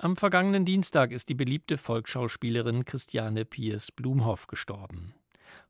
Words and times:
Am 0.00 0.14
vergangenen 0.14 0.64
Dienstag 0.64 1.10
ist 1.10 1.28
die 1.28 1.34
beliebte 1.34 1.76
Volksschauspielerin 1.76 2.84
Christiane 2.84 3.44
Piers 3.44 3.90
Blumhoff 3.90 4.46
gestorben. 4.46 5.12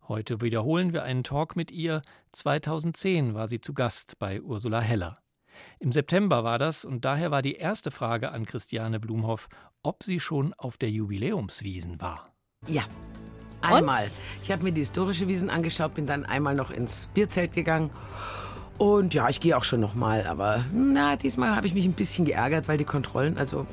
Heute 0.06 0.42
wiederholen 0.42 0.92
wir 0.92 1.02
einen 1.02 1.24
Talk 1.24 1.56
mit 1.56 1.70
ihr. 1.70 2.02
2010 2.33 3.33
war 3.33 3.49
sie 3.49 3.62
zu 3.62 3.72
Gast 3.72 4.18
bei 4.18 4.42
Ursula 4.42 4.80
Heller. 4.80 5.17
Im 5.80 5.92
September 5.92 6.44
war 6.44 6.58
das 6.58 6.84
und 6.84 7.06
daher 7.06 7.30
war 7.30 7.41
die 7.41 7.54
erste 7.54 7.91
Frage 7.91 8.30
an 8.30 8.45
Christiane 8.45 9.00
Blumhoff, 9.00 9.48
ob 9.82 10.02
sie 10.02 10.21
schon 10.21 10.53
auf 10.53 10.77
der 10.77 10.91
Jubiläumswiesen 10.91 11.99
war. 11.99 12.31
Ja, 12.67 12.83
einmal. 13.63 14.05
Und? 14.05 14.13
Ich 14.43 14.53
habe 14.53 14.63
mir 14.63 14.73
die 14.73 14.83
historische 14.83 15.27
Wiesen 15.29 15.49
angeschaut, 15.49 15.95
bin 15.95 16.05
dann 16.05 16.27
einmal 16.27 16.55
noch 16.55 16.71
ins 16.71 17.09
Bierzelt 17.15 17.55
gegangen 17.55 17.89
und 18.79 19.13
ja, 19.13 19.29
ich 19.29 19.41
gehe 19.41 19.57
auch 19.57 19.65
schon 19.65 19.81
nochmal, 19.81 20.25
aber 20.25 20.65
na, 20.73 21.17
diesmal 21.17 21.57
habe 21.57 21.67
ich 21.67 21.75
mich 21.75 21.85
ein 21.85 21.95
bisschen 21.95 22.25
geärgert, 22.25 22.69
weil 22.69 22.79
die 22.79 22.85
Kontrollen, 22.85 23.37
also 23.37 23.67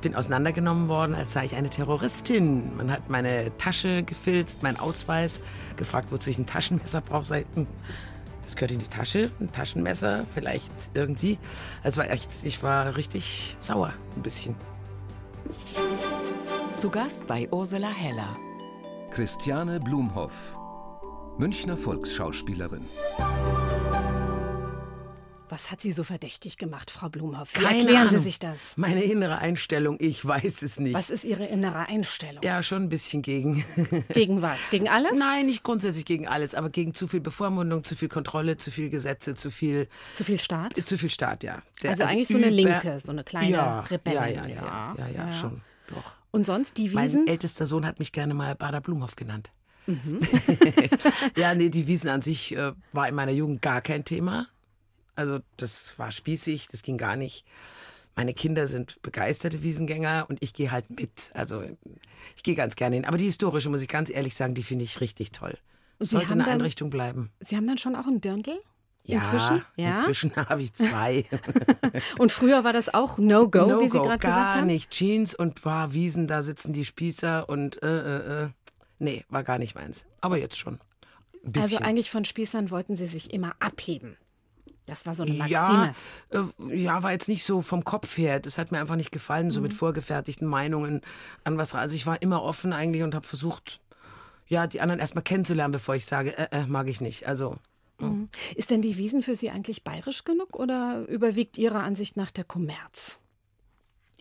bin 0.00 0.14
auseinandergenommen 0.14 0.88
worden, 0.88 1.14
als 1.14 1.32
sei 1.32 1.44
ich 1.44 1.56
eine 1.56 1.70
Terroristin. 1.70 2.76
Man 2.76 2.90
hat 2.90 3.10
meine 3.10 3.56
Tasche 3.58 4.02
gefilzt, 4.02 4.62
meinen 4.62 4.78
Ausweis, 4.78 5.40
gefragt, 5.76 6.08
wozu 6.10 6.30
ich 6.30 6.38
ein 6.38 6.46
Taschenmesser 6.46 7.00
brauche. 7.00 7.44
Hm, 7.54 7.66
das 8.42 8.56
gehört 8.56 8.72
in 8.72 8.80
die 8.80 8.88
Tasche, 8.88 9.30
ein 9.40 9.52
Taschenmesser, 9.52 10.24
vielleicht 10.34 10.72
irgendwie. 10.94 11.38
Also 11.82 12.00
war 12.00 12.10
echt, 12.10 12.30
ich 12.42 12.62
war 12.62 12.96
richtig 12.96 13.56
sauer, 13.58 13.92
ein 14.16 14.22
bisschen. 14.22 14.54
Zu 16.76 16.90
Gast 16.90 17.26
bei 17.26 17.48
Ursula 17.50 17.90
Heller. 17.90 18.36
Christiane 19.10 19.80
Blumhoff, 19.80 20.56
Münchner 21.38 21.76
Volksschauspielerin. 21.76 22.86
Was 25.50 25.72
hat 25.72 25.80
Sie 25.80 25.90
so 25.90 26.04
verdächtig 26.04 26.58
gemacht, 26.58 26.92
Frau 26.92 27.08
Blumhoff? 27.08 27.52
Wie 27.54 27.62
Keine 27.62 27.80
erklären 27.80 28.06
Ahnung. 28.06 28.12
Sie 28.12 28.18
sich 28.20 28.38
das? 28.38 28.76
Meine 28.76 29.02
innere 29.02 29.38
Einstellung, 29.38 29.96
ich 29.98 30.24
weiß 30.24 30.62
es 30.62 30.78
nicht. 30.78 30.94
Was 30.94 31.10
ist 31.10 31.24
Ihre 31.24 31.44
innere 31.44 31.88
Einstellung? 31.88 32.40
Ja, 32.44 32.62
schon 32.62 32.84
ein 32.84 32.88
bisschen 32.88 33.20
gegen. 33.22 33.64
Gegen 34.14 34.42
was? 34.42 34.58
Gegen 34.70 34.88
alles? 34.88 35.18
Nein, 35.18 35.46
nicht 35.46 35.64
grundsätzlich 35.64 36.04
gegen 36.04 36.28
alles, 36.28 36.54
aber 36.54 36.70
gegen 36.70 36.94
zu 36.94 37.08
viel 37.08 37.20
Bevormundung, 37.20 37.82
zu 37.82 37.96
viel 37.96 38.08
Kontrolle, 38.08 38.58
zu 38.58 38.70
viel 38.70 38.90
Gesetze, 38.90 39.34
zu 39.34 39.50
viel. 39.50 39.88
Zu 40.14 40.22
viel 40.22 40.38
Staat? 40.38 40.76
Zu 40.76 40.96
viel 40.96 41.10
Staat, 41.10 41.42
ja. 41.42 41.62
Der, 41.82 41.90
also, 41.90 42.04
also, 42.04 42.14
eigentlich 42.14 42.28
so 42.28 42.36
eine 42.36 42.50
Linke, 42.50 43.00
so 43.00 43.10
eine 43.10 43.24
kleine 43.24 43.50
ja, 43.50 43.80
Rebellin. 43.80 44.18
Ja 44.18 44.26
ja 44.26 44.48
ja, 44.48 44.94
ja, 44.98 45.06
ja, 45.08 45.26
ja, 45.26 45.32
schon. 45.32 45.62
Doch. 45.88 46.14
Und 46.30 46.46
sonst 46.46 46.76
die 46.76 46.90
Mein 46.90 47.06
Wiesen? 47.06 47.26
ältester 47.26 47.66
Sohn 47.66 47.84
hat 47.84 47.98
mich 47.98 48.12
gerne 48.12 48.34
mal 48.34 48.54
Bader 48.54 48.80
Blumhoff 48.80 49.16
genannt. 49.16 49.50
Mhm. 49.86 50.20
ja, 51.36 51.54
nee, 51.56 51.70
die 51.70 51.88
Wiesen 51.88 52.08
an 52.08 52.22
sich 52.22 52.54
äh, 52.56 52.72
war 52.92 53.08
in 53.08 53.16
meiner 53.16 53.32
Jugend 53.32 53.62
gar 53.62 53.80
kein 53.80 54.04
Thema. 54.04 54.46
Also 55.20 55.38
das 55.56 55.98
war 55.98 56.10
spießig, 56.10 56.68
das 56.68 56.82
ging 56.82 56.98
gar 56.98 57.16
nicht. 57.16 57.44
Meine 58.16 58.34
Kinder 58.34 58.66
sind 58.66 59.00
begeisterte 59.02 59.62
Wiesengänger 59.62 60.26
und 60.28 60.42
ich 60.42 60.52
gehe 60.52 60.70
halt 60.72 60.90
mit. 60.90 61.30
Also 61.34 61.62
ich 62.36 62.42
gehe 62.42 62.54
ganz 62.56 62.74
gerne 62.74 62.96
hin. 62.96 63.04
Aber 63.04 63.16
die 63.18 63.24
historische, 63.26 63.70
muss 63.70 63.82
ich 63.82 63.88
ganz 63.88 64.10
ehrlich 64.10 64.34
sagen, 64.34 64.54
die 64.54 64.62
finde 64.64 64.84
ich 64.84 65.00
richtig 65.00 65.30
toll. 65.32 65.56
Sie 66.00 66.06
Sollte 66.08 66.32
eine 66.32 66.44
dann- 66.44 66.54
Einrichtung 66.54 66.90
bleiben. 66.90 67.30
Sie 67.40 67.56
haben 67.56 67.66
dann 67.66 67.78
schon 67.78 67.94
auch 67.94 68.06
einen 68.06 68.20
Dirndl? 68.20 68.58
Ja, 69.04 69.18
Inzwischen? 69.18 69.64
Ja. 69.76 69.90
inzwischen 69.90 70.34
habe 70.36 70.62
ich 70.62 70.74
zwei. 70.74 71.24
Und 72.18 72.32
früher 72.32 72.64
war 72.64 72.72
das 72.72 72.92
auch 72.92 73.16
No-Go, 73.18 73.66
no 73.66 73.80
wie 73.80 73.84
Sie 73.88 73.98
gerade 73.98 74.08
gar 74.08 74.16
gesagt 74.18 74.54
haben? 74.56 74.66
nicht. 74.66 74.90
Jeans 74.90 75.34
und 75.34 75.62
boah, 75.62 75.88
Wiesen, 75.92 76.26
da 76.26 76.42
sitzen 76.42 76.72
die 76.74 76.84
Spießer 76.84 77.48
und 77.48 77.82
äh, 77.82 77.86
äh, 77.86 78.44
äh. 78.44 78.48
Nee, 78.98 79.24
war 79.30 79.42
gar 79.42 79.58
nicht 79.58 79.74
meins. 79.74 80.04
Aber 80.20 80.36
jetzt 80.36 80.58
schon. 80.58 80.80
Also 81.56 81.78
eigentlich 81.78 82.10
von 82.10 82.26
Spießern 82.26 82.70
wollten 82.70 82.94
Sie 82.96 83.06
sich 83.06 83.32
immer 83.32 83.54
abheben. 83.60 84.18
Das 84.90 85.06
war 85.06 85.14
so 85.14 85.22
eine 85.22 85.32
Ja, 85.48 85.94
Maxime. 86.30 86.48
äh, 86.70 86.76
ja, 86.76 87.02
war 87.02 87.12
jetzt 87.12 87.28
nicht 87.28 87.44
so 87.44 87.62
vom 87.62 87.84
Kopf 87.84 88.18
her. 88.18 88.40
Das 88.40 88.58
hat 88.58 88.72
mir 88.72 88.80
einfach 88.80 88.96
nicht 88.96 89.12
gefallen, 89.12 89.46
Mhm. 89.46 89.50
so 89.52 89.60
mit 89.60 89.72
vorgefertigten 89.72 90.46
Meinungen 90.48 91.00
an 91.44 91.56
was. 91.56 91.74
Also 91.74 91.94
ich 91.94 92.06
war 92.06 92.20
immer 92.20 92.42
offen 92.42 92.72
eigentlich 92.72 93.02
und 93.04 93.14
habe 93.14 93.26
versucht, 93.26 93.80
ja, 94.48 94.66
die 94.66 94.80
anderen 94.80 94.98
erstmal 95.00 95.22
kennenzulernen, 95.22 95.70
bevor 95.72 95.94
ich 95.94 96.04
sage, 96.06 96.36
äh, 96.36 96.48
äh, 96.50 96.66
mag 96.66 96.88
ich 96.88 97.00
nicht. 97.00 97.26
Also 97.28 97.56
Ist 98.56 98.70
denn 98.70 98.82
die 98.82 98.96
Wiesen 98.96 99.22
für 99.22 99.34
Sie 99.36 99.50
eigentlich 99.50 99.84
bayerisch 99.84 100.24
genug 100.24 100.56
oder 100.56 101.04
überwiegt 101.06 101.56
Ihrer 101.56 101.84
Ansicht 101.84 102.16
nach 102.16 102.30
der 102.32 102.44
Kommerz? 102.44 103.19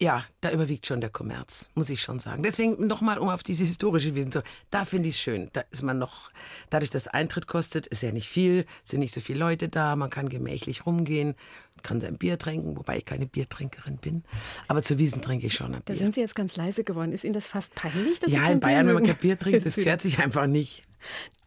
Ja, 0.01 0.23
da 0.41 0.51
überwiegt 0.51 0.87
schon 0.87 1.01
der 1.01 1.09
Kommerz, 1.09 1.69
muss 1.75 1.89
ich 1.89 2.01
schon 2.01 2.19
sagen. 2.19 2.41
Deswegen 2.41 2.87
nochmal, 2.87 3.17
um 3.17 3.27
auf 3.29 3.43
diese 3.43 3.65
historische 3.65 4.15
Wiesen 4.15 4.31
zu, 4.31 4.43
da 4.71 4.85
finde 4.85 5.09
ich 5.09 5.15
es 5.15 5.21
schön. 5.21 5.49
Da 5.53 5.61
ist 5.71 5.81
man 5.83 5.99
noch, 5.99 6.31
dadurch, 6.69 6.89
dass 6.89 7.07
Eintritt 7.07 7.47
kostet, 7.47 7.85
ist 7.87 8.01
ja 8.01 8.11
nicht 8.13 8.29
viel, 8.29 8.65
sind 8.83 9.01
nicht 9.01 9.13
so 9.13 9.19
viele 9.19 9.39
Leute 9.39 9.67
da, 9.67 9.95
man 9.97 10.09
kann 10.09 10.29
gemächlich 10.29 10.85
rumgehen, 10.85 11.35
kann 11.83 11.99
sein 12.01 12.17
Bier 12.17 12.37
trinken, 12.37 12.77
wobei 12.77 12.97
ich 12.97 13.05
keine 13.05 13.25
Biertrinkerin 13.25 13.97
bin. 13.97 14.23
Aber 14.67 14.81
zur 14.83 14.97
Wiesen 14.99 15.21
trinke 15.21 15.47
ich 15.47 15.53
schon 15.53 15.73
ein 15.75 15.81
Da 15.85 15.93
Bier. 15.93 16.01
sind 16.01 16.15
Sie 16.15 16.21
jetzt 16.21 16.35
ganz 16.35 16.55
leise 16.55 16.83
geworden. 16.83 17.11
Ist 17.11 17.23
Ihnen 17.25 17.33
das 17.33 17.47
fast 17.47 17.75
peinlich? 17.75 18.19
Dass 18.19 18.29
Sie 18.31 18.35
Ja, 18.37 18.43
kein 18.43 18.53
in 18.53 18.59
Bayern, 18.61 18.87
wenn 18.87 18.93
man 18.95 19.03
mögen? 19.03 19.13
kein 19.13 19.21
Bier 19.21 19.37
trinkt, 19.39 19.65
das 19.65 19.75
gehört 19.75 20.01
sich 20.01 20.19
einfach 20.19 20.47
nicht. 20.47 20.83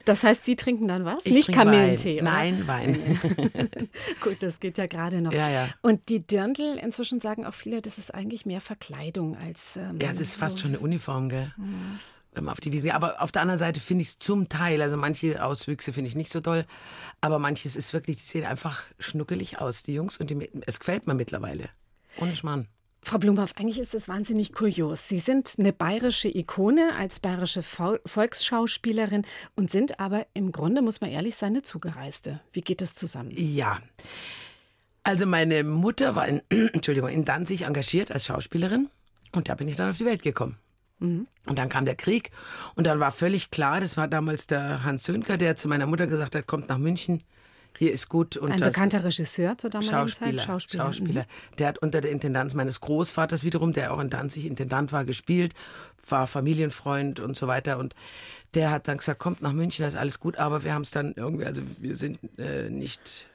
Das 0.05 0.23
heißt, 0.23 0.45
Sie 0.45 0.57
trinken 0.57 0.89
dann 0.89 1.05
was? 1.05 1.25
Ich 1.25 1.33
Nicht 1.33 1.53
Kamillentee, 1.53 2.21
oder? 2.21 2.31
Nein, 2.31 2.67
Wein. 2.67 3.21
Gut, 4.21 4.43
das 4.43 4.61
geht 4.61 4.79
ja 4.79 4.87
gerade 4.87 5.21
noch. 5.21 5.33
Ja, 5.33 5.49
ja. 5.49 5.69
Und 5.83 6.09
die 6.09 6.27
Dirndl, 6.27 6.79
inzwischen 6.83 7.21
sagen 7.21 7.47
auch 7.47 7.55
viele, 7.55 7.83
das 7.83 7.99
ist 7.99 8.13
eigentlich 8.15 8.47
mehr 8.47 8.61
Verkleidung 8.61 9.37
als. 9.37 9.77
Ähm, 9.77 9.99
Ja, 10.01 10.11
es 10.11 10.21
ist 10.21 10.37
fast 10.37 10.59
so. 10.59 10.63
schon 10.63 10.73
eine 10.73 10.81
Uniform, 10.81 11.29
gell? 11.29 11.53
Wenn 12.35 12.45
man 12.45 12.53
auf 12.53 12.61
die 12.61 12.73
Wiesen 12.73 12.87
geht. 12.87 12.95
Aber 12.95 13.21
auf 13.21 13.31
der 13.31 13.43
anderen 13.43 13.59
Seite 13.59 13.81
finde 13.81 14.03
ich 14.03 14.09
es 14.09 14.19
zum 14.19 14.49
Teil, 14.49 14.81
also 14.83 14.97
manche 14.97 15.45
Auswüchse 15.45 15.93
finde 15.93 16.09
ich 16.09 16.17
nicht 16.17 16.33
so 16.33 16.41
toll, 16.41 16.65
aber 17.21 17.39
manches 17.39 17.77
ist 17.77 17.93
wirklich, 17.93 18.17
die 18.17 18.25
sehen 18.25 18.47
einfach 18.47 18.85
schnuckelig 18.99 19.61
aus, 19.61 19.83
die 19.83 19.95
Jungs, 19.95 20.17
und 20.17 20.31
die, 20.31 20.51
es 20.67 20.81
gefällt 20.81 21.07
mir 21.07 21.15
mittlerweile. 21.15 21.69
Ohne 22.19 22.35
Schmarrn. 22.35 22.69
Frau 23.05 23.19
Blumhoff, 23.19 23.55
eigentlich 23.57 23.81
ist 23.81 23.95
es 23.95 24.09
wahnsinnig 24.09 24.53
kurios. 24.53 25.09
Sie 25.09 25.19
sind 25.19 25.53
eine 25.59 25.73
bayerische 25.73 26.29
Ikone 26.29 26.95
als 26.97 27.19
bayerische 27.19 27.63
Vol 27.63 28.01
Volksschauspielerin 28.07 29.27
und 29.57 29.71
sind 29.71 29.99
aber 29.99 30.27
im 30.35 30.53
Grunde, 30.53 30.83
muss 30.83 31.01
man 31.01 31.11
ehrlich 31.11 31.35
sein, 31.35 31.53
eine 31.53 31.63
Zugereiste. 31.63 32.41
Wie 32.53 32.61
geht 32.61 32.81
das 32.81 32.95
zusammen? 32.95 33.33
Ja. 33.35 33.81
Also 35.03 35.27
meine 35.27 35.65
Mutter 35.65 36.15
war 36.15 36.29
in, 36.29 36.43
Entschuldigung, 36.49 37.11
in 37.11 37.25
Danzig 37.25 37.63
engagiert 37.63 38.13
als 38.13 38.27
Schauspielerin 38.27 38.89
und 39.33 39.49
da 39.49 39.57
bin 39.57 39.67
ich 39.67 39.77
dann 39.77 39.91
auf 39.91 39.99
die 39.99 40.05
Welt 40.05 40.23
gekommen. 40.23 40.57
Und 41.03 41.59
dann 41.59 41.69
kam 41.69 41.85
der 41.85 41.97
Krieg 41.97 42.31
und 42.77 42.87
dann 42.87 43.01
war 43.01 43.11
völlig 43.11 43.51
klar, 43.51 43.81
das 43.81 43.97
war 43.97 44.07
damals 44.07 44.47
der 44.47 44.85
Hans 44.85 45.03
Sönker, 45.03 45.37
der 45.37 45.57
zu 45.57 45.67
meiner 45.67 45.87
Mutter 45.87 46.07
gesagt 46.07 46.37
hat, 46.37 46.47
kommt 46.47 46.69
nach 46.69 46.79
München, 46.79 47.25
hier 47.83 47.93
ist 47.93 48.09
gut. 48.09 48.37
Und 48.37 48.53
Ein 48.53 48.61
das- 48.61 48.69
bekannter 48.69 49.03
Regisseur 49.03 49.59
zur 49.59 49.69
damaligen 49.71 49.93
Schauspieler, 49.93 50.37
Zeit? 50.39 50.47
Schauspieler. 50.47 50.85
Schauspieler. 50.85 51.27
Der 51.59 51.67
hat 51.67 51.79
unter 51.79 52.01
der 52.01 52.13
Intendanz 52.13 52.55
meines 52.55 52.81
Großvaters 52.81 53.43
wiederum, 53.43 53.73
der 53.73 53.93
auch 53.93 53.99
in 53.99 54.09
Danzig 54.09 54.47
Intendant 54.47 54.93
war, 54.93 55.05
gespielt, 55.05 55.53
war 56.09 56.29
Familienfreund 56.29 57.19
und 57.19 57.37
so 57.37 57.49
weiter. 57.49 57.79
Und 57.79 57.97
der 58.55 58.71
hat 58.71 58.87
dann 58.87 58.99
gesagt, 58.99 59.19
kommt 59.19 59.43
nach 59.43 59.53
München, 59.53 59.83
da 59.83 59.89
ist 59.89 59.97
alles 59.97 60.21
gut. 60.21 60.39
Aber 60.39 60.63
wir 60.63 60.75
haben 60.75 60.83
es 60.83 60.93
dann 60.93 61.13
irgendwie, 61.17 61.45
also 61.45 61.63
wir 61.79 61.97
sind 61.97 62.21
äh, 62.39 62.71
nicht, 62.71 63.27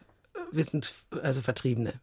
wir 0.53 0.63
sind 0.63 0.93
also 1.21 1.41
Vertriebene. 1.41 1.93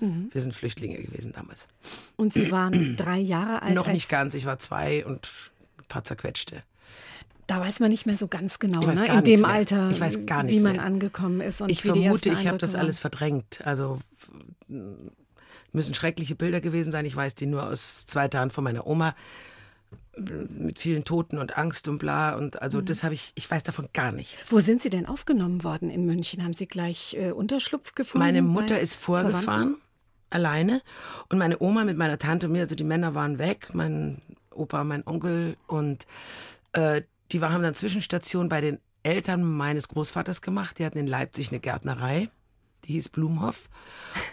Mhm. 0.00 0.30
Wir 0.32 0.40
sind 0.40 0.54
Flüchtlinge 0.54 0.96
gewesen 0.96 1.32
damals. 1.32 1.68
Und 2.16 2.32
Sie 2.32 2.50
waren 2.50 2.96
drei 2.96 3.18
Jahre 3.18 3.60
alt. 3.60 3.74
Noch 3.74 3.86
nicht 3.86 4.08
ganz, 4.08 4.32
ich 4.32 4.46
war 4.46 4.58
zwei 4.58 5.04
und 5.04 5.28
ein 5.78 5.84
paar 5.88 6.04
zerquetschte. 6.04 6.62
Da 7.52 7.60
weiß 7.60 7.80
man 7.80 7.90
nicht 7.90 8.06
mehr 8.06 8.16
so 8.16 8.28
ganz 8.28 8.58
genau, 8.58 8.80
ne? 8.80 8.92
in 8.92 9.24
dem 9.24 9.40
mehr. 9.42 9.50
Alter, 9.50 9.90
wie 9.90 10.60
man 10.60 10.76
mehr. 10.76 10.82
angekommen 10.82 11.42
ist. 11.42 11.60
Und 11.60 11.70
Ich 11.70 11.82
vermute, 11.82 12.30
ich 12.30 12.46
habe 12.46 12.56
das 12.56 12.74
alles 12.74 12.98
verdrängt. 12.98 13.60
Also 13.66 13.98
müssen 15.72 15.92
schreckliche 15.92 16.34
Bilder 16.34 16.62
gewesen 16.62 16.92
sein. 16.92 17.04
Ich 17.04 17.14
weiß 17.14 17.34
die 17.34 17.44
nur 17.44 17.64
aus 17.64 18.06
zweiter 18.06 18.40
Hand 18.40 18.54
von 18.54 18.64
meiner 18.64 18.86
Oma 18.86 19.14
mit 20.16 20.78
vielen 20.78 21.04
Toten 21.04 21.36
und 21.36 21.58
Angst 21.58 21.88
und 21.88 21.98
bla 21.98 22.34
und 22.34 22.62
also 22.62 22.80
das 22.80 23.04
habe 23.04 23.12
ich 23.12 23.32
ich 23.34 23.50
weiß 23.50 23.62
davon 23.64 23.88
gar 23.92 24.12
nichts. 24.12 24.50
Mhm. 24.50 24.56
Wo 24.56 24.60
sind 24.60 24.82
Sie 24.82 24.88
denn 24.88 25.04
aufgenommen 25.04 25.62
worden 25.62 25.90
in 25.90 26.06
München? 26.06 26.42
Haben 26.42 26.54
Sie 26.54 26.66
gleich 26.66 27.16
äh, 27.18 27.32
Unterschlupf 27.32 27.94
gefunden? 27.94 28.24
Meine 28.24 28.40
Mutter 28.40 28.80
ist 28.80 28.96
vorgefahren 28.96 29.42
Verwandten? 29.42 29.82
alleine 30.30 30.80
und 31.28 31.36
meine 31.38 31.60
Oma 31.60 31.84
mit 31.84 31.98
meiner 31.98 32.18
Tante 32.18 32.46
und 32.46 32.52
mir, 32.52 32.62
also 32.62 32.74
die 32.74 32.84
Männer 32.84 33.14
waren 33.14 33.38
weg, 33.38 33.68
mein 33.74 34.22
Opa, 34.50 34.84
mein 34.84 35.06
Onkel 35.06 35.56
und 35.66 36.06
äh, 36.72 37.02
die 37.32 37.40
war, 37.40 37.52
haben 37.52 37.62
dann 37.62 37.74
Zwischenstation 37.74 38.48
bei 38.48 38.60
den 38.60 38.78
Eltern 39.02 39.42
meines 39.42 39.88
Großvaters 39.88 40.42
gemacht. 40.42 40.78
Die 40.78 40.84
hatten 40.84 40.98
in 40.98 41.06
Leipzig 41.06 41.50
eine 41.50 41.60
Gärtnerei, 41.60 42.28
die 42.84 42.94
hieß 42.94 43.08
Blumhoff. 43.08 43.68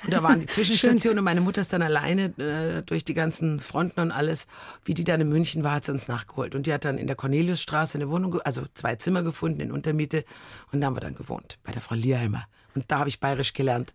Und 0.04 0.14
da 0.14 0.22
waren 0.24 0.40
die 0.40 0.46
Zwischenstationen 0.48 1.20
und 1.20 1.24
meine 1.24 1.42
Mutter 1.42 1.62
ist 1.62 1.74
dann 1.74 1.82
alleine 1.82 2.38
äh, 2.38 2.84
durch 2.84 3.04
die 3.04 3.14
ganzen 3.14 3.60
Fronten 3.60 4.00
und 4.02 4.12
alles. 4.12 4.48
Wie 4.84 4.94
die 4.94 5.04
dann 5.04 5.22
in 5.22 5.30
München 5.30 5.64
war, 5.64 5.74
hat 5.74 5.86
sie 5.86 5.92
uns 5.92 6.08
nachgeholt. 6.08 6.56
Und 6.56 6.68
die 6.68 6.74
hat 6.74 6.86
dann 6.86 6.98
in 6.98 7.08
der 7.08 7.16
Corneliusstraße 7.16 7.98
eine 7.98 8.10
Wohnung, 8.10 8.40
also 8.42 8.66
zwei 8.74 8.96
Zimmer 8.96 9.24
gefunden 9.24 9.62
in 9.62 9.72
Untermiete. 9.72 10.26
Und 10.72 10.82
da 10.82 10.88
haben 10.88 10.96
wir 10.96 11.02
dann 11.02 11.16
gewohnt, 11.16 11.58
bei 11.64 11.72
der 11.72 11.82
Frau 11.82 11.96
Lierheimer. 11.96 12.46
Und 12.76 12.92
da 12.92 13.00
habe 13.00 13.10
ich 13.10 13.20
bayerisch 13.20 13.54
gelernt. 13.54 13.94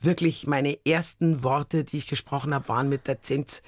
Wirklich 0.00 0.46
meine 0.46 0.84
ersten 0.84 1.42
Worte, 1.42 1.84
die 1.84 1.98
ich 1.98 2.08
gesprochen 2.08 2.52
habe, 2.54 2.68
waren 2.68 2.88
mit 2.88 3.06
der 3.06 3.22
Zins. 3.22 3.62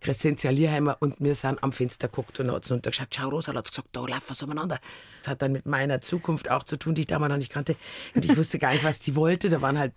Crescentia 0.00 0.50
Lierheimer 0.50 0.96
und 1.00 1.16
wir 1.18 1.34
sind 1.34 1.62
am 1.62 1.72
Fenster 1.72 2.08
geguckt 2.08 2.38
und 2.40 2.50
hat 2.50 2.64
sie 2.64 2.74
untergeschaut, 2.74 3.08
schau 3.14 3.28
Rosa, 3.28 3.52
hat 3.52 3.68
gesagt, 3.68 3.88
da 3.92 4.00
laufen 4.06 4.36
wir 4.36 4.44
umeinander. 4.44 4.78
Das 5.20 5.28
hat 5.28 5.42
dann 5.42 5.52
mit 5.52 5.66
meiner 5.66 6.00
Zukunft 6.00 6.50
auch 6.50 6.64
zu 6.64 6.76
tun, 6.76 6.94
die 6.94 7.02
ich 7.02 7.06
damals 7.06 7.30
noch 7.30 7.38
nicht 7.38 7.52
kannte. 7.52 7.76
Und 8.14 8.24
ich 8.24 8.36
wusste 8.36 8.58
gar 8.58 8.72
nicht, 8.72 8.84
was 8.84 9.00
die 9.00 9.16
wollte. 9.16 9.48
Da 9.48 9.60
waren 9.60 9.78
halt 9.78 9.92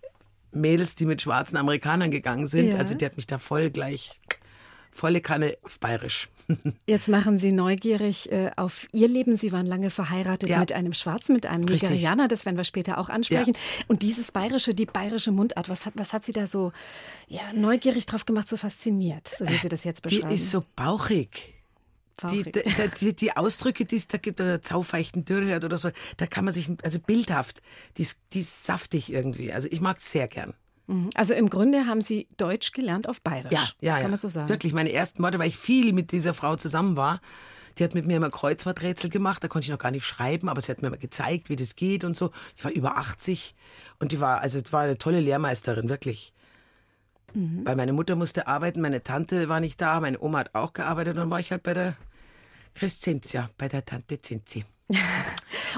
Mädels, 0.52 0.96
die 0.96 1.06
mit 1.06 1.22
schwarzen 1.22 1.58
Amerikanern 1.58 2.12
gegangen 2.12 2.48
sind. 2.48 2.74
Ja. 2.74 2.80
Also 2.80 2.96
die 2.96 3.06
hat 3.06 3.16
mich 3.16 3.28
da 3.28 3.38
voll 3.38 3.70
gleich 3.70 4.20
volle 4.92 5.22
Kanne 5.22 5.58
auf 5.64 5.80
Bayerisch. 5.80 6.30
Jetzt 6.86 7.08
machen 7.08 7.40
Sie 7.40 7.52
neugierig 7.52 8.32
äh, 8.32 8.52
auf 8.58 8.88
Ihr 8.92 9.08
Leben. 9.08 9.38
Sie 9.38 9.52
waren 9.52 9.66
lange 9.66 9.90
verheiratet 9.90 10.50
Ja. 10.50 10.60
mit 10.60 10.74
einem 10.74 10.94
Schwarzen, 10.94 11.34
mit 11.34 11.46
einem 11.46 11.64
Richtig. 11.68 11.90
Nigerianer. 11.90 12.28
Das 12.28 12.46
werden 12.46 12.58
wir 12.58 12.64
später 12.66 12.98
auch 12.98 13.10
ansprechen. 13.10 13.54
Und 13.88 14.02
dieses 14.02 14.32
Bayerische, 14.32 14.74
die 14.74 14.86
bayerische 14.86 15.32
Mundart, 15.32 15.70
was 15.70 15.86
hat, 15.86 15.94
was 15.96 16.14
hat 16.14 16.26
Sie 16.26 16.34
da 16.34 16.46
so 16.48 16.72
ja, 17.28 17.54
neugierig 17.54 18.06
drauf 18.06 18.26
gemacht, 18.26 18.48
so 18.50 18.58
fasziniert, 18.58 19.28
so 19.28 19.48
wie 19.48 19.56
Sie 19.58 19.70
das 19.70 19.84
jetzt 19.84 20.04
Die 20.06 20.16
beschreiben? 20.18 20.36
ist 20.36 20.52
so 20.52 20.64
bauchig. 20.76 21.56
Die, 22.30 22.44
die, 22.44 22.62
die, 23.00 23.16
die 23.16 23.36
Ausdrücke, 23.36 23.84
die 23.86 23.96
es 23.96 24.08
da 24.08 24.20
gibt, 24.20 24.40
oder 24.42 24.62
Zaufeichten 24.62 25.26
Dürrheit 25.26 25.64
oder 25.64 25.80
so, 25.80 25.90
da 26.18 26.28
kann 26.28 26.46
man 26.46 26.54
sich, 26.54 26.70
also 26.84 27.00
bildhaft, 27.00 27.64
die 27.98 28.04
ist, 28.04 28.20
die 28.34 28.42
ist 28.42 28.64
saftig 28.64 29.12
irgendwie. 29.12 29.52
Also 29.52 29.68
ich 29.72 29.82
mag 29.82 29.98
es 29.98 30.12
sehr 30.12 30.28
gern. 30.28 30.54
Mhm. 30.88 31.10
Also 31.16 31.34
im 31.34 31.50
Grunde 31.50 31.86
haben 31.88 32.02
Sie 32.02 32.28
Deutsch 32.38 32.72
gelernt 32.72 33.08
auf 33.08 33.22
Bayerisch. 33.22 33.52
Ja, 33.52 33.68
ja, 33.80 33.96
ja. 33.96 34.02
Kann 34.02 34.12
man 34.12 34.20
so 34.20 34.30
sagen. 34.30 34.50
Wirklich, 34.50 34.74
meine 34.74 34.92
ersten 34.92 35.22
Worte, 35.24 35.40
weil 35.40 35.48
ich 35.48 35.58
viel 35.58 35.94
mit 35.94 36.12
dieser 36.12 36.34
Frau 36.34 36.56
zusammen 36.56 36.96
war. 36.96 37.22
Die 37.78 37.84
hat 37.84 37.94
mit 37.94 38.06
mir 38.06 38.18
immer 38.18 38.30
Kreuzworträtsel 38.30 39.10
gemacht, 39.10 39.44
da 39.44 39.48
konnte 39.48 39.66
ich 39.66 39.72
noch 39.72 39.80
gar 39.80 39.92
nicht 39.92 40.06
schreiben, 40.06 40.50
aber 40.50 40.60
sie 40.62 40.72
hat 40.72 40.82
mir 40.82 40.90
immer 40.90 40.98
gezeigt, 40.98 41.50
wie 41.50 41.56
das 41.56 41.78
geht 41.78 42.04
und 42.04 42.18
so. 42.18 42.32
Ich 42.58 42.66
war 42.66 42.72
über 42.72 42.98
80 42.98 43.56
und 44.00 44.12
die 44.12 44.20
war, 44.20 44.42
also 44.42 44.60
die 44.60 44.74
war 44.74 44.82
eine 44.82 44.98
tolle 44.98 45.22
Lehrmeisterin, 45.22 45.88
wirklich. 45.88 46.34
Mhm. 47.34 47.62
Weil 47.64 47.78
meine 47.78 47.94
Mutter 47.94 48.18
musste 48.18 48.48
arbeiten, 48.48 48.82
meine 48.82 49.04
Tante 49.04 49.48
war 49.48 49.62
nicht 49.62 49.80
da, 49.80 50.02
meine 50.02 50.20
Oma 50.22 50.40
hat 50.40 50.54
auch 50.54 50.74
gearbeitet, 50.74 51.16
dann 51.16 51.30
war 51.30 51.40
ich 51.40 51.52
halt 51.52 51.64
bei 51.64 51.74
der 51.74 51.96
Crescentia, 52.74 53.50
bei 53.58 53.68
der 53.68 53.86
Tante 53.86 54.22
Zinzi. 54.22 54.66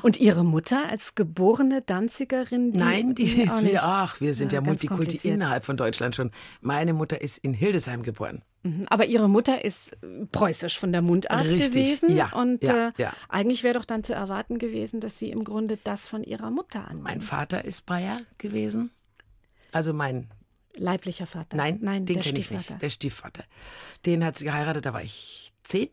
Und 0.02 0.20
Ihre 0.20 0.44
Mutter 0.44 0.90
als 0.90 1.16
geborene 1.16 1.82
Danzigerin? 1.82 2.72
Die, 2.72 2.80
Nein, 2.80 3.16
die 3.16 3.24
ist 3.24 3.64
wieder, 3.64 3.84
ach, 3.84 4.20
wir 4.20 4.34
sind 4.34 4.52
Ja, 4.52 4.60
ja, 4.60 4.66
Multikulti 4.66 5.30
innerhalb 5.30 5.66
von 5.66 5.78
Deutschland 5.78 6.16
schon. 6.16 6.32
Meine 6.62 6.94
Mutter 6.94 7.22
ist 7.22 7.38
in 7.38 7.54
Hildesheim 7.54 8.02
geboren. 8.04 8.44
Mhm. 8.64 8.86
Aber 8.90 9.06
Ihre 9.06 9.30
Mutter 9.30 9.64
ist 9.64 9.96
preußisch 10.32 10.80
von 10.80 10.92
der 10.92 11.02
Mundart 11.02 11.46
Richtig, 11.46 11.70
gewesen. 11.72 12.16
ja, 12.16 12.34
Und 12.34 12.64
ja, 12.64 12.90
äh, 12.90 12.92
ja. 12.98 13.14
eigentlich 13.30 13.64
wäre 13.64 13.76
doch 13.76 13.86
dann 13.86 14.04
zu 14.04 14.14
erwarten 14.14 14.58
gewesen, 14.58 15.00
dass 15.00 15.18
Sie 15.20 15.30
im 15.30 15.44
Grunde 15.44 15.78
das 15.84 16.08
von 16.08 16.24
Ihrer 16.24 16.50
Mutter 16.50 16.88
annehmen. 16.88 17.04
Mein 17.04 17.22
Vater 17.22 17.64
ist 17.64 17.86
Bayer 17.86 18.22
gewesen. 18.40 18.92
Also 19.72 19.94
mein 19.94 20.28
Leiblicher 20.76 21.28
Vater. 21.28 21.56
Nein, 21.56 21.80
Nein 21.82 22.06
den 22.06 22.20
kenne 22.20 22.40
ich 22.40 22.50
nicht. 22.52 22.82
Der 22.82 22.90
Stiefvater. 22.90 23.44
Den 24.06 24.24
hat 24.26 24.38
sie 24.38 24.46
geheiratet, 24.46 24.86
da 24.86 24.94
war 24.94 25.04
ich 25.04 25.54
zehn. 25.64 25.90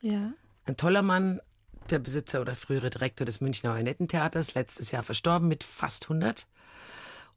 Ja. 0.00 0.32
Ein 0.64 0.76
toller 0.76 1.02
Mann, 1.02 1.40
der 1.90 1.98
Besitzer 1.98 2.40
oder 2.40 2.54
frühere 2.54 2.90
Direktor 2.90 3.24
des 3.24 3.40
Münchner 3.40 3.70
Marionettentheaters, 3.70 4.54
letztes 4.54 4.90
Jahr 4.92 5.02
verstorben 5.02 5.48
mit 5.48 5.64
fast 5.64 6.04
100. 6.04 6.46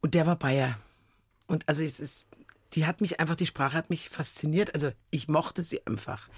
Und 0.02 0.14
der 0.14 0.26
war 0.26 0.36
Bayer. 0.36 0.78
Und 1.48 1.68
also 1.68 1.84
es 1.84 2.00
ist, 2.00 2.28
die 2.74 2.86
hat 2.86 3.02
mich 3.02 3.20
einfach, 3.20 3.36
die 3.36 3.46
Sprache 3.46 3.76
hat 3.76 3.90
mich 3.90 4.10
fasziniert. 4.10 4.74
Also 4.76 4.92
ich 5.10 5.28
mochte 5.28 5.64
sie 5.64 5.86
einfach. 5.88 6.30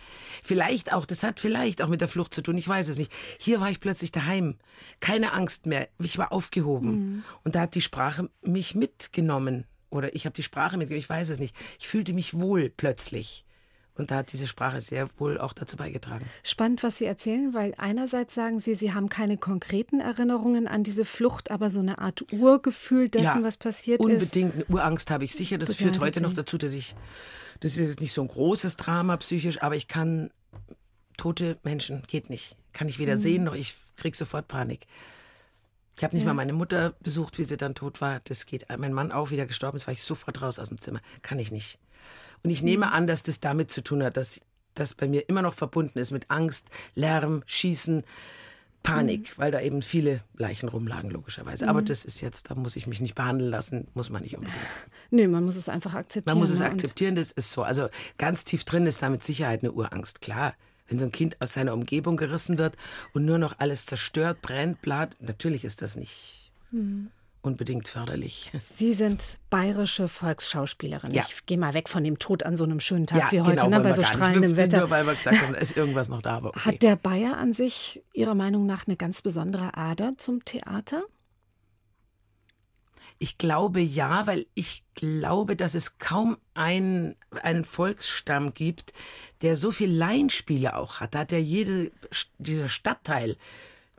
Vielleicht 0.43 0.93
auch, 0.93 1.05
das 1.05 1.23
hat 1.23 1.39
vielleicht 1.39 1.81
auch 1.81 1.89
mit 1.89 1.99
der 1.99 2.07
Flucht 2.07 2.33
zu 2.33 2.41
tun, 2.41 2.57
ich 2.57 2.67
weiß 2.67 2.87
es 2.87 2.97
nicht. 2.97 3.11
Hier 3.39 3.59
war 3.59 3.69
ich 3.69 3.81
plötzlich 3.81 4.11
daheim. 4.11 4.55
Keine 4.99 5.33
Angst 5.33 5.65
mehr. 5.65 5.89
Ich 5.99 6.17
war 6.17 6.31
aufgehoben. 6.31 7.23
Und 7.43 7.55
da 7.55 7.61
hat 7.61 7.75
die 7.75 7.81
Sprache 7.81 8.29
mich 8.41 8.75
mitgenommen. 8.75 9.65
Oder 9.89 10.15
ich 10.15 10.25
habe 10.25 10.35
die 10.35 10.43
Sprache 10.43 10.77
mitgenommen, 10.77 11.01
ich 11.01 11.09
weiß 11.09 11.29
es 11.29 11.39
nicht. 11.39 11.55
Ich 11.79 11.87
fühlte 11.87 12.13
mich 12.13 12.33
wohl 12.33 12.69
plötzlich. 12.69 13.45
Und 13.97 14.11
da 14.11 14.17
hat 14.17 14.31
diese 14.31 14.47
Sprache 14.47 14.79
sehr 14.81 15.09
wohl 15.17 15.39
auch 15.39 15.53
dazu 15.53 15.75
beigetragen. 15.77 16.25
Spannend, 16.43 16.83
was 16.83 16.97
Sie 16.99 17.05
erzählen, 17.05 17.53
weil 17.53 17.73
einerseits 17.77 18.35
sagen 18.35 18.59
Sie, 18.59 18.75
Sie 18.75 18.93
haben 18.93 19.09
keine 19.09 19.37
konkreten 19.37 19.99
Erinnerungen 19.99 20.67
an 20.67 20.83
diese 20.83 21.03
Flucht, 21.05 21.49
aber 21.51 21.69
so 21.69 21.79
eine 21.79 21.97
Art 21.97 22.31
Urgefühl 22.31 23.09
dessen, 23.09 23.43
was 23.43 23.57
passiert 23.57 23.99
ist. 23.99 24.05
unbedingt 24.05 24.53
eine 24.55 24.65
Urangst 24.65 25.09
habe 25.09 25.23
ich 25.23 25.33
sicher. 25.35 25.57
Das 25.57 25.73
führt 25.75 25.99
heute 25.99 26.21
noch 26.21 26.29
Sie. 26.29 26.35
dazu, 26.35 26.57
dass 26.57 26.73
ich, 26.73 26.95
das 27.59 27.77
ist 27.77 27.87
jetzt 27.89 28.01
nicht 28.01 28.13
so 28.13 28.21
ein 28.21 28.27
großes 28.27 28.77
Drama 28.77 29.17
psychisch, 29.17 29.61
aber 29.63 29.75
ich 29.75 29.87
kann 29.87 30.29
tote 31.17 31.57
Menschen, 31.63 32.03
geht 32.07 32.29
nicht. 32.29 32.55
Kann 32.73 32.87
ich 32.87 32.99
weder 32.99 33.15
Mhm. 33.15 33.19
sehen, 33.21 33.43
noch 33.45 33.55
ich 33.55 33.73
krieg 33.95 34.15
sofort 34.15 34.47
Panik. 34.47 34.85
Ich 35.97 36.03
habe 36.03 36.15
nicht 36.15 36.27
mal 36.27 36.35
meine 36.35 36.53
Mutter 36.53 36.93
besucht, 37.01 37.39
wie 37.39 37.43
sie 37.43 37.57
dann 37.57 37.73
tot 37.73 38.01
war. 38.01 38.19
Das 38.25 38.45
geht. 38.45 38.65
Mein 38.77 38.93
Mann 38.93 39.11
auch 39.11 39.31
wieder 39.31 39.47
gestorben 39.47 39.77
ist, 39.77 39.87
war 39.87 39.93
ich 39.95 40.03
sofort 40.03 40.39
raus 40.43 40.59
aus 40.59 40.69
dem 40.69 40.77
Zimmer. 40.79 40.99
Kann 41.23 41.39
ich 41.39 41.51
nicht. 41.51 41.79
Und 42.43 42.49
ich 42.51 42.61
Mhm. 42.61 42.65
nehme 42.69 42.91
an, 42.91 43.07
dass 43.07 43.23
das 43.23 43.39
damit 43.39 43.71
zu 43.71 43.81
tun 43.83 44.03
hat, 44.03 44.17
dass 44.17 44.41
das 44.75 44.93
bei 44.93 45.07
mir 45.07 45.27
immer 45.27 45.41
noch 45.41 45.53
verbunden 45.55 45.97
ist 45.99 46.11
mit 46.11 46.29
Angst, 46.29 46.69
Lärm, 46.95 47.43
Schießen, 47.47 48.03
Panik, 48.83 49.21
Mhm. 49.37 49.41
weil 49.41 49.51
da 49.51 49.59
eben 49.59 49.81
viele 49.81 50.21
Leichen 50.35 50.69
rumlagen, 50.69 51.09
logischerweise. 51.09 51.67
Aber 51.67 51.81
das 51.81 52.05
ist 52.05 52.21
jetzt, 52.21 52.49
da 52.51 52.55
muss 52.55 52.75
ich 52.75 52.87
mich 52.87 53.01
nicht 53.01 53.15
behandeln 53.15 53.49
lassen, 53.49 53.87
muss 53.95 54.09
man 54.09 54.21
nicht 54.21 54.35
unbedingt. 54.37 54.57
Nö, 55.11 55.27
man 55.27 55.43
muss 55.43 55.55
es 55.55 55.67
einfach 55.67 55.93
akzeptieren. 55.93 56.33
Man 56.35 56.39
muss 56.39 56.51
es 56.51 56.59
ne? 56.59 56.67
Akzeptieren, 56.67 57.15
das 57.15 57.31
ist 57.31 57.51
so. 57.51 57.63
Also 57.63 57.89
ganz 58.17 58.45
tief 58.45 58.63
drin 58.63 58.85
ist 58.85 59.01
da 59.01 59.09
mit 59.09 59.23
Sicherheit 59.23 59.61
eine 59.63 59.71
Urangst, 59.73 60.21
klar. 60.21 60.53
Wenn 60.87 60.99
so 60.99 61.05
ein 61.05 61.11
Kind 61.11 61.35
aus 61.41 61.53
seiner 61.53 61.73
Umgebung 61.73 62.15
gerissen 62.15 62.57
wird 62.57 62.77
und 63.13 63.25
nur 63.25 63.37
noch 63.39 63.55
alles 63.59 63.85
zerstört, 63.87 64.41
brennt, 64.41 64.81
blatt, 64.81 65.15
natürlich 65.19 65.65
ist 65.65 65.81
das 65.81 65.95
nicht 65.97 66.51
Mhm. 66.71 67.09
Unbedingt 67.47 67.87
förderlich. 67.87 68.51
Sie 68.75 68.93
sind 68.93 69.39
bayerische 69.49 70.07
Volksschauspielerin. 70.07 71.11
Ja. 71.11 71.25
Ich 71.27 71.45
gehe 71.45 71.57
mal 71.57 71.73
weg 71.73 71.89
von 71.89 72.03
dem 72.03 72.19
Tod 72.19 72.43
an 72.43 72.55
so 72.55 72.65
einem 72.65 72.79
schönen 72.79 73.07
Tag 73.07 73.31
wie 73.31 73.41
heute, 73.41 73.65
ne, 73.65 73.71
wollen 73.71 73.83
bei 73.83 73.93
so 73.93 74.03
strahlendem 74.03 74.55
Wetter. 74.55 74.79
Nur 74.79 74.89
weil 74.89 75.05
wir 75.05 75.15
gesagt 75.15 75.41
haben, 75.41 75.53
da 75.53 75.59
ist 75.59 75.75
irgendwas 75.77 76.09
noch 76.09 76.21
da, 76.21 76.37
aber 76.37 76.49
okay. 76.49 76.59
Hat 76.59 76.83
der 76.83 76.95
Bayer 76.95 77.37
an 77.37 77.53
sich 77.53 78.03
Ihrer 78.13 78.35
Meinung 78.35 78.65
nach 78.65 78.87
eine 78.87 78.97
ganz 78.97 79.21
besondere 79.21 79.75
Ader 79.75 80.13
zum 80.17 80.45
Theater? 80.45 81.03
Ich 83.19 83.39
glaube 83.39 83.79
ja, 83.79 84.27
weil 84.27 84.45
ich 84.53 84.83
glaube, 84.93 85.55
dass 85.55 85.73
es 85.73 85.97
kaum 85.97 86.37
einen, 86.53 87.15
einen 87.41 87.65
Volksstamm 87.65 88.53
gibt, 88.53 88.93
der 89.41 89.55
so 89.55 89.71
viel 89.71 89.91
Laienspiele 89.91 90.75
auch 90.75 90.99
hat. 90.99 91.15
Da 91.15 91.19
hat 91.19 91.31
ja 91.31 91.39
jede, 91.39 91.91
dieser 92.37 92.69
Stadtteil, 92.69 93.35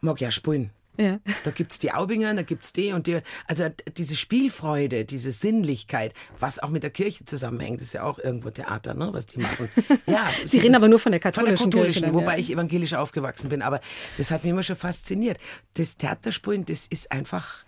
mag 0.00 0.20
ja 0.20 0.30
spielen. 0.30 0.70
Ja. 0.98 1.20
Da 1.44 1.50
gibt's 1.52 1.78
die 1.78 1.92
Aubinger, 1.92 2.34
da 2.34 2.42
gibt's 2.42 2.72
die 2.72 2.92
und 2.92 3.06
die. 3.06 3.20
Also 3.46 3.68
diese 3.96 4.16
Spielfreude, 4.16 5.04
diese 5.04 5.30
Sinnlichkeit, 5.30 6.12
was 6.38 6.58
auch 6.58 6.70
mit 6.70 6.82
der 6.82 6.90
Kirche 6.90 7.24
zusammenhängt, 7.24 7.80
ist 7.80 7.92
ja 7.92 8.02
auch 8.02 8.18
irgendwo 8.18 8.50
Theater, 8.50 8.94
ne, 8.94 9.10
was 9.12 9.26
die 9.26 9.38
machen. 9.38 9.68
Ja, 10.06 10.28
Sie 10.46 10.58
reden 10.58 10.74
aber 10.74 10.88
nur 10.88 10.98
von 10.98 11.12
der 11.12 11.20
Von 11.20 11.32
katholischen 11.32 11.70
der 11.70 11.82
Kirche 11.82 12.00
katholischen, 12.00 12.02
dann, 12.02 12.14
wobei 12.14 12.34
ja. 12.34 12.38
ich 12.38 12.50
evangelisch 12.50 12.94
aufgewachsen 12.94 13.48
bin. 13.48 13.62
Aber 13.62 13.80
das 14.16 14.30
hat 14.30 14.42
mich 14.42 14.50
immer 14.50 14.62
schon 14.62 14.76
fasziniert. 14.76 15.38
Das 15.74 15.96
Theaterspielen, 15.96 16.64
das 16.64 16.86
ist 16.86 17.12
einfach 17.12 17.64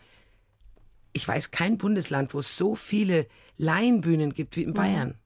ich 1.12 1.26
weiß 1.26 1.50
kein 1.50 1.76
Bundesland, 1.76 2.34
wo 2.34 2.38
es 2.38 2.56
so 2.56 2.74
viele 2.76 3.26
Laienbühnen 3.56 4.32
gibt 4.32 4.56
wie 4.56 4.62
in 4.62 4.74
Bayern. 4.74 5.18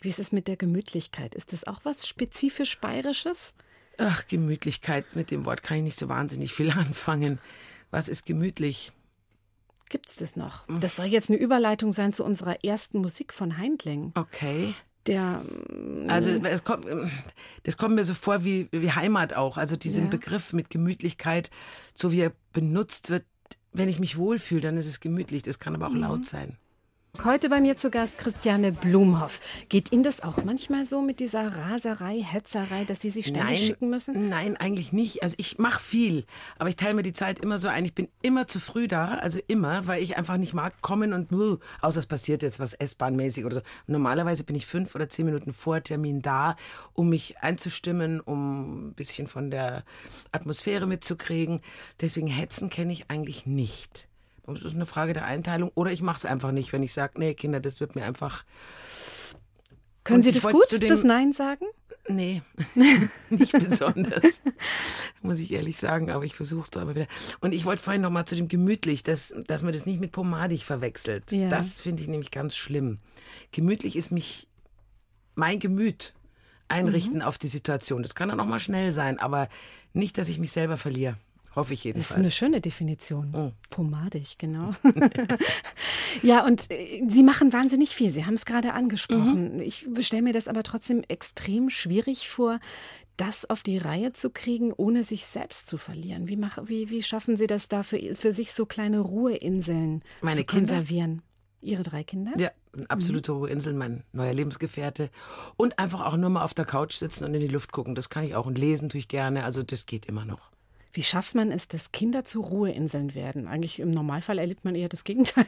Wie 0.00 0.08
ist 0.08 0.18
es 0.18 0.32
mit 0.32 0.48
der 0.48 0.56
Gemütlichkeit? 0.56 1.34
Ist 1.34 1.52
das 1.52 1.64
auch 1.66 1.80
was 1.84 2.06
spezifisch 2.06 2.80
Bayerisches? 2.80 3.54
Ach, 3.98 4.26
Gemütlichkeit, 4.26 5.16
mit 5.16 5.30
dem 5.30 5.44
Wort 5.44 5.62
kann 5.62 5.78
ich 5.78 5.82
nicht 5.82 5.98
so 5.98 6.08
wahnsinnig 6.08 6.54
viel 6.54 6.70
anfangen. 6.72 7.38
Was 7.90 8.08
ist 8.08 8.24
gemütlich? 8.26 8.92
Gibt 9.90 10.08
es 10.08 10.16
das 10.16 10.36
noch? 10.36 10.66
Das 10.80 10.96
soll 10.96 11.06
jetzt 11.06 11.30
eine 11.30 11.38
Überleitung 11.38 11.92
sein 11.92 12.12
zu 12.12 12.22
unserer 12.24 12.62
ersten 12.64 13.00
Musik 13.00 13.32
von 13.32 13.56
Heindling. 13.56 14.12
Okay. 14.14 14.74
Der 15.06 15.42
Also 16.08 16.28
es 16.30 16.64
kommt, 16.64 16.86
das 17.62 17.78
kommt 17.78 17.94
mir 17.94 18.04
so 18.04 18.12
vor 18.12 18.44
wie, 18.44 18.68
wie 18.72 18.92
Heimat 18.92 19.32
auch. 19.32 19.56
Also 19.56 19.76
diesen 19.76 20.04
Ja. 20.04 20.10
Begriff 20.10 20.52
mit 20.52 20.68
Gemütlichkeit, 20.68 21.50
so 21.94 22.12
wie 22.12 22.20
er 22.20 22.32
benutzt 22.52 23.08
wird, 23.08 23.24
wenn 23.72 23.88
ich 23.88 23.98
mich 23.98 24.18
wohlfühle, 24.18 24.60
dann 24.60 24.76
ist 24.76 24.86
es 24.86 25.00
gemütlich. 25.00 25.42
Das 25.42 25.58
kann 25.58 25.74
aber 25.74 25.88
Mhm. 25.88 25.96
auch 25.96 26.00
laut 26.10 26.26
sein. 26.26 26.58
Heute 27.24 27.48
bei 27.48 27.60
mir 27.60 27.76
zu 27.76 27.90
Gast 27.90 28.16
Christiane 28.18 28.70
Blumhoff. 28.70 29.40
Geht 29.68 29.90
Ihnen 29.90 30.04
das 30.04 30.22
auch 30.22 30.44
manchmal 30.44 30.84
so 30.84 31.02
mit 31.02 31.18
dieser 31.18 31.48
Raserei, 31.48 32.22
Hetzerei, 32.22 32.84
dass 32.84 33.00
Sie 33.00 33.10
sich 33.10 33.26
ständig 33.26 33.66
schicken 33.66 33.90
müssen? 33.90 34.28
Nein, 34.28 34.56
eigentlich 34.56 34.92
nicht. 34.92 35.24
Also 35.24 35.34
ich 35.36 35.58
mache 35.58 35.82
viel, 35.82 36.26
aber 36.58 36.68
ich 36.68 36.76
teile 36.76 36.94
mir 36.94 37.02
die 37.02 37.12
Zeit 37.12 37.40
immer 37.40 37.58
so 37.58 37.66
ein. 37.66 37.84
Ich 37.84 37.94
bin 37.94 38.06
immer 38.22 38.46
zu 38.46 38.60
früh 38.60 38.86
da, 38.86 39.14
also 39.14 39.40
immer, 39.48 39.88
weil 39.88 40.00
ich 40.00 40.16
einfach 40.16 40.36
nicht 40.36 40.54
mag 40.54 40.80
kommen 40.80 41.12
und 41.12 41.28
bluh, 41.28 41.58
außer 41.80 41.98
es 41.98 42.06
passiert 42.06 42.42
jetzt 42.42 42.60
was 42.60 42.74
S-Bahn-mäßig 42.74 43.44
oder 43.44 43.56
so. 43.56 43.62
Normalerweise 43.88 44.44
bin 44.44 44.54
ich 44.54 44.66
fünf 44.66 44.94
oder 44.94 45.08
zehn 45.08 45.26
Minuten 45.26 45.52
vor 45.52 45.82
Termin 45.82 46.22
da, 46.22 46.54
um 46.92 47.08
mich 47.08 47.38
einzustimmen, 47.38 48.20
um 48.20 48.90
ein 48.90 48.94
bisschen 48.94 49.26
von 49.26 49.50
der 49.50 49.82
Atmosphäre 50.30 50.86
mitzukriegen. 50.86 51.62
Deswegen 52.00 52.28
Hetzen 52.28 52.70
kenne 52.70 52.92
ich 52.92 53.10
eigentlich 53.10 53.44
nicht. 53.44 54.07
Es 54.56 54.62
ist 54.62 54.74
eine 54.74 54.86
Frage 54.86 55.12
der 55.12 55.24
Einteilung 55.24 55.70
oder 55.74 55.92
ich 55.92 56.02
mache 56.02 56.16
es 56.18 56.24
einfach 56.24 56.52
nicht, 56.52 56.72
wenn 56.72 56.82
ich 56.82 56.92
sage, 56.92 57.18
nee, 57.18 57.34
Kinder, 57.34 57.60
das 57.60 57.80
wird 57.80 57.94
mir 57.94 58.04
einfach 58.04 58.44
Können 60.04 60.18
Und 60.18 60.22
Sie 60.22 60.32
das 60.32 60.42
gut, 60.42 60.70
dem- 60.72 60.88
das 60.88 61.04
Nein 61.04 61.32
sagen? 61.32 61.66
Nee, 62.08 62.40
nicht 63.30 63.52
besonders, 63.52 64.40
muss 65.20 65.38
ich 65.38 65.52
ehrlich 65.52 65.76
sagen, 65.76 66.10
aber 66.10 66.24
ich 66.24 66.34
versuche 66.34 66.62
es 66.62 66.70
doch 66.70 66.80
immer 66.80 66.94
wieder. 66.94 67.06
Und 67.40 67.52
ich 67.52 67.66
wollte 67.66 67.82
vorhin 67.82 68.00
noch 68.00 68.10
mal 68.10 68.24
zu 68.24 68.34
dem 68.34 68.48
gemütlich, 68.48 69.02
dass, 69.02 69.34
dass 69.46 69.62
man 69.62 69.72
das 69.72 69.84
nicht 69.84 70.00
mit 70.00 70.12
pomadig 70.12 70.64
verwechselt. 70.64 71.30
Ja. 71.32 71.48
Das 71.50 71.80
finde 71.80 72.02
ich 72.02 72.08
nämlich 72.08 72.30
ganz 72.30 72.56
schlimm. 72.56 72.98
Gemütlich 73.52 73.94
ist 73.96 74.10
mich, 74.10 74.48
mein 75.34 75.58
Gemüt 75.58 76.14
einrichten 76.68 77.20
auf 77.20 77.36
die 77.36 77.48
Situation. 77.48 78.02
Das 78.02 78.14
kann 78.14 78.30
dann 78.30 78.40
auch 78.40 78.46
mal 78.46 78.58
schnell 78.60 78.92
sein, 78.92 79.18
aber 79.18 79.48
nicht, 79.92 80.16
dass 80.16 80.28
ich 80.30 80.38
mich 80.38 80.52
selber 80.52 80.76
verliere. 80.78 81.16
Hoffe 81.56 81.72
ich 81.74 81.80
Das 81.80 81.84
jedenfalls. 81.86 82.20
ist 82.20 82.24
eine 82.26 82.32
schöne 82.32 82.60
Definition. 82.60 83.34
Oh. 83.34 83.52
Pomadig, 83.70 84.38
genau. 84.38 84.72
ja, 86.22 86.44
und 86.44 86.70
äh, 86.70 87.02
Sie 87.08 87.22
machen 87.22 87.52
wahnsinnig 87.52 87.94
viel. 87.94 88.10
Sie 88.10 88.24
haben 88.26 88.34
es 88.34 88.44
gerade 88.44 88.74
angesprochen. 88.74 89.56
Mhm. 89.56 89.60
Ich 89.60 89.86
stelle 90.00 90.22
mir 90.22 90.32
das 90.32 90.48
aber 90.48 90.62
trotzdem 90.62 91.02
extrem 91.08 91.70
schwierig 91.70 92.28
vor, 92.28 92.60
das 93.16 93.48
auf 93.50 93.62
die 93.62 93.78
Reihe 93.78 94.12
zu 94.12 94.30
kriegen, 94.30 94.72
ohne 94.72 95.02
sich 95.04 95.24
selbst 95.26 95.66
zu 95.66 95.78
verlieren. 95.78 96.28
Wie, 96.28 96.36
mach, 96.36 96.58
wie, 96.66 96.90
wie 96.90 97.02
schaffen 97.02 97.36
Sie 97.36 97.46
das 97.48 97.68
da 97.68 97.82
für, 97.82 98.14
für 98.14 98.32
sich 98.32 98.52
so 98.52 98.64
kleine 98.66 99.00
Ruheinseln 99.00 100.02
Meine 100.20 100.40
zu 100.40 100.44
Kinder? 100.44 100.68
konservieren? 100.74 101.22
Ihre 101.60 101.82
drei 101.82 102.04
Kinder? 102.04 102.32
Ja, 102.36 102.50
eine 102.72 102.88
absolute 102.88 103.32
Ruheinsel, 103.32 103.72
mein 103.72 104.04
neuer 104.12 104.32
Lebensgefährte. 104.32 105.10
Und 105.56 105.80
einfach 105.80 106.06
auch 106.06 106.16
nur 106.16 106.30
mal 106.30 106.44
auf 106.44 106.54
der 106.54 106.64
Couch 106.64 106.94
sitzen 106.94 107.24
und 107.24 107.34
in 107.34 107.40
die 107.40 107.48
Luft 107.48 107.72
gucken. 107.72 107.96
Das 107.96 108.08
kann 108.10 108.22
ich 108.22 108.36
auch. 108.36 108.46
Und 108.46 108.56
lesen 108.58 108.88
tue 108.88 109.00
ich 109.00 109.08
gerne. 109.08 109.42
Also 109.44 109.64
das 109.64 109.86
geht 109.86 110.06
immer 110.06 110.24
noch. 110.24 110.50
Wie 110.98 111.04
schafft 111.04 111.36
man 111.36 111.52
es, 111.52 111.68
dass 111.68 111.92
Kinder 111.92 112.24
zu 112.24 112.40
Ruheinseln 112.40 113.14
werden? 113.14 113.46
Eigentlich 113.46 113.78
im 113.78 113.92
Normalfall 113.92 114.40
erlebt 114.40 114.64
man 114.64 114.74
eher 114.74 114.88
das 114.88 115.04
Gegenteil. 115.04 115.46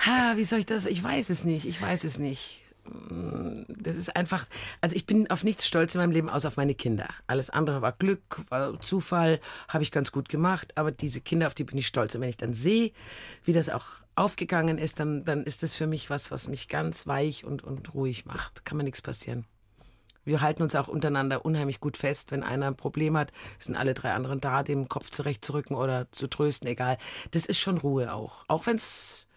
Ha, 0.00 0.34
wie 0.36 0.44
soll 0.44 0.58
ich 0.58 0.66
das? 0.66 0.84
Ich 0.84 1.02
weiß 1.02 1.30
es 1.30 1.42
nicht. 1.42 1.64
Ich 1.64 1.80
weiß 1.80 2.04
es 2.04 2.18
nicht. 2.18 2.64
Das 2.84 3.96
ist 3.96 4.14
einfach, 4.14 4.46
also 4.82 4.94
ich 4.94 5.06
bin 5.06 5.30
auf 5.30 5.42
nichts 5.42 5.66
stolz 5.66 5.94
in 5.94 6.02
meinem 6.02 6.10
Leben, 6.10 6.28
außer 6.28 6.48
auf 6.48 6.58
meine 6.58 6.74
Kinder. 6.74 7.08
Alles 7.26 7.48
andere 7.48 7.80
war 7.80 7.92
Glück, 7.92 8.42
war 8.50 8.78
Zufall, 8.82 9.40
habe 9.68 9.82
ich 9.82 9.90
ganz 9.90 10.12
gut 10.12 10.28
gemacht, 10.28 10.76
aber 10.76 10.92
diese 10.92 11.22
Kinder, 11.22 11.46
auf 11.46 11.54
die 11.54 11.64
bin 11.64 11.78
ich 11.78 11.86
stolz. 11.86 12.14
Und 12.14 12.20
wenn 12.20 12.28
ich 12.28 12.36
dann 12.36 12.52
sehe, 12.52 12.92
wie 13.44 13.54
das 13.54 13.70
auch 13.70 13.86
aufgegangen 14.16 14.76
ist, 14.76 15.00
dann, 15.00 15.24
dann 15.24 15.44
ist 15.44 15.62
das 15.62 15.74
für 15.74 15.86
mich 15.86 16.10
was, 16.10 16.30
was 16.30 16.46
mich 16.46 16.68
ganz 16.68 17.06
weich 17.06 17.46
und, 17.46 17.64
und 17.64 17.94
ruhig 17.94 18.26
macht. 18.26 18.66
Kann 18.66 18.76
mir 18.76 18.84
nichts 18.84 19.00
passieren. 19.00 19.46
Wir 20.24 20.40
halten 20.40 20.62
uns 20.62 20.74
auch 20.74 20.88
untereinander 20.88 21.44
unheimlich 21.44 21.80
gut 21.80 21.96
fest. 21.96 22.30
Wenn 22.32 22.42
einer 22.42 22.66
ein 22.68 22.76
Problem 22.76 23.16
hat, 23.16 23.32
sind 23.58 23.76
alle 23.76 23.94
drei 23.94 24.12
anderen 24.12 24.40
da, 24.40 24.62
dem 24.62 24.88
Kopf 24.88 25.10
zurechtzurücken 25.10 25.76
oder 25.76 26.10
zu 26.12 26.26
trösten, 26.28 26.68
egal. 26.68 26.98
Das 27.32 27.46
ist 27.46 27.58
schon 27.58 27.78
Ruhe 27.78 28.12
auch. 28.14 28.44
Auch 28.48 28.66
wenn 28.66 28.76
es 28.76 29.28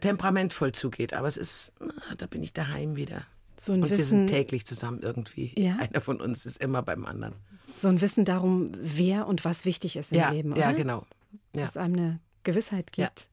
temperamentvoll 0.00 0.72
zugeht. 0.72 1.12
Aber 1.14 1.28
es 1.28 1.36
ist, 1.36 1.74
na, 1.80 1.92
da 2.16 2.26
bin 2.26 2.42
ich 2.42 2.52
daheim 2.52 2.96
wieder. 2.96 3.22
So 3.56 3.72
ein 3.72 3.82
Und 3.82 3.90
wir 3.90 3.98
Wissen, 3.98 4.10
sind 4.10 4.26
täglich 4.28 4.64
zusammen 4.66 5.00
irgendwie. 5.02 5.52
Ja. 5.56 5.76
Einer 5.76 6.00
von 6.00 6.20
uns 6.20 6.46
ist 6.46 6.58
immer 6.58 6.82
beim 6.82 7.04
anderen. 7.06 7.34
so 7.80 7.88
ein 7.88 8.00
Wissen 8.00 8.24
darum, 8.24 8.70
wer 8.80 9.26
und 9.26 9.44
was 9.44 9.64
wichtig 9.64 9.96
ist 9.96 10.12
im 10.12 10.18
Ja, 10.18 10.30
Leben. 10.30 10.54
ja, 10.56 10.68
oder? 10.68 10.74
genau. 10.74 11.06
Ja. 11.54 11.62
Dass 11.66 11.76
einem 11.76 11.94
eine 11.94 12.20
Gewissheit 12.44 12.92
gibt. 12.92 12.98
Ja. 12.98 13.26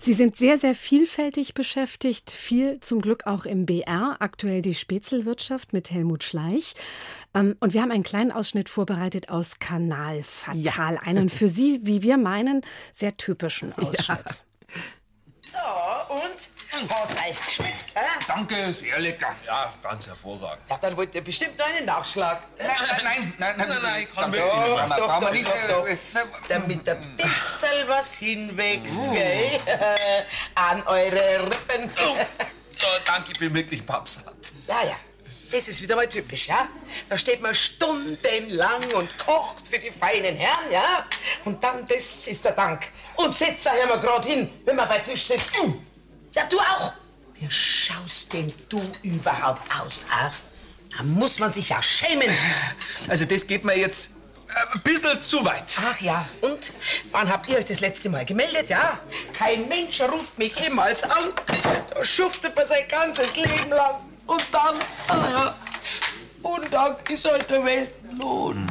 Sie 0.00 0.12
sind 0.12 0.36
sehr, 0.36 0.58
sehr 0.58 0.74
vielfältig 0.74 1.54
beschäftigt, 1.54 2.30
viel 2.30 2.80
zum 2.80 3.00
Glück 3.00 3.26
auch 3.26 3.44
im 3.44 3.66
BR, 3.66 4.16
aktuell 4.20 4.62
die 4.62 4.74
Spätzelwirtschaft 4.74 5.72
mit 5.72 5.90
Helmut 5.90 6.24
Schleich. 6.24 6.74
Ähm, 7.34 7.56
Und 7.60 7.74
wir 7.74 7.82
haben 7.82 7.90
einen 7.90 8.02
kleinen 8.02 8.32
Ausschnitt 8.32 8.68
vorbereitet 8.68 9.28
aus 9.28 9.58
Kanal 9.58 10.22
Fatal, 10.22 10.98
einen 11.04 11.28
für 11.28 11.48
Sie, 11.48 11.80
wie 11.82 12.02
wir 12.02 12.16
meinen, 12.16 12.62
sehr 12.92 13.16
typischen 13.16 13.72
Ausschnitt. 13.76 14.44
So, 15.50 16.14
und? 16.14 16.90
Hat's 16.90 17.16
euch 17.16 17.46
geschmeckt, 17.46 17.94
hä? 17.94 18.00
Danke, 18.26 18.72
sehr 18.72 18.98
lecker. 18.98 19.34
Ja, 19.46 19.72
ganz 19.82 20.06
hervorragend. 20.06 20.62
Ja, 20.68 20.76
dann 20.76 20.96
wollt 20.96 21.14
ihr 21.14 21.24
bestimmt 21.24 21.58
noch 21.58 21.66
einen 21.66 21.86
Nachschlag. 21.86 22.42
Nein, 22.58 22.68
nein, 22.68 23.34
nein, 23.38 23.56
nein, 23.56 23.68
nein, 23.68 23.78
nein, 23.82 24.02
ich 24.02 24.14
kann 24.14 24.30
Doch, 24.30 24.38
wirklich 24.38 24.66
nicht. 24.68 24.98
doch, 24.98 25.20
doch, 25.20 25.68
doch, 25.68 25.68
doch. 25.68 25.86
nein, 26.12 26.24
Damit 26.48 26.88
ein 26.88 27.16
bisschen 27.16 27.88
was 27.88 28.16
hinwächst, 28.18 29.12
gell? 29.12 29.60
An 30.54 30.82
eure 30.86 31.46
Rippen. 31.46 31.90
Oh, 32.04 32.16
danke, 33.06 33.32
ich 33.32 33.38
bin 33.38 33.54
wirklich 33.54 33.84
pappsatt. 33.84 34.52
Ja, 34.66 34.82
ja. 34.84 34.96
Das 35.28 35.68
ist 35.68 35.82
wieder 35.82 35.94
mal 35.94 36.08
typisch, 36.08 36.48
ja? 36.48 36.68
Da 37.08 37.18
steht 37.18 37.42
man 37.42 37.54
stundenlang 37.54 38.82
und 38.94 39.18
kocht 39.18 39.68
für 39.68 39.78
die 39.78 39.90
feinen 39.90 40.36
Herren, 40.36 40.72
ja? 40.72 41.06
Und 41.44 41.62
dann, 41.62 41.86
das 41.86 42.26
ist 42.26 42.44
der 42.44 42.52
Dank. 42.52 42.88
Und 43.16 43.34
setzt 43.34 43.66
da 43.66 43.72
mal 43.86 44.00
grad 44.00 44.24
hin, 44.24 44.50
wenn 44.64 44.76
man 44.76 44.88
bei 44.88 44.98
Tisch 44.98 45.24
sitzt. 45.24 45.56
Ja, 46.32 46.44
du 46.44 46.58
auch. 46.58 46.94
Wie 47.34 47.50
schaust 47.50 48.32
denn 48.32 48.52
du 48.68 48.82
überhaupt 49.02 49.70
aus, 49.78 50.06
ha? 50.10 50.30
Da 50.96 51.02
muss 51.02 51.38
man 51.38 51.52
sich 51.52 51.68
ja 51.68 51.82
schämen. 51.82 52.34
Also 53.08 53.24
das 53.26 53.46
geht 53.46 53.64
mir 53.64 53.78
jetzt 53.78 54.12
äh, 54.48 54.74
ein 54.74 54.80
bisschen 54.82 55.20
zu 55.20 55.44
weit. 55.44 55.76
Ach 55.78 56.00
ja, 56.00 56.26
und? 56.40 56.72
Wann 57.10 57.30
habt 57.30 57.48
ihr 57.48 57.58
euch 57.58 57.66
das 57.66 57.80
letzte 57.80 58.08
Mal 58.08 58.24
gemeldet, 58.24 58.70
ja? 58.70 58.98
Kein 59.34 59.68
Mensch 59.68 60.00
ruft 60.00 60.38
mich 60.38 60.58
jemals 60.58 61.04
an. 61.04 61.32
Da 61.90 62.04
schuftet 62.04 62.56
man 62.56 62.66
sein 62.66 62.88
ganzes 62.88 63.36
Leben 63.36 63.70
lang. 63.70 64.07
Und 64.28 64.46
dann, 64.52 64.74
ah 65.08 65.30
ja, 65.30 65.56
Undank 66.42 67.10
ist 67.10 67.24
halt 67.28 67.48
der 67.50 67.64
Weltlohn. 67.64 68.66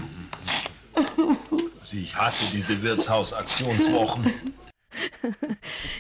Also 1.82 1.98
ich 1.98 2.16
hasse 2.16 2.46
diese 2.54 2.82
Wirtshausaktionswochen. 2.82 4.32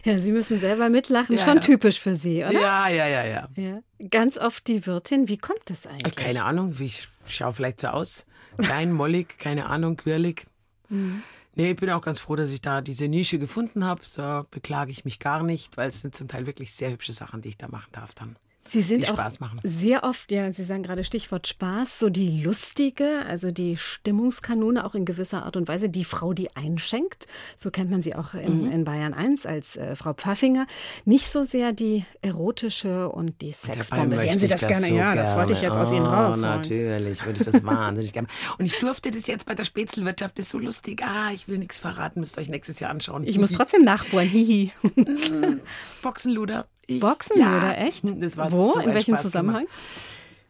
Ja, 0.06 0.18
Sie 0.18 0.32
müssen 0.32 0.60
selber 0.60 0.90
mitlachen, 0.90 1.38
Ja, 1.38 1.44
schon 1.44 1.56
ja. 1.56 1.62
typisch 1.62 2.00
für 2.00 2.16
Sie, 2.16 2.44
oder? 2.44 2.52
Ja, 2.54 2.88
ja, 2.88 3.06
ja, 3.08 3.26
ja. 3.26 3.48
Ja. 3.56 3.80
Ganz 4.10 4.38
oft 4.40 4.66
die 4.68 4.86
Wirtin, 4.88 5.28
wie 5.28 5.38
kommt 5.38 5.60
das 5.66 5.86
eigentlich? 5.86 6.16
Keine 6.16 6.46
Ahnung, 6.46 6.80
wie 6.80 6.86
ich 6.86 7.08
schaue 7.28 7.54
vielleicht 7.54 7.82
so 7.82 7.88
aus. 7.90 8.26
Klein, 8.58 8.92
mollig, 8.92 9.38
keine 9.38 9.68
Ahnung, 9.68 9.98
quirlig. 9.98 10.48
Nee, 10.90 11.72
ich 11.72 11.76
bin 11.76 11.90
auch 11.92 12.02
ganz 12.02 12.20
froh, 12.20 12.36
dass 12.36 12.50
ich 12.50 12.62
da 12.62 12.82
diese 12.82 13.08
Nische 13.08 13.38
gefunden 13.38 13.84
habe. 13.86 14.02
Da 14.16 14.46
beklage 14.50 14.90
ich 14.90 15.06
mich 15.06 15.20
gar 15.20 15.44
nicht, 15.44 15.78
weil 15.78 15.90
es 15.90 16.02
sind 16.02 16.16
zum 16.16 16.28
Teil 16.28 16.48
wirklich 16.48 16.74
sehr 16.74 16.90
hübsche 16.90 17.14
Sachen, 17.14 17.42
die 17.42 17.50
ich 17.50 17.58
da 17.58 17.68
machen 17.68 17.90
darf 17.92 18.16
dann. 18.16 18.36
Sie 18.69 18.81
sind 18.81 19.03
die 19.03 19.07
auch 19.09 19.13
Spaß 19.13 19.39
machen. 19.39 19.59
sehr 19.63 20.03
oft, 20.03 20.31
ja, 20.31 20.51
Sie 20.51 20.63
sagen 20.63 20.83
gerade 20.83 21.03
Stichwort 21.03 21.47
Spaß, 21.47 22.00
so 22.00 22.09
die 22.09 22.41
lustige, 22.41 23.25
also 23.27 23.51
die 23.51 23.77
Stimmungskanone 23.77 24.86
auch 24.86 24.95
in 24.95 25.05
gewisser 25.05 25.43
Art 25.45 25.55
und 25.55 25.67
Weise, 25.67 25.89
die 25.89 26.03
Frau, 26.03 26.33
die 26.33 26.55
einschenkt. 26.55 27.27
So 27.57 27.71
kennt 27.71 27.89
man 27.91 28.01
sie 28.01 28.15
auch 28.15 28.33
in, 28.33 28.65
Mhm. 28.65 28.71
in 28.71 28.83
Bayern 28.86 29.13
1 29.13 29.45
als 29.45 29.77
äh, 29.77 29.95
Frau 29.95 30.13
Pfaffinger. 30.13 30.67
Nicht 31.05 31.27
so 31.27 31.43
sehr 31.43 31.71
die 31.74 32.05
erotische 32.21 33.09
und 33.09 33.41
die 33.41 33.51
Sexbombe. 33.51 34.17
Wären 34.17 34.39
Sie 34.39 34.47
das, 34.47 34.62
gerne? 34.65 34.91
ja, 34.93 35.15
das 35.15 35.36
wollte 35.36 35.53
ich 35.53 35.62
jetzt 35.62 35.77
aus 35.77 35.91
Ihnen 35.91 36.05
oh, 36.05 36.09
rausholen. 36.09 36.41
Natürlich, 36.41 37.25
würde 37.25 37.39
ich 37.39 37.45
das 37.45 37.63
wahnsinnig 37.65 38.13
gerne. 38.13 38.27
Und 38.57 38.65
ich 38.65 38.77
durfte 38.79 39.12
das 39.12 39.27
jetzt 39.27 39.45
bei 39.45 39.55
der 39.55 39.63
Spätzelwirtschaft, 39.65 40.38
das 40.39 40.45
ist 40.47 40.51
so 40.51 40.59
lustig. 40.59 41.03
Ah, 41.03 41.31
ich 41.33 41.47
will 41.47 41.57
nichts 41.57 41.79
verraten, 41.79 42.19
müsst 42.19 42.38
ihr 42.38 42.41
euch 42.41 42.50
nächstes 42.50 42.79
Jahr 42.79 42.91
anschauen. 42.91 43.25
Ich 43.25 43.38
muss 43.39 43.51
trotzdem 43.51 43.83
nachbohren, 43.83 44.27
hihi. 44.27 44.71
Boxenluder. 46.01 46.67
Ich, 46.88 47.00
Boxenluder, 47.01 47.46
ja, 47.46 47.74
echt? 47.74 48.03
Das 48.22 48.38
war 48.38 48.51
Wo? 48.51 48.74
so 48.74 48.79
in 48.79 48.94
welchem 48.94 49.13
Spaß 49.15 49.24
Zusammenhang? 49.24 49.65
Gemacht. 49.65 49.77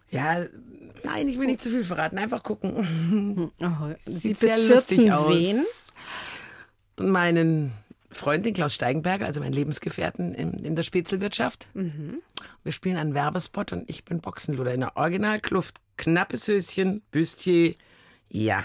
Ja, 0.09 0.45
nein, 1.03 1.27
ich 1.27 1.37
will 1.37 1.47
nicht 1.47 1.61
zu 1.61 1.69
viel 1.69 1.83
verraten. 1.83 2.17
Einfach 2.17 2.43
gucken. 2.43 3.51
Oh, 3.59 3.93
Sie 4.05 4.11
Sieht 4.11 4.37
sehr 4.37 4.57
lustig 4.57 5.11
aus. 5.11 5.29
wen? 6.97 7.11
Meinen 7.11 7.71
Freund, 8.11 8.45
den 8.45 8.53
Klaus 8.53 8.73
Steigenberger, 8.73 9.25
also 9.25 9.41
meinen 9.41 9.53
Lebensgefährten 9.53 10.33
in, 10.33 10.53
in 10.53 10.75
der 10.75 10.83
Spätzelwirtschaft. 10.83 11.67
Mhm. 11.73 12.21
Wir 12.63 12.71
spielen 12.71 12.97
einen 12.97 13.13
Werbespot 13.13 13.73
und 13.73 13.89
ich 13.89 14.05
bin 14.05 14.21
Boxenluder 14.21 14.73
in 14.73 14.79
der 14.81 14.95
Originalkluft. 14.95 15.75
Knappes 15.97 16.47
Höschen, 16.47 17.01
Büstier. 17.11 17.75
Ja. 18.29 18.63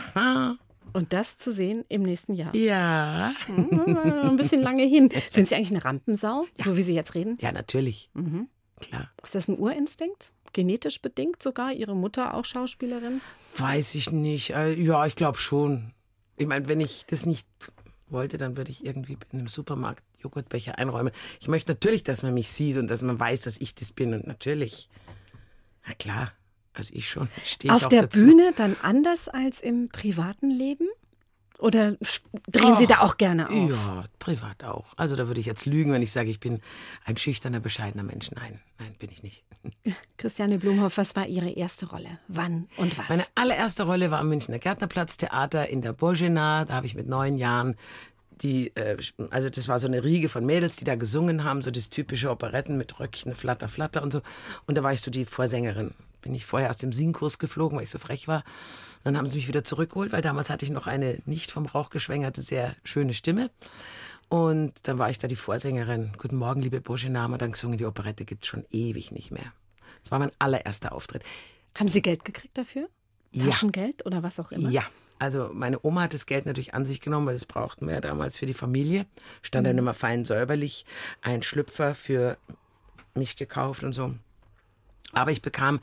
Und 0.93 1.13
das 1.13 1.39
zu 1.39 1.53
sehen 1.53 1.85
im 1.89 2.03
nächsten 2.03 2.35
Jahr. 2.35 2.55
Ja. 2.55 3.33
Ein 3.49 4.37
bisschen 4.37 4.61
lange 4.63 4.85
hin. 4.85 5.09
Sind 5.31 5.49
Sie 5.49 5.55
eigentlich 5.55 5.71
eine 5.71 5.85
Rampensau, 5.85 6.47
so 6.63 6.77
wie 6.77 6.83
Sie 6.83 6.95
jetzt 6.95 7.15
reden? 7.15 7.39
Ja, 7.41 7.53
natürlich. 7.53 8.11
Mhm. 8.15 8.49
Klar. 8.81 9.11
Ist 9.23 9.35
das 9.35 9.49
ein 9.49 9.59
Urinstinkt? 9.59 10.33
Genetisch 10.53 11.01
bedingt 11.01 11.43
sogar? 11.43 11.73
Ihre 11.73 11.97
Mutter 11.97 12.35
auch 12.35 12.45
Schauspielerin? 12.45 13.21
Weiß 13.57 13.95
ich 13.95 14.11
nicht. 14.11 14.51
Äh, 14.51 14.75
Ja, 14.75 15.07
ich 15.07 15.15
glaube 15.15 15.39
schon. 15.39 15.93
Ich 16.37 16.47
meine, 16.47 16.69
wenn 16.69 16.81
ich 16.81 17.05
das 17.07 17.25
nicht 17.25 17.47
wollte, 18.09 18.37
dann 18.37 18.57
würde 18.57 18.71
ich 18.71 18.85
irgendwie 18.85 19.17
in 19.33 19.39
einem 19.39 19.49
Supermarkt 19.49 20.05
Joghurtbecher 20.23 20.79
einräumen. 20.79 21.13
Ich 21.41 21.49
möchte 21.49 21.73
natürlich, 21.73 22.03
dass 22.03 22.23
man 22.23 22.35
mich 22.35 22.51
sieht 22.51 22.77
und 22.77 22.89
dass 22.89 23.01
man 23.03 23.19
weiß, 23.19 23.41
dass 23.43 23.61
ich 23.61 23.75
das 23.75 23.93
bin. 23.93 24.13
Und 24.13 24.27
natürlich, 24.27 24.91
na 25.87 25.95
klar, 25.95 26.33
also 26.75 26.93
ich 26.95 27.09
schon. 27.09 27.29
Stehe 27.45 27.73
Auf 27.73 27.85
auch 27.85 27.88
der 27.88 28.02
dazu. 28.02 28.21
Bühne 28.21 28.52
dann 28.57 28.76
anders 28.83 29.29
als 29.29 29.61
im 29.61 29.88
privaten 29.88 30.50
Leben? 30.50 30.88
Oder 31.59 31.97
drehen 32.49 32.76
Sie 32.76 32.88
da 32.88 33.02
auch 33.02 33.19
gerne 33.19 33.49
auf? 33.49 33.71
Ja, 33.71 34.05
privat 34.19 34.64
auch. 34.64 34.87
Also 34.97 35.14
da 35.14 35.29
würde 35.29 35.38
ich 35.38 35.47
jetzt 35.47 35.64
lügen, 35.64 35.93
wenn 35.93 36.02
ich 36.02 36.11
sage, 36.11 36.29
ich 36.29 36.41
bin 36.41 36.61
ein 37.05 37.17
schüchterner, 37.17 37.61
bescheidener 37.61 38.02
Mensch. 38.02 38.33
Nein, 38.33 38.59
nein, 38.81 38.97
bin 38.99 39.11
ich 39.12 39.23
nicht. 39.23 39.45
Christiane 40.17 40.59
Blumhoff, 40.59 40.99
was 40.99 41.14
war 41.14 41.29
Ihre 41.29 41.50
erste 41.50 41.87
Rolle? 41.87 42.19
Wann 42.26 42.69
und 42.79 42.99
was? 42.99 43.09
Meine 43.09 43.25
allererste 43.37 43.85
Rolle 43.85 44.11
war 44.11 44.19
am 44.19 44.29
Münchner 44.29 44.59
Gärtnerplatztheater 44.59 45.69
in 45.69 45.83
der 45.83 45.93
Bojena. 45.93 46.64
Da 46.64 46.75
habe 46.75 46.87
ich 46.87 46.97
mit 46.97 47.07
neun 47.07 47.37
Jahren 47.37 47.76
die, 48.43 48.75
äh, 48.75 48.97
also 49.31 49.49
das 49.49 49.69
war 49.69 49.79
so 49.79 49.87
eine 49.87 50.02
Riege 50.02 50.29
von 50.29 50.45
Mädels, 50.45 50.75
die 50.75 50.85
da 50.85 50.97
gesungen 50.97 51.45
haben, 51.45 51.62
so 51.62 51.71
das 51.71 51.91
typische 51.91 52.31
Operetten 52.31 52.76
mit 52.76 52.99
Röckchen, 52.99 53.37
Flatter, 53.37 53.69
Flatter 53.69 54.02
und 54.02 54.12
so. 54.12 54.21
Und 54.67 54.76
da 54.76 54.83
war 54.83 54.93
ich 54.93 55.00
so 55.00 55.12
die 55.12 55.25
Vorsängerin. 55.25 55.95
Bin 56.23 56.35
ich 56.35 56.47
vorher 56.47 56.71
aus 56.71 56.76
dem 56.79 56.93
Singkurs 56.93 57.38
geflogen, 57.38 57.76
weil 57.76 57.85
ich 57.85 57.91
so 57.91 57.99
frech 57.99 58.29
war. 58.29 58.45
Dann 59.05 59.17
haben 59.17 59.26
sie 59.26 59.37
mich 59.37 59.49
wieder 59.49 59.64
zurückgeholt, 59.64 60.12
weil 60.12 60.23
damals 60.23 60.49
hatte 60.49 60.64
ich 60.64 60.71
noch 60.71 60.87
eine 60.87 61.19
nicht 61.26 61.50
vom 61.50 61.67
Rauch 61.67 61.91
geschwängerte, 61.91 62.41
sehr 62.41 62.75
schöne 62.85 63.14
Stimme. 63.14 63.50
Und 64.29 64.88
dann 64.88 64.99
war 64.99 65.11
ich 65.11 65.19
da 65.19 65.29
die 65.29 65.37
Vorsängerin. 65.37 66.12
Guten 66.17 66.37
Morgen, 66.37 66.62
liebe 66.62 66.83
haben 66.88 67.31
wir 67.33 67.38
dann 67.38 67.52
gesungen. 67.52 67.76
Die 67.76 67.85
Operette 67.85 68.25
gibt's 68.25 68.47
schon 68.47 68.64
ewig 68.71 69.12
nicht 69.12 69.31
mehr. 69.31 69.52
Das 70.02 70.11
war 70.11 70.19
mein 70.19 70.33
allererster 70.38 70.93
Auftritt. 70.93 71.23
Haben 71.79 71.88
Sie 71.88 72.00
Geld 72.00 72.25
gekriegt 72.25 72.57
dafür? 72.57 72.88
Ja. 73.33 73.47
Taschengeld 73.47 74.07
oder 74.07 74.23
was 74.23 74.41
auch 74.41 74.52
immer? 74.52 74.71
Ja, 74.71 74.85
Also 75.19 75.50
meine 75.52 75.79
Oma 75.85 76.02
hat 76.02 76.14
das 76.14 76.26
Geld 76.26 76.47
natürlich 76.47 76.75
an 76.75 76.85
sich 76.85 77.00
genommen, 77.00 77.26
weil 77.26 77.35
das 77.35 77.47
brauchten 77.47 77.87
wir 77.87 77.95
ja 77.95 78.00
damals 78.00 78.37
für 78.37 78.47
die 78.47 78.55
Familie. 78.55 79.07
Stand 79.43 79.67
dann 79.67 79.79
immer 79.79 79.95
fein 79.95 80.25
säuberlich 80.25 80.85
ein 81.21 81.43
Schlüpfer 81.43 81.95
für 81.95 82.38
mich 83.14 83.37
gekauft 83.37 83.85
und 83.85 83.93
so. 83.93 84.14
Aber 85.12 85.31
ich 85.31 85.42
bekam 85.42 85.81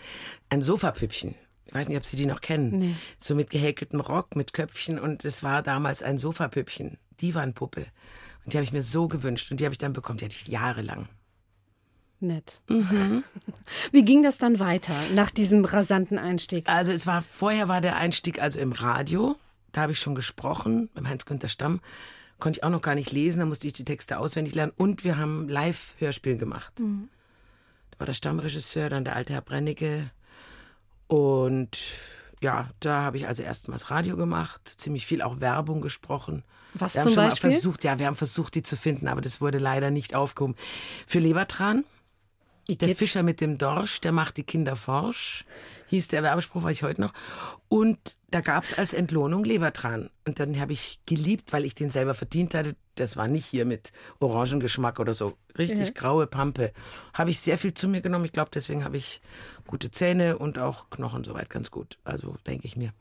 ein 0.50 0.62
Sofapüppchen. 0.62 1.36
Ich 1.66 1.74
weiß 1.74 1.88
nicht, 1.88 1.98
ob 1.98 2.06
Sie 2.06 2.18
die 2.18 2.26
noch 2.26 2.42
kennen. 2.42 2.80
Nee. 2.80 2.96
So 3.20 3.36
mit 3.36 3.52
gehäkeltem 3.52 4.00
Rock, 4.00 4.36
mit 4.36 4.54
Köpfchen 4.54 5.00
und 5.00 5.24
es 5.24 5.44
war 5.44 5.62
damals 5.62 6.02
ein 6.02 6.18
Sofapüppchen. 6.18 6.98
Divanpuppe. 7.22 7.86
Und 8.44 8.54
die 8.54 8.58
habe 8.58 8.64
ich 8.64 8.74
mir 8.74 8.82
so 8.82 9.08
gewünscht 9.08 9.52
und 9.52 9.60
die 9.60 9.66
habe 9.66 9.74
ich 9.74 9.78
dann 9.78 9.94
bekommen. 9.94 10.18
Die 10.18 10.26
hatte 10.26 10.36
ich 10.36 10.48
jahrelang. 10.48 11.08
Nett. 12.20 12.62
Mhm. 12.68 13.24
Wie 13.92 14.04
ging 14.04 14.24
das 14.24 14.38
dann 14.38 14.60
weiter 14.60 14.96
nach 15.14 15.30
diesem 15.30 15.64
rasanten 15.64 16.18
Einstieg? 16.18 16.68
Also 16.68 16.92
es 16.92 17.06
war 17.06 17.22
vorher 17.22 17.68
war 17.68 17.82
der 17.82 17.98
Einstieg 17.98 18.42
also 18.42 18.60
im 18.60 18.72
Radio. 18.72 19.36
Da 19.72 19.82
habe 19.82 19.92
ich 19.92 20.00
schon 20.00 20.16
gesprochen 20.16 20.90
beim 20.96 21.08
Heinz-Günther 21.08 21.50
Stamm. 21.50 21.82
Konnte 22.40 22.60
ich 22.60 22.64
auch 22.64 22.70
noch 22.70 22.82
gar 22.82 22.96
nicht 22.96 23.12
lesen, 23.12 23.40
da 23.40 23.46
musste 23.46 23.68
ich 23.68 23.74
die 23.74 23.86
Texte 23.86 24.18
auswendig 24.18 24.56
lernen. 24.56 24.74
Und 24.76 25.04
wir 25.04 25.18
haben 25.18 25.48
Live-Hörspiel 25.48 26.38
gemacht. 26.38 26.74
Da 26.78 26.84
war 28.00 28.06
der 28.06 28.14
Stammregisseur, 28.14 28.90
dann 28.90 29.04
der 29.04 29.16
alte 29.16 29.34
Herr 29.34 29.42
Brennecke. 29.42 30.10
Und 31.08 31.78
ja, 32.42 32.70
da 32.80 33.02
habe 33.02 33.18
ich 33.18 33.28
also 33.28 33.44
erstmals 33.44 33.92
Radio 33.92 34.16
gemacht, 34.16 34.76
ziemlich 34.78 35.06
viel 35.06 35.22
auch 35.22 35.40
Werbung 35.40 35.82
gesprochen. 35.82 36.44
Was 36.74 36.94
wir 36.94 37.02
haben 37.02 37.08
zum 37.08 37.16
schon 37.16 37.26
Beispiel? 37.26 37.50
Mal 37.50 37.54
versucht, 37.54 37.84
ja, 37.84 38.00
wir 38.00 38.08
haben 38.08 38.16
versucht, 38.16 38.56
die 38.56 38.64
zu 38.64 38.78
finden, 38.78 39.08
aber 39.08 39.22
das 39.22 39.42
wurde 39.42 39.58
leider 39.58 39.92
nicht 39.92 40.16
aufgehoben. 40.16 40.56
Für 41.06 41.20
Lebertran, 41.20 41.84
der. 42.78 42.96
Fischer 42.96 43.24
mit 43.24 43.42
dem 43.42 43.58
Dorsch, 43.58 44.02
der 44.02 44.12
macht 44.12 44.38
die 44.38 44.44
Kinder 44.44 44.76
forsch, 44.76 45.46
hieß 45.90 46.08
der 46.10 46.24
Werbespruch, 46.24 46.64
weiß 46.64 46.78
ich 46.78 46.84
heute 46.84 47.02
noch. 47.02 47.14
Und 47.68 48.18
da 48.32 48.42
gab 48.42 48.64
es 48.64 48.74
als 48.74 48.94
Entlohnung 48.94 49.44
Lebertran. 49.44 50.10
Und 50.28 50.40
dann 50.40 50.60
habe 50.60 50.74
ich 50.74 51.00
geliebt, 51.06 51.52
weil 51.54 51.66
ich 51.66 51.76
den 51.76 51.90
selber 51.92 52.14
verdient 52.14 52.54
hatte. 52.54 52.76
Das 52.96 53.16
war 53.16 53.28
nicht 53.28 53.46
hier 53.46 53.66
mit 53.66 53.92
Orangengeschmack 54.20 55.00
oder 55.00 55.14
so. 55.14 55.38
Richtig 55.58 55.96
graue 55.96 56.28
Pampe. 56.28 56.74
Habe 57.14 57.30
ich 57.30 57.40
sehr 57.40 57.58
viel 57.58 57.74
zu 57.74 57.88
mir 57.88 58.02
genommen. 58.02 58.26
Ich 58.26 58.34
glaube, 58.34 58.52
deswegen 58.54 58.84
habe 58.84 58.98
ich 58.98 59.22
gute 59.68 59.90
Zähne 59.92 60.38
und 60.38 60.60
auch 60.60 60.90
Knochen 60.90 61.24
soweit 61.24 61.50
ganz 61.50 61.72
gut. 61.72 61.98
Also 62.04 62.36
denke 62.46 62.66
ich 62.66 62.76
mir. 62.76 62.94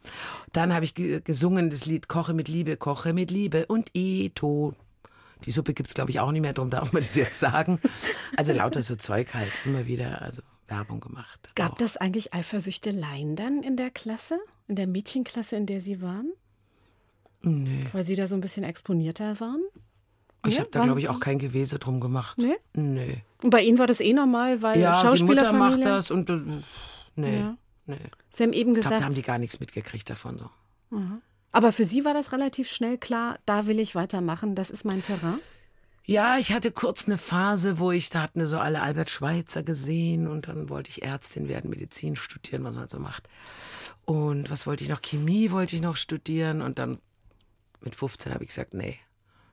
Dann 0.52 0.72
habe 0.72 0.84
ich 0.84 0.94
ge- 0.94 1.20
gesungen 1.20 1.70
das 1.70 1.84
Lied 1.86 2.08
Koche 2.08 2.32
mit 2.32 2.48
Liebe, 2.48 2.76
Koche 2.76 3.12
mit 3.12 3.30
Liebe 3.30 3.66
und 3.66 3.90
Eto. 3.94 4.74
Die 5.44 5.50
Suppe 5.50 5.74
gibt's 5.74 5.94
glaube 5.94 6.10
ich, 6.10 6.20
auch 6.20 6.32
nicht 6.32 6.40
mehr, 6.42 6.52
darum 6.52 6.70
darf 6.70 6.92
man 6.92 7.02
das 7.02 7.14
jetzt 7.14 7.38
sagen. 7.40 7.80
Also 8.36 8.52
lauter 8.52 8.82
so 8.82 8.96
Zeug 8.96 9.34
halt, 9.34 9.52
immer 9.64 9.86
wieder, 9.86 10.20
also 10.22 10.42
Werbung 10.66 11.00
gemacht. 11.00 11.50
Gab 11.54 11.72
Auch. 11.72 11.78
das 11.78 11.96
eigentlich 11.96 12.34
Eifersüchteleien 12.34 13.36
dann 13.36 13.62
in 13.62 13.76
der 13.76 13.90
Klasse? 13.90 14.38
In 14.66 14.76
der 14.76 14.86
Mädchenklasse, 14.86 15.56
in 15.56 15.66
der 15.66 15.80
Sie 15.80 16.02
waren? 16.02 16.30
Nö. 17.40 17.84
Weil 17.92 18.04
Sie 18.04 18.16
da 18.16 18.26
so 18.26 18.34
ein 18.34 18.40
bisschen 18.40 18.64
exponierter 18.64 19.38
waren? 19.40 19.62
Ich 20.44 20.54
Nee, 20.54 20.60
habe 20.60 20.70
da, 20.70 20.82
glaube 20.84 21.00
ich, 21.00 21.08
auch 21.08 21.20
kein 21.20 21.38
Gewese 21.38 21.78
drum 21.78 22.00
gemacht. 22.00 22.38
Nee? 22.38 22.56
Nö. 22.74 23.14
Und 23.42 23.50
bei 23.50 23.62
Ihnen 23.62 23.78
war 23.78 23.86
das 23.86 24.00
eh 24.00 24.12
normal, 24.12 24.60
weil 24.62 24.78
Ja, 24.80 24.92
die 24.92 25.06
Mutter 25.06 25.16
Schauspielerfamilie. 25.18 25.78
macht 25.78 25.84
das 25.86 26.10
und 26.10 26.30
äh, 26.30 26.40
nee, 27.16 27.38
Ja. 27.40 27.56
nee. 27.86 27.96
Sie 28.30 28.42
haben 28.42 28.52
eben 28.52 28.70
Ich 28.70 28.80
glaube, 28.80 28.88
gesagt, 28.88 29.00
da 29.00 29.04
haben 29.04 29.14
die 29.14 29.22
gar 29.22 29.38
nichts 29.38 29.58
mitgekriegt 29.60 30.08
davon. 30.10 30.38
So. 30.90 31.00
Aber 31.52 31.72
für 31.72 31.84
Sie 31.84 32.04
war 32.04 32.14
das 32.14 32.32
relativ 32.32 32.70
schnell 32.70 32.98
klar, 32.98 33.38
da 33.46 33.66
will 33.66 33.78
ich 33.78 33.94
weitermachen, 33.94 34.54
das 34.54 34.70
ist 34.70 34.84
mein 34.84 35.02
Terrain. 35.02 35.40
Ja, 36.04 36.38
ich 36.38 36.54
hatte 36.54 36.72
kurz 36.72 37.06
eine 37.06 37.18
Phase, 37.18 37.78
wo 37.78 37.92
ich, 37.92 38.08
da 38.08 38.22
hatten 38.22 38.40
wir 38.40 38.46
so 38.46 38.58
alle 38.58 38.80
Albert 38.80 39.10
Schweitzer 39.10 39.62
gesehen 39.62 40.26
und 40.26 40.48
dann 40.48 40.70
wollte 40.70 40.88
ich 40.88 41.02
Ärztin 41.02 41.48
werden, 41.48 41.68
Medizin 41.68 42.16
studieren, 42.16 42.64
was 42.64 42.74
man 42.74 42.88
so 42.88 42.98
macht. 42.98 43.28
Und 44.06 44.50
was 44.50 44.66
wollte 44.66 44.84
ich 44.84 44.88
noch? 44.88 45.02
Chemie 45.02 45.50
wollte 45.50 45.76
ich 45.76 45.82
noch 45.82 45.96
studieren 45.96 46.62
und 46.62 46.78
dann 46.78 46.98
mit 47.80 47.94
15 47.94 48.32
habe 48.32 48.42
ich 48.42 48.48
gesagt, 48.48 48.72
nee, 48.72 48.98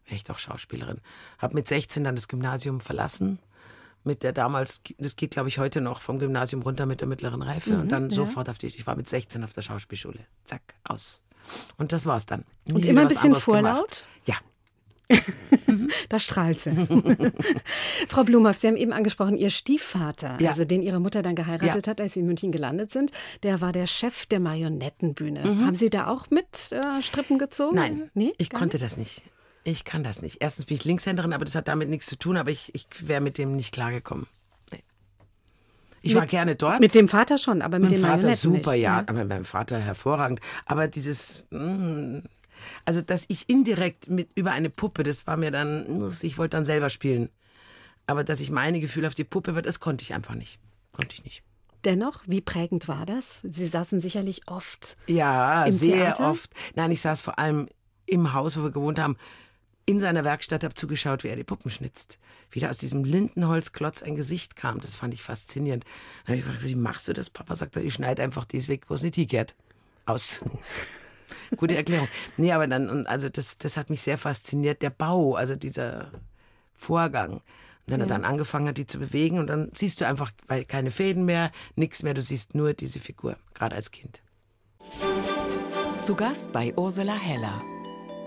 wäre 0.05 0.15
ich 0.15 0.23
doch 0.23 0.39
Schauspielerin. 0.39 1.01
Habe 1.39 1.55
mit 1.55 1.67
16 1.67 2.05
dann 2.05 2.15
das 2.15 2.29
Gymnasium 2.29 2.79
verlassen. 2.79 3.39
Mit 4.05 4.23
der 4.23 4.31
damals, 4.31 4.81
das 4.97 5.17
geht 5.17 5.31
glaube 5.31 5.49
ich 5.49 5.57
heute 5.57 5.81
noch 5.81 6.01
vom 6.01 6.19
Gymnasium 6.19 6.61
runter 6.61 6.85
mit 6.85 7.01
der 7.01 7.07
mittleren 7.09 7.41
Reife 7.41 7.77
und 7.77 7.91
dann 7.91 8.09
sofort 8.09 8.49
auf 8.49 8.59
die, 8.59 8.67
ich 8.67 8.87
war 8.87 8.95
mit 8.95 9.09
16 9.09 9.43
auf 9.43 9.51
der 9.51 9.63
Schauspielschule. 9.63 10.19
Zack, 10.45 10.61
aus. 10.85 11.24
Und 11.77 11.91
das 11.91 12.05
war's 12.05 12.25
dann. 12.25 12.43
Nie 12.65 12.73
Und 12.73 12.85
immer 12.85 13.01
ein 13.01 13.07
bisschen 13.07 13.25
anderes 13.33 13.45
gemacht. 13.45 13.63
vorlaut? 13.63 14.07
Ja. 14.25 14.35
Da 16.09 16.19
strahlt 16.19 16.59
sie. 16.61 16.71
Frau 18.09 18.23
Blumhoff, 18.23 18.57
Sie 18.57 18.67
haben 18.67 18.77
eben 18.77 18.93
angesprochen, 18.93 19.37
Ihr 19.37 19.49
Stiefvater, 19.49 20.37
Ja. 20.39 20.51
also 20.51 20.63
den 20.65 20.81
Ihre 20.81 20.99
Mutter 20.99 21.21
dann 21.21 21.35
geheiratet 21.35 21.85
Ja. 21.85 21.91
hat, 21.91 22.01
als 22.01 22.13
Sie 22.13 22.21
in 22.21 22.25
München 22.27 22.51
gelandet 22.51 22.91
sind, 22.91 23.11
der 23.43 23.61
war 23.61 23.71
der 23.71 23.87
Chef 23.87 24.25
der 24.27 24.39
Marionettenbühne. 24.39 25.43
Haben 25.43 25.75
Sie 25.75 25.89
da 25.89 26.07
auch 26.07 26.29
mit 26.29 26.71
äh, 26.71 27.01
Strippen 27.01 27.37
gezogen? 27.39 27.71
Mhm. 27.75 27.81
Nein, 27.81 28.11
nee, 28.13 28.33
ich 28.37 28.49
konnte 28.49 28.77
nicht? 28.77 28.85
das 28.85 28.97
nicht. 28.97 29.23
Ich 29.63 29.83
kann 29.83 30.03
das 30.03 30.21
nicht. 30.21 30.37
Erstens 30.41 30.65
bin 30.65 30.75
ich 30.77 30.85
Linkshänderin, 30.85 31.33
aber 31.33 31.43
das 31.45 31.55
hat 31.55 31.67
damit 31.67 31.89
nichts 31.89 32.05
zu 32.05 32.17
tun, 32.17 32.37
aber 32.37 32.51
ich, 32.51 32.73
ich 32.75 32.87
wäre 33.01 33.21
mit 33.21 33.37
dem 33.37 33.55
nicht 33.55 33.73
klargekommen. 33.73 34.27
Ich 36.05 36.15
war 36.15 36.25
gerne 36.25 36.55
dort. 36.55 36.79
Mit 36.79 36.93
dem 36.95 37.07
Vater 37.07 37.37
schon, 37.37 37.61
aber 37.61 37.79
mit 37.79 37.91
Mein 37.91 37.99
den 38.01 38.09
Vater 38.09 38.35
super, 38.35 38.71
nicht. 38.73 38.81
ja, 38.81 38.99
aber 38.99 39.13
mit 39.13 39.29
meinem 39.29 39.45
Vater 39.45 39.79
hervorragend. 39.79 40.39
Aber 40.65 40.87
dieses, 40.87 41.45
mm, 41.49 42.19
also 42.85 43.01
dass 43.01 43.25
ich 43.27 43.49
indirekt 43.49 44.09
mit 44.09 44.29
über 44.35 44.51
eine 44.51 44.69
Puppe, 44.69 45.03
das 45.03 45.25
war 45.27 45.35
mir 45.37 45.51
dann, 45.51 46.11
ich 46.21 46.37
wollte 46.37 46.57
dann 46.57 46.65
selber 46.65 46.89
spielen. 46.89 47.29
Aber 48.07 48.23
dass 48.23 48.39
ich 48.39 48.51
meine 48.51 48.79
Gefühle 48.79 49.07
auf 49.07 49.15
die 49.15 49.23
Puppe, 49.23 49.59
das 49.61 49.79
konnte 49.79 50.03
ich 50.03 50.13
einfach 50.13 50.35
nicht. 50.35 50.59
Konnte 50.91 51.15
ich 51.15 51.23
nicht. 51.23 51.43
Dennoch, 51.85 52.23
wie 52.25 52.41
prägend 52.41 52.87
war 52.87 53.05
das? 53.05 53.41
Sie 53.43 53.67
saßen 53.67 53.99
sicherlich 53.99 54.47
oft. 54.47 54.97
Ja, 55.07 55.65
Im 55.65 55.71
sehr 55.71 56.13
Theater? 56.13 56.29
oft. 56.31 56.51
Nein, 56.75 56.91
ich 56.91 57.01
saß 57.01 57.21
vor 57.21 57.37
allem 57.39 57.67
im 58.07 58.33
Haus, 58.33 58.57
wo 58.57 58.63
wir 58.63 58.71
gewohnt 58.71 58.99
haben, 58.99 59.17
in 59.85 59.99
seiner 59.99 60.23
Werkstatt, 60.23 60.63
habe 60.63 60.73
zugeschaut, 60.73 61.23
wie 61.23 61.27
er 61.27 61.35
die 61.35 61.43
Puppen 61.43 61.69
schnitzt. 61.69 62.17
Wie 62.49 62.59
da 62.59 62.69
aus 62.69 62.79
diesem 62.79 63.03
Lindenholzklotz 63.03 64.01
ein 64.01 64.15
Gesicht 64.15 64.55
kam. 64.55 64.79
Das 64.79 64.95
fand 64.95 65.13
ich 65.13 65.21
faszinierend. 65.21 65.83
Dann 66.25 66.33
habe 66.33 66.37
ich 66.37 66.43
gefragt, 66.43 66.63
wie 66.65 66.75
machst 66.75 67.07
du 67.07 67.13
das? 67.13 67.29
Papa 67.29 67.55
sagt, 67.55 67.75
ich 67.77 67.93
schneide 67.93 68.23
einfach 68.23 68.45
dies 68.45 68.67
weg, 68.67 68.85
wo 68.87 68.95
es 68.95 69.03
nicht 69.03 69.15
hingeht. 69.15 69.55
Aus. 70.05 70.43
Gute 71.57 71.75
Erklärung. 71.75 72.07
Nee, 72.37 72.51
aber 72.51 72.67
dann, 72.67 72.89
und 72.89 73.07
also 73.07 73.29
das, 73.29 73.59
das 73.59 73.77
hat 73.77 73.89
mich 73.89 74.01
sehr 74.01 74.17
fasziniert. 74.17 74.81
Der 74.81 74.89
Bau, 74.89 75.35
also 75.35 75.55
dieser 75.55 76.11
Vorgang. 76.73 77.33
Und 77.33 77.43
wenn 77.85 78.01
er 78.01 78.07
dann 78.07 78.25
angefangen 78.25 78.69
hat, 78.69 78.77
die 78.77 78.87
zu 78.87 78.97
bewegen 78.97 79.37
und 79.37 79.47
dann 79.47 79.69
siehst 79.73 80.01
du 80.01 80.07
einfach, 80.07 80.31
weil 80.47 80.65
keine 80.65 80.89
Fäden 80.89 81.25
mehr, 81.25 81.51
nichts 81.75 82.01
mehr, 82.01 82.15
du 82.15 82.21
siehst 82.21 82.55
nur 82.55 82.73
diese 82.73 82.99
Figur, 82.99 83.37
gerade 83.53 83.75
als 83.75 83.91
Kind. 83.91 84.23
Zu 86.01 86.15
Gast 86.15 86.51
bei 86.51 86.73
Ursula 86.75 87.15
Heller. 87.15 87.61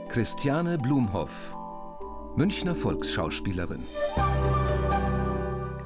Christiane 0.09 0.79
Blumhoff, 0.79 1.55
Münchner 2.37 2.75
Volksschauspielerin. 2.75 3.83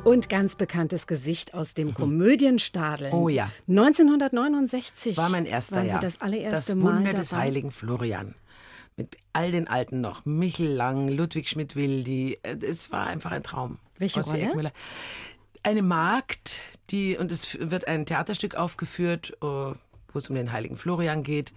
Und 0.04 0.28
ganz 0.28 0.54
bekanntes 0.56 1.06
Gesicht 1.06 1.54
aus 1.54 1.74
dem 1.74 1.94
Komödienstadel. 1.94 3.12
Oh 3.12 3.28
ja. 3.28 3.50
1969 3.68 5.16
War 5.16 5.28
mein 5.28 5.46
erster 5.46 5.76
waren 5.76 5.86
Jahr. 5.86 6.00
Sie 6.00 6.06
das 6.06 6.20
allererste 6.20 6.56
das 6.56 6.74
Mal 6.74 6.82
Wunder 6.96 7.10
dabei. 7.10 7.18
des 7.20 7.32
heiligen 7.34 7.70
Florian. 7.70 8.34
Mit 8.96 9.16
all 9.32 9.50
den 9.52 9.68
Alten 9.68 10.00
noch. 10.00 10.24
Michel 10.24 10.68
Lang, 10.68 11.08
Ludwig 11.08 11.48
Schmidt-Wildi. 11.48 12.38
Äh, 12.42 12.56
Es 12.64 12.90
war 12.92 13.06
einfach 13.06 13.30
ein 13.32 13.42
Traum. 13.42 13.78
Welche 13.98 14.20
Ossi 14.20 14.36
Rolle? 14.36 14.48
Eckmüller. 14.48 14.72
Eine 15.62 15.82
Magd, 15.82 16.60
die, 16.90 17.16
und 17.16 17.30
es 17.30 17.58
wird 17.60 17.86
ein 17.86 18.04
Theaterstück 18.06 18.56
aufgeführt, 18.56 19.32
äh, 19.40 19.46
wo 19.46 19.74
es 20.14 20.28
um 20.28 20.34
den 20.36 20.52
heiligen 20.52 20.76
Florian 20.76 21.22
geht. 21.22 21.52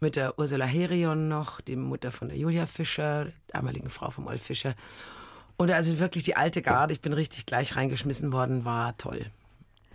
Mit 0.00 0.16
der 0.16 0.38
Ursula 0.38 0.64
Herion 0.64 1.28
noch, 1.28 1.60
die 1.60 1.76
Mutter 1.76 2.12
von 2.12 2.28
der 2.28 2.38
Julia 2.38 2.66
Fischer, 2.66 3.24
der 3.24 3.34
damaligen 3.48 3.90
Frau 3.90 4.10
vom 4.10 4.26
Olf 4.26 4.42
Fischer. 4.42 4.74
Und 5.56 5.70
also 5.72 5.98
wirklich 5.98 6.22
die 6.24 6.36
alte 6.36 6.62
Garde, 6.62 6.92
ich 6.92 7.00
bin 7.00 7.12
richtig 7.12 7.46
gleich 7.46 7.74
reingeschmissen 7.74 8.32
worden, 8.32 8.64
war 8.64 8.96
toll. 8.96 9.26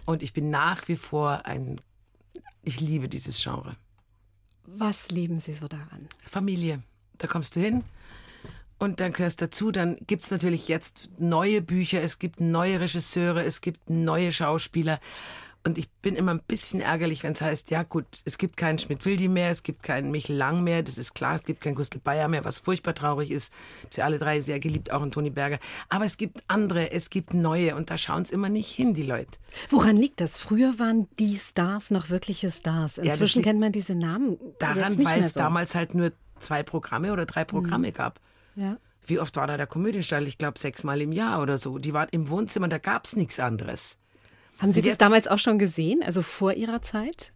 Und 0.05 0.21
ich 0.21 0.33
bin 0.33 0.49
nach 0.49 0.87
wie 0.89 0.97
vor 0.97 1.45
ein, 1.45 1.79
ich 2.63 2.81
liebe 2.81 3.07
dieses 3.07 3.41
Genre. 3.41 3.77
Was 4.65 5.09
lieben 5.09 5.37
Sie 5.37 5.53
so 5.53 5.67
daran? 5.67 6.07
Familie. 6.29 6.83
Da 7.17 7.27
kommst 7.27 7.55
du 7.55 7.61
hin 7.61 7.83
und 8.79 8.99
dann 8.99 9.13
gehörst 9.13 9.41
dazu. 9.41 9.71
Dann 9.71 9.97
gibt's 10.07 10.31
natürlich 10.31 10.67
jetzt 10.67 11.09
neue 11.17 11.61
Bücher, 11.61 12.01
es 12.01 12.19
gibt 12.19 12.41
neue 12.41 12.79
Regisseure, 12.79 13.43
es 13.43 13.61
gibt 13.61 13.89
neue 13.89 14.31
Schauspieler. 14.31 14.99
Und 15.65 15.77
ich 15.77 15.89
bin 15.89 16.15
immer 16.15 16.33
ein 16.33 16.41
bisschen 16.45 16.81
ärgerlich, 16.81 17.23
wenn 17.23 17.31
es 17.31 17.41
heißt, 17.41 17.71
ja 17.71 17.83
gut, 17.83 18.05
es 18.25 18.37
gibt 18.37 18.57
keinen 18.57 18.79
Schmidt-Wildi 18.79 19.29
mehr, 19.29 19.49
es 19.49 19.63
gibt 19.63 19.81
keinen 19.81 20.11
Michel 20.11 20.35
Lang 20.35 20.61
mehr, 20.61 20.83
das 20.83 20.97
ist 20.97 21.15
klar, 21.15 21.35
es 21.35 21.43
gibt 21.43 21.61
keinen 21.61 21.75
Gustl 21.75 21.99
Bayer 21.99 22.27
mehr, 22.27 22.43
was 22.43 22.57
furchtbar 22.57 22.93
traurig 22.93 23.31
ist. 23.31 23.53
Ich 23.89 23.95
Sie 23.95 24.01
alle 24.01 24.19
drei 24.19 24.41
sehr 24.41 24.59
geliebt, 24.59 24.91
auch 24.91 25.01
in 25.01 25.11
Toni 25.11 25.29
Berger. 25.29 25.59
Aber 25.87 26.03
es 26.03 26.17
gibt 26.17 26.43
andere, 26.47 26.91
es 26.91 27.09
gibt 27.09 27.33
neue 27.33 27.77
und 27.77 27.89
da 27.89 27.97
schauen's 27.97 28.29
immer 28.29 28.49
nicht 28.49 28.69
hin, 28.69 28.93
die 28.93 29.03
Leute. 29.03 29.39
Woran 29.69 29.95
liegt 29.95 30.19
das? 30.19 30.37
Früher 30.37 30.79
waren 30.79 31.07
die 31.17 31.37
Stars 31.37 31.91
noch 31.91 32.09
wirkliche 32.09 32.51
Stars. 32.51 32.97
Inzwischen 32.97 33.39
liegt 33.39 33.47
kennt 33.47 33.59
man 33.61 33.71
diese 33.71 33.95
Namen 33.95 34.37
Daran, 34.59 35.03
weil 35.05 35.23
es 35.23 35.33
so. 35.33 35.39
Mhm. 35.39 35.43
damals 35.45 35.75
halt 35.75 35.95
nur 35.95 36.11
zwei 36.39 36.63
Programme 36.63 37.13
oder 37.13 37.25
drei 37.25 37.45
Programme 37.45 37.93
gab. 37.93 38.19
Ja. 38.55 38.77
Wie 39.05 39.19
oft 39.19 39.35
war 39.37 39.47
da 39.47 39.55
der 39.55 39.67
Komödienstall? 39.67 40.27
Ich 40.27 40.37
glaube 40.37 40.59
sechsmal 40.59 41.01
im 41.01 41.13
Jahr 41.13 41.41
oder 41.41 41.57
so. 41.57 41.77
Die 41.77 41.93
waren 41.93 42.09
im 42.11 42.29
Wohnzimmer, 42.29 42.67
da 42.67 42.77
gab's 42.77 43.15
nichts 43.15 43.39
anderes. 43.39 43.97
Haben 44.63 44.71
Sie 44.71 44.81
das 44.81 44.97
damals 44.97 45.27
auch 45.27 45.39
schon 45.39 45.59
gesehen, 45.59 46.01
also 46.03 46.21
vor 46.23 46.53
Ihrer 46.53 46.81
Zeit? 46.81 47.31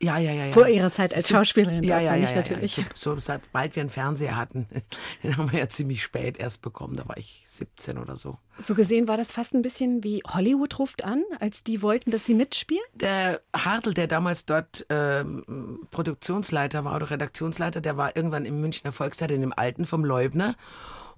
Ja, 0.00 0.16
ja, 0.18 0.30
ja, 0.30 0.44
ja. 0.46 0.52
Vor 0.52 0.68
ihrer 0.68 0.92
Zeit 0.92 1.12
als 1.12 1.26
So- 1.26 1.34
Schauspielerin, 1.34 1.82
Ja, 1.82 1.98
ja, 1.98 2.14
ja, 2.14 2.22
ich 2.22 2.30
ja, 2.30 2.36
natürlich. 2.36 2.76
ja. 2.76 2.84
So, 2.94 3.14
so, 3.18 3.18
sobald 3.18 3.74
wir 3.74 3.80
einen 3.80 3.90
Fernseher 3.90 4.36
hatten, 4.36 4.68
den 5.24 5.36
haben 5.36 5.50
wir 5.50 5.58
ja 5.58 5.68
ziemlich 5.68 6.04
spät 6.04 6.36
erst 6.38 6.62
bekommen. 6.62 6.94
Da 6.94 7.08
war 7.08 7.16
ich 7.16 7.44
17 7.50 7.98
oder 7.98 8.16
so. 8.16 8.38
So 8.58 8.76
gesehen 8.76 9.08
war 9.08 9.16
das 9.16 9.32
fast 9.32 9.54
ein 9.54 9.62
bisschen 9.62 10.04
wie 10.04 10.22
Hollywood 10.24 10.78
ruft 10.78 11.02
an, 11.04 11.24
als 11.40 11.64
die 11.64 11.82
wollten, 11.82 12.12
dass 12.12 12.24
sie 12.26 12.34
mitspielen. 12.34 12.84
Der 12.94 13.40
Hartl, 13.52 13.92
der 13.92 14.06
damals 14.06 14.46
dort 14.46 14.86
ähm, 14.88 15.80
Produktionsleiter 15.90 16.84
war 16.84 16.94
oder 16.94 17.10
Redaktionsleiter, 17.10 17.80
der 17.80 17.96
war 17.96 18.14
irgendwann 18.14 18.44
im 18.44 18.60
Münchner 18.60 18.92
Volkstheater 18.92 19.34
in 19.34 19.40
dem 19.40 19.52
Alten 19.52 19.84
vom 19.84 20.04
Leubner. 20.04 20.54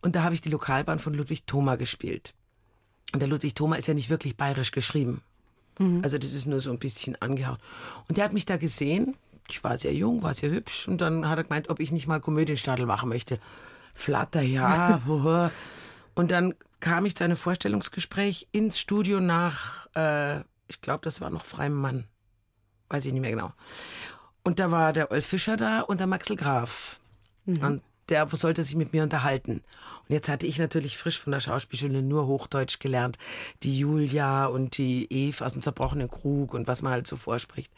Und 0.00 0.16
da 0.16 0.22
habe 0.22 0.34
ich 0.34 0.40
die 0.40 0.48
Lokalbahn 0.48 1.00
von 1.00 1.12
Ludwig 1.12 1.46
Thoma 1.46 1.76
gespielt. 1.76 2.32
Und 3.12 3.20
der 3.20 3.28
Ludwig 3.28 3.54
Thoma 3.54 3.76
ist 3.76 3.88
ja 3.88 3.92
nicht 3.94 4.08
wirklich 4.08 4.38
bayerisch 4.38 4.72
geschrieben. 4.72 5.20
Also 6.02 6.18
das 6.18 6.32
ist 6.32 6.46
nur 6.46 6.60
so 6.60 6.70
ein 6.70 6.78
bisschen 6.78 7.20
angehauen. 7.20 7.58
Und 8.08 8.18
der 8.18 8.24
hat 8.24 8.32
mich 8.32 8.44
da 8.44 8.56
gesehen. 8.56 9.16
Ich 9.48 9.64
war 9.64 9.78
sehr 9.78 9.94
jung, 9.94 10.22
war 10.22 10.34
sehr 10.34 10.50
hübsch. 10.50 10.88
Und 10.88 11.00
dann 11.00 11.28
hat 11.28 11.38
er 11.38 11.44
gemeint, 11.44 11.70
ob 11.70 11.80
ich 11.80 11.92
nicht 11.92 12.06
mal 12.06 12.20
Komödienstadel 12.20 12.86
machen 12.86 13.08
möchte. 13.08 13.38
Flatter, 13.94 14.42
ja. 14.42 15.00
und 16.14 16.30
dann 16.30 16.54
kam 16.80 17.06
ich 17.06 17.16
zu 17.16 17.24
einem 17.24 17.36
Vorstellungsgespräch 17.36 18.48
ins 18.52 18.78
Studio 18.78 19.20
nach, 19.20 19.86
äh, 19.94 20.40
ich 20.68 20.80
glaube, 20.80 21.00
das 21.02 21.20
war 21.20 21.30
noch 21.30 21.44
Freiem 21.44 21.74
Mann. 21.74 22.04
Weiß 22.88 23.04
ich 23.04 23.12
nicht 23.12 23.22
mehr 23.22 23.30
genau. 23.30 23.52
Und 24.42 24.58
da 24.58 24.70
war 24.70 24.92
der 24.92 25.10
Olf 25.10 25.26
Fischer 25.26 25.56
da 25.56 25.80
und 25.80 26.00
der 26.00 26.06
Maxel 26.06 26.36
Graf. 26.36 26.98
Und 27.46 27.82
der 28.08 28.28
sollte 28.28 28.62
sich 28.62 28.76
mit 28.76 28.92
mir 28.92 29.02
unterhalten. 29.02 29.62
Und 30.10 30.14
jetzt 30.14 30.28
hatte 30.28 30.48
ich 30.48 30.58
natürlich 30.58 30.98
frisch 30.98 31.20
von 31.20 31.30
der 31.30 31.38
Schauspielschule 31.38 32.02
nur 32.02 32.26
Hochdeutsch 32.26 32.80
gelernt. 32.80 33.16
Die 33.62 33.78
Julia 33.78 34.46
und 34.46 34.76
die 34.76 35.06
Eve 35.08 35.46
aus 35.46 35.52
dem 35.52 35.62
zerbrochenen 35.62 36.10
Krug 36.10 36.52
und 36.52 36.66
was 36.66 36.82
man 36.82 36.90
halt 36.90 37.06
so 37.06 37.14
vorspricht. 37.14 37.70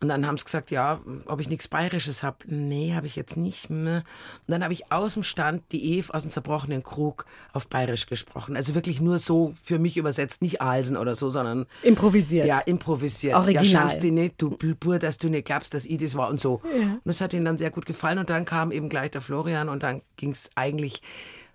Und 0.00 0.08
dann 0.08 0.26
haben 0.28 0.36
sie 0.38 0.44
gesagt, 0.44 0.70
ja, 0.70 1.00
ob 1.26 1.40
ich 1.40 1.48
nichts 1.48 1.66
Bayerisches 1.66 2.22
hab. 2.22 2.44
Nee, 2.46 2.94
habe 2.94 3.06
ich 3.08 3.16
jetzt 3.16 3.36
nicht. 3.36 3.68
mehr. 3.68 4.04
Und 4.46 4.52
dann 4.52 4.62
habe 4.62 4.72
ich 4.72 4.92
aus 4.92 5.14
dem 5.14 5.24
Stand 5.24 5.64
die 5.72 5.96
Eve 5.96 6.14
aus 6.14 6.22
dem 6.22 6.30
zerbrochenen 6.30 6.84
Krug 6.84 7.26
auf 7.52 7.66
Bayerisch 7.66 8.06
gesprochen. 8.06 8.54
Also 8.56 8.76
wirklich 8.76 9.00
nur 9.00 9.18
so 9.18 9.54
für 9.60 9.80
mich 9.80 9.96
übersetzt, 9.96 10.40
nicht 10.40 10.60
Alsen 10.62 10.96
oder 10.96 11.16
so, 11.16 11.30
sondern 11.30 11.66
Improvisiert. 11.82 12.46
ja, 12.46 12.60
improvisiert. 12.60 13.34
Original. 13.34 13.64
Ja, 13.64 13.70
schamst 13.70 14.04
dich 14.04 14.12
nicht, 14.12 14.40
du 14.40 14.50
Bur, 14.50 15.00
dass 15.00 15.18
du 15.18 15.28
nicht 15.28 15.46
glaubst, 15.46 15.74
dass 15.74 15.84
ich 15.84 15.98
das 15.98 16.14
war 16.14 16.28
und 16.28 16.38
so. 16.38 16.60
Und 16.64 17.00
das 17.04 17.20
hat 17.20 17.32
ihnen 17.32 17.44
dann 17.44 17.58
sehr 17.58 17.70
gut 17.70 17.84
gefallen. 17.84 18.18
Und 18.18 18.30
dann 18.30 18.44
kam 18.44 18.70
eben 18.70 18.88
gleich 18.88 19.10
der 19.10 19.20
Florian 19.20 19.68
und 19.68 19.82
dann 19.82 20.02
ging 20.16 20.30
es 20.30 20.52
eigentlich 20.54 21.02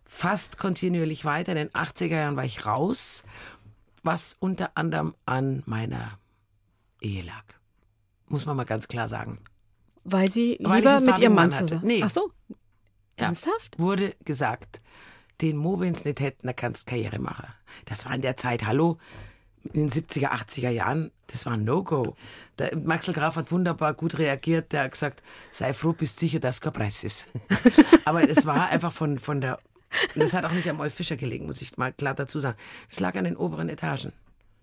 fast 0.04 0.58
kontinuierlich 0.58 1.24
weiter. 1.24 1.54
In 1.54 1.58
den 1.58 1.70
80er 1.70 2.18
Jahren 2.18 2.36
war 2.36 2.44
ich 2.44 2.66
raus, 2.66 3.24
was 4.04 4.36
unter 4.38 4.72
anderem 4.76 5.16
an 5.26 5.64
meiner 5.66 6.20
Ehe 7.00 7.24
lag. 7.24 7.44
Muss 8.34 8.48
man 8.48 8.58
mal 8.58 8.64
ganz 8.66 8.88
klar 8.88 9.08
sagen. 9.08 9.38
Weil 10.04 10.32
sie 10.32 10.58
Weil 10.60 10.80
lieber 10.80 10.98
einen 10.98 11.06
mit 11.06 11.20
ihrem 11.20 11.36
Mann 11.36 11.54
hatte. 11.54 11.66
zusammen. 11.66 11.86
Nee. 11.86 12.02
Ach 12.04 12.10
so. 12.10 12.32
Ja. 13.20 13.28
Ernsthaft? 13.28 13.78
Wurde 13.78 14.16
gesagt, 14.26 14.82
den 15.42 15.56
Mobins 15.56 16.04
nicht 16.04 16.20
hätten, 16.20 16.48
da 16.48 16.54
kannst 16.54 16.88
Karriere 16.88 17.20
machen. 17.20 17.46
Das 17.86 18.08
war 18.08 18.16
in 18.16 18.24
der 18.24 18.36
Zeit, 18.36 18.66
hallo, 18.66 18.98
in 19.72 19.88
den 19.88 19.90
70er, 19.92 20.32
80er 20.32 20.70
Jahren, 20.72 21.12
das 21.28 21.46
war 21.46 21.54
ein 21.54 21.64
No-Go. 21.64 22.16
Maxel 22.84 23.14
Graf 23.14 23.36
hat 23.36 23.52
wunderbar 23.52 23.94
gut 23.94 24.18
reagiert, 24.18 24.72
der 24.72 24.86
hat 24.86 24.94
gesagt, 24.94 25.22
sei 25.52 25.76
froh, 25.76 25.94
bist 25.94 26.18
sicher, 26.18 26.40
dass 26.40 26.60
kein 26.60 26.74
Preis 26.74 27.04
ist. 27.04 27.28
Aber 28.06 28.28
es 28.28 28.48
war 28.48 28.70
einfach 28.70 28.92
von, 28.92 29.20
von 29.20 29.42
der, 29.42 29.60
und 30.16 30.24
das 30.24 30.34
hat 30.34 30.44
auch 30.44 30.54
nicht 30.54 30.68
am 30.72 30.80
Olf 30.80 30.96
Fischer 30.96 31.18
gelegen, 31.18 31.46
muss 31.46 31.62
ich 31.62 31.78
mal 31.78 31.94
klar 31.94 32.16
dazu 32.16 32.40
sagen. 32.40 32.58
Es 32.90 33.00
lag 33.00 33.16
an 33.16 33.26
den 33.26 33.38
oberen 33.38 33.70
Etagen. 33.70 34.12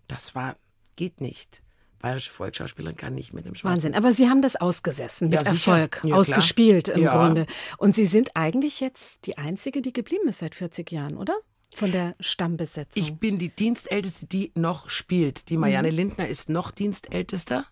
Das 0.08 0.34
war, 0.34 0.56
geht 0.96 1.20
nicht. 1.20 1.62
Bayerische 2.00 2.30
Volksschauspielerin 2.32 2.96
kann 2.96 3.14
nicht 3.14 3.32
mit 3.34 3.44
dem 3.46 3.54
Schwarzen. 3.54 3.74
Wahnsinn. 3.74 3.94
Aber 3.94 4.12
Sie 4.12 4.28
haben 4.28 4.42
das 4.42 4.56
ausgesessen 4.56 5.28
mit 5.28 5.42
Ja. 5.42 5.48
Erfolg, 5.50 6.00
Ja, 6.02 6.16
ausgespielt 6.16 6.88
im 6.88 7.02
Ja. 7.02 7.16
Grunde. 7.16 7.46
Und 7.78 7.94
Sie 7.94 8.06
sind 8.06 8.30
eigentlich 8.34 8.80
jetzt 8.80 9.26
die 9.26 9.38
Einzige, 9.38 9.82
die 9.82 9.92
geblieben 9.92 10.28
ist 10.28 10.38
seit 10.38 10.54
40 10.54 10.90
Jahren, 10.90 11.16
oder? 11.16 11.34
Von 11.74 11.92
der 11.92 12.16
Stammbesetzung. 12.18 13.02
Ich 13.02 13.14
bin 13.16 13.38
die 13.38 13.50
Dienstälteste, 13.50 14.26
die 14.26 14.50
noch 14.56 14.88
spielt. 14.90 15.48
Die 15.50 15.56
Marianne 15.56 15.90
Lindner 15.90 16.26
ist 16.26 16.48
noch 16.48 16.70
Dienstältester. 16.72 17.64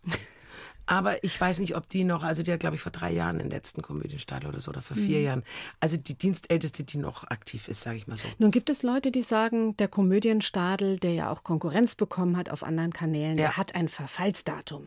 Aber 0.90 1.22
ich 1.22 1.38
weiß 1.38 1.58
nicht, 1.58 1.76
ob 1.76 1.86
die 1.90 2.02
noch, 2.02 2.22
also 2.24 2.42
die 2.42 2.50
hat, 2.50 2.60
glaube 2.60 2.74
ich, 2.76 2.80
vor 2.80 2.90
drei 2.90 3.12
Jahren 3.12 3.38
den 3.38 3.50
letzten 3.50 3.82
Komödienstadel 3.82 4.48
oder 4.48 4.58
so, 4.58 4.70
oder 4.70 4.80
vor 4.80 4.96
vier 4.96 5.20
Jahren. 5.20 5.44
Also 5.80 5.98
die 5.98 6.14
Dienstälteste, 6.16 6.82
die 6.82 6.96
noch 6.96 7.24
aktiv 7.24 7.68
ist, 7.68 7.82
sage 7.82 7.98
ich 7.98 8.06
mal 8.06 8.16
so. 8.16 8.26
Nun 8.38 8.50
gibt 8.50 8.70
es 8.70 8.82
Leute, 8.82 9.10
die 9.10 9.20
sagen, 9.20 9.76
der 9.76 9.88
Komödienstadel, 9.88 10.98
der 10.98 11.12
ja 11.12 11.30
auch 11.30 11.44
Konkurrenz 11.44 11.94
bekommen 11.94 12.38
hat 12.38 12.48
auf 12.48 12.62
anderen 12.64 12.94
Kanälen, 12.94 13.36
Ja. 13.36 13.48
der 13.48 13.56
hat 13.58 13.74
ein 13.74 13.90
Verfallsdatum. 13.90 14.86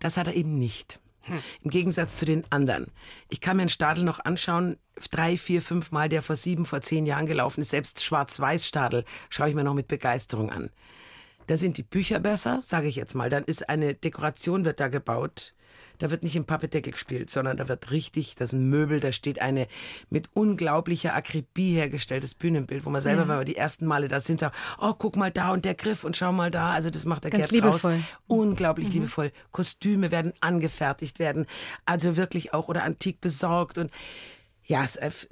Das 0.00 0.16
hat 0.16 0.26
er 0.26 0.34
eben 0.34 0.58
nicht. 0.58 1.00
Im 1.62 1.70
Gegensatz 1.70 2.16
zu 2.16 2.24
den 2.24 2.42
anderen. 2.50 2.86
Ich 3.28 3.42
kann 3.42 3.56
mir 3.58 3.62
einen 3.64 3.68
Stadel 3.70 4.04
noch 4.04 4.20
anschauen, 4.24 4.78
drei, 5.10 5.36
vier, 5.36 5.60
fünf 5.60 5.90
Mal, 5.90 6.08
der 6.08 6.22
vor 6.22 6.36
sieben, 6.36 6.64
vor 6.64 6.80
zehn 6.80 7.04
Jahren 7.04 7.26
gelaufen 7.26 7.60
ist. 7.60 7.70
Selbst 7.70 8.02
Schwarz-Weiß-Stadel 8.02 9.04
schaue 9.28 9.50
ich 9.50 9.54
mir 9.54 9.64
noch 9.64 9.74
mit 9.74 9.88
Begeisterung 9.88 10.50
an. 10.50 10.70
Da 11.46 11.56
sind 11.56 11.76
die 11.76 11.82
Bücher 11.82 12.20
besser, 12.20 12.60
sage 12.62 12.88
ich 12.88 12.96
jetzt 12.96 13.14
mal. 13.14 13.30
Dann 13.30 13.44
ist 13.44 13.68
eine 13.68 13.94
Dekoration, 13.94 14.64
wird 14.64 14.80
da 14.80 14.88
gebaut. 14.88 15.54
Da 15.98 16.10
wird 16.10 16.24
nicht 16.24 16.34
im 16.34 16.44
Pappedeckel 16.44 16.92
gespielt, 16.92 17.30
sondern 17.30 17.56
da 17.56 17.68
wird 17.68 17.92
richtig, 17.92 18.34
das 18.34 18.52
Möbel, 18.52 18.98
da 18.98 19.12
steht 19.12 19.40
eine 19.40 19.68
mit 20.10 20.28
unglaublicher 20.34 21.14
Akribie 21.14 21.74
hergestelltes 21.74 22.34
Bühnenbild, 22.34 22.84
wo 22.84 22.90
man 22.90 23.00
selber, 23.00 23.28
wenn 23.28 23.38
wir 23.38 23.44
die 23.44 23.56
ersten 23.56 23.86
Male 23.86 24.08
da 24.08 24.18
sind, 24.18 24.40
sagt, 24.40 24.56
oh, 24.80 24.94
guck 24.94 25.14
mal 25.16 25.30
da 25.30 25.52
und 25.52 25.64
der 25.64 25.74
Griff 25.74 26.02
und 26.02 26.16
schau 26.16 26.32
mal 26.32 26.50
da. 26.50 26.72
Also 26.72 26.90
das 26.90 27.04
macht 27.04 27.24
der 27.24 27.30
Ganz 27.30 27.42
Gerd 27.42 27.52
liebevoll. 27.52 28.02
Unglaublich 28.26 28.92
liebevoll. 28.92 29.30
Kostüme 29.52 30.10
werden 30.10 30.32
angefertigt 30.40 31.20
werden, 31.20 31.46
also 31.86 32.16
wirklich 32.16 32.52
auch 32.54 32.66
oder 32.66 32.82
antik 32.82 33.20
besorgt 33.20 33.78
und 33.78 33.92
ja, 34.64 34.82
es, 34.82 35.28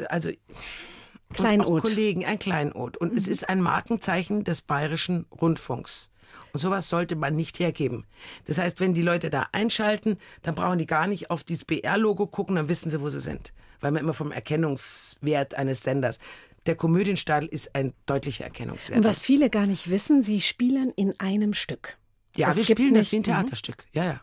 also 1.32 1.42
und 1.44 1.48
Kleinod. 1.48 1.80
auch 1.80 1.84
Kollegen, 1.84 2.24
ein 2.24 2.38
Kleinod. 2.38 2.96
Und 2.96 3.16
es 3.18 3.28
ist 3.28 3.48
ein 3.48 3.60
Markenzeichen 3.60 4.44
des 4.44 4.62
bayerischen 4.62 5.26
Rundfunks. 5.40 6.10
Und 6.52 6.60
sowas 6.60 6.88
sollte 6.88 7.16
man 7.16 7.34
nicht 7.34 7.58
hergeben. 7.60 8.04
Das 8.44 8.58
heißt, 8.58 8.80
wenn 8.80 8.92
die 8.94 9.02
Leute 9.02 9.30
da 9.30 9.48
einschalten, 9.52 10.18
dann 10.42 10.54
brauchen 10.54 10.78
die 10.78 10.86
gar 10.86 11.06
nicht 11.06 11.30
auf 11.30 11.44
dieses 11.44 11.64
BR-Logo 11.64 12.26
gucken, 12.26 12.56
dann 12.56 12.68
wissen 12.68 12.90
sie, 12.90 13.00
wo 13.00 13.08
sie 13.08 13.20
sind. 13.20 13.52
Weil 13.80 13.90
man 13.92 14.02
immer 14.02 14.12
vom 14.14 14.32
Erkennungswert 14.32 15.54
eines 15.54 15.82
Senders. 15.82 16.18
Der 16.66 16.76
Komödienstadel 16.76 17.48
ist 17.48 17.74
ein 17.74 17.92
deutlicher 18.06 18.44
Erkennungswert. 18.44 18.98
Und 18.98 19.04
was 19.04 19.16
Das- 19.16 19.24
viele 19.24 19.50
gar 19.50 19.66
nicht 19.66 19.90
wissen, 19.90 20.22
sie 20.22 20.40
spielen 20.40 20.90
in 20.94 21.18
einem 21.18 21.54
Stück. 21.54 21.96
Ja, 22.36 22.50
Es 22.50 22.56
wir 22.56 22.64
spielen 22.64 22.94
das 22.94 23.10
wie 23.12 23.16
ein 23.16 23.20
Mhm. 23.20 23.24
Theaterstück. 23.24 23.84
Ja, 23.92 24.04
ja. 24.04 24.20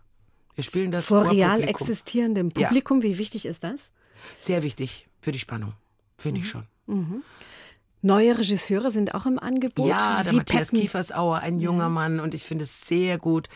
Wir 0.56 0.64
spielen 0.64 0.92
das 0.92 1.06
Vor 1.08 1.24
vor 1.24 1.32
real 1.34 1.60
Publikum. 1.60 1.88
existierendem 1.88 2.52
Ja. 2.56 2.68
Publikum, 2.68 3.02
wie 3.04 3.18
wichtig 3.18 3.46
ist 3.46 3.64
das? 3.64 3.92
Sehr 4.38 4.64
wichtig 4.64 5.08
für 5.22 5.32
die 5.32 5.40
Spannung, 5.40 5.74
finde 6.18 6.40
Mhm. 6.40 6.46
ich 6.46 6.50
schon. 6.52 6.68
Neue 8.02 8.38
Regisseure 8.38 8.92
sind 8.92 9.14
auch 9.14 9.26
im 9.26 9.40
Angebot. 9.40 9.88
Ja, 9.88 10.24
der 10.24 10.32
wie 10.32 10.38
Matthias 10.38 10.70
Peppen- 10.70 10.82
Kiefersauer, 10.82 11.40
ein 11.40 11.60
junger 11.60 11.90
Mann 11.90 12.20
und 12.20 12.34
ich 12.34 12.44
finde 12.44 12.64
es 12.64 12.88
sehr 12.88 13.18
gut. 13.18 13.50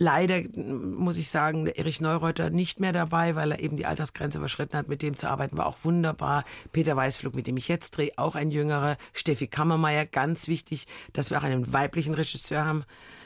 Leider 0.00 0.42
muss 0.56 1.16
ich 1.16 1.28
sagen, 1.28 1.64
der 1.64 1.76
Erich 1.76 2.00
Neureuter 2.00 2.50
nicht 2.50 2.78
mehr 2.78 2.92
dabei, 2.92 3.34
weil 3.34 3.50
er 3.50 3.60
eben 3.60 3.76
die 3.76 3.86
Altersgrenze 3.86 4.38
überschritten 4.38 4.76
hat. 4.78 4.86
Mit 4.86 5.02
dem 5.02 5.16
zu 5.16 5.28
arbeiten 5.28 5.56
war 5.56 5.66
auch 5.66 5.78
wunderbar. 5.82 6.44
Peter 6.70 6.94
Weißflug, 6.94 7.34
mit 7.34 7.48
dem 7.48 7.56
ich 7.56 7.66
jetzt 7.66 7.96
drehe, 7.96 8.12
auch 8.16 8.36
ein 8.36 8.52
jüngerer. 8.52 8.96
Steffi 9.12 9.48
Kammermeier, 9.48 10.06
ganz 10.06 10.46
wichtig, 10.46 10.86
dass 11.14 11.30
wir 11.30 11.38
auch 11.38 11.42
einen 11.42 11.72
weiblichen 11.72 12.14
Regisseur 12.14 12.64
haben. 12.64 12.84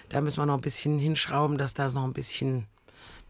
Da 0.09 0.23
müssen 0.23 0.39
wir 0.39 0.47
noch 0.47 0.55
ein 0.55 0.63
bisschen 0.63 0.99
hinschrauben, 0.99 1.59
dass 1.59 1.75
das 1.75 1.93
noch 1.93 2.05
ein 2.05 2.15
bisschen 2.15 2.67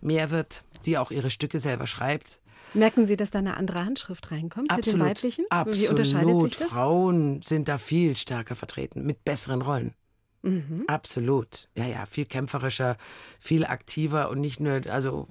mehr 0.01 0.31
wird, 0.31 0.63
die 0.85 0.99
auch 0.99 1.11
ihre 1.11 1.31
Stücke 1.31 1.59
selber 1.59 1.89
schreibt. 1.89 2.39
Merken 2.75 3.07
Sie, 3.07 3.17
dass 3.17 3.31
da 3.31 3.39
eine 3.39 3.57
andere 3.57 3.85
Handschrift 3.85 4.31
reinkommt 4.31 4.75
mit 4.75 4.87
den 4.87 5.01
weiblichen? 5.01 5.45
Absolut. 5.51 5.81
Wie 5.81 5.89
unterscheidet 5.89 6.41
sich 6.43 6.57
das? 6.59 6.69
Frauen 6.71 7.43
sind 7.43 7.69
da 7.69 7.79
viel 7.79 8.17
stärker 8.17 8.55
vertreten, 8.55 9.05
mit 9.05 9.25
besseren 9.25 9.63
Rollen. 9.63 9.95
Mhm. 10.43 10.85
Absolut. 10.87 11.69
Ja, 11.77 11.87
ja, 11.87 12.05
viel 12.07 12.27
kämpferischer, 12.27 12.97
viel 13.39 13.65
aktiver 13.65 14.31
und 14.31 14.41
nicht 14.41 14.59
nur, 14.59 14.81
also 14.89 15.29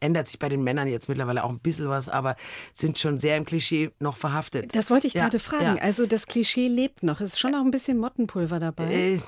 ändert 0.00 0.26
sich 0.28 0.38
bei 0.38 0.48
den 0.48 0.62
Männern 0.64 0.88
jetzt 0.88 1.08
mittlerweile 1.08 1.44
auch 1.44 1.50
ein 1.50 1.60
bisschen 1.60 1.88
was, 1.88 2.08
aber 2.08 2.34
sind 2.74 2.98
schon 2.98 3.18
sehr 3.20 3.36
im 3.36 3.44
Klischee 3.44 3.90
noch 4.00 4.16
verhaftet. 4.16 4.74
Das 4.74 4.90
wollte 4.90 5.06
ich 5.06 5.14
Ja, 5.14 5.22
gerade 5.22 5.38
fragen. 5.38 5.76
ja. 5.76 5.82
Also 5.82 6.06
das 6.06 6.26
Klischee 6.26 6.68
lebt 6.68 7.02
noch. 7.02 7.20
Es 7.20 7.30
ist 7.34 7.38
schon 7.38 7.52
noch 7.52 7.60
ein 7.64 7.70
bisschen 7.70 7.98
Mottenpulver 7.98 8.58
dabei. 8.58 8.92
Äh, 8.92 9.20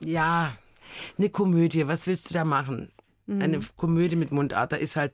ja, 0.00 0.56
eine 1.18 1.28
Komödie, 1.28 1.86
was 1.86 2.06
willst 2.06 2.30
du 2.30 2.34
da 2.34 2.44
machen? 2.44 2.90
Mhm. 3.26 3.42
Eine 3.42 3.60
Komödie 3.76 4.16
mit 4.16 4.32
Mundart, 4.32 4.72
da 4.72 4.76
ist 4.76 4.96
halt, 4.96 5.12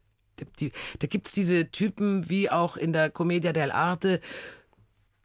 die, 0.58 0.72
da 0.98 1.06
gibt's 1.06 1.32
diese 1.32 1.70
Typen 1.70 2.28
wie 2.28 2.50
auch 2.50 2.76
in 2.76 2.92
der 2.92 3.10
Commedia 3.10 3.52
dell'arte, 3.52 4.20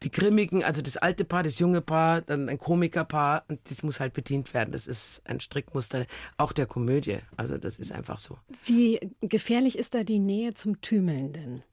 die 0.04 0.12
Grimmigen, 0.12 0.63
also 0.63 0.82
das 0.82 0.97
alte 0.97 1.25
Paar, 1.25 1.43
das 1.43 1.58
junge 1.60 1.82
Paar, 1.82 2.21
dann 2.21 2.47
ein 2.47 2.60
Komikerpaar 2.60 3.43
und 3.47 3.60
das 3.69 3.82
muss 3.82 3.99
halt 3.99 4.13
bedient 4.13 4.54
werden. 4.54 4.71
Das 4.71 4.88
ist 4.88 5.21
ein 5.25 5.39
Strickmuster 5.39 6.06
auch 6.38 6.51
der 6.51 6.67
Komödie. 6.67 7.19
Also 7.38 7.58
das 7.58 7.80
ist 7.80 7.91
einfach 7.91 8.19
so. 8.19 8.38
Wie 8.65 8.99
gefährlich 9.21 9.78
ist 9.78 9.95
da 9.95 10.04
die 10.04 10.19
Nähe 10.19 10.54
zum 10.54 10.80
Tümelnden? 10.82 11.63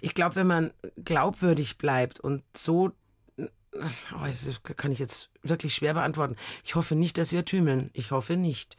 Ich 0.00 0.14
glaube, 0.14 0.36
wenn 0.36 0.46
man 0.46 0.72
glaubwürdig 1.02 1.78
bleibt 1.78 2.20
und 2.20 2.42
so 2.54 2.90
Oh, 3.72 4.26
das 4.26 4.60
kann 4.76 4.92
ich 4.92 4.98
jetzt 4.98 5.30
wirklich 5.42 5.74
schwer 5.74 5.94
beantworten. 5.94 6.36
Ich 6.64 6.74
hoffe 6.74 6.94
nicht, 6.94 7.18
dass 7.18 7.32
wir 7.32 7.44
tümeln. 7.44 7.90
Ich 7.92 8.10
hoffe 8.10 8.36
nicht. 8.36 8.76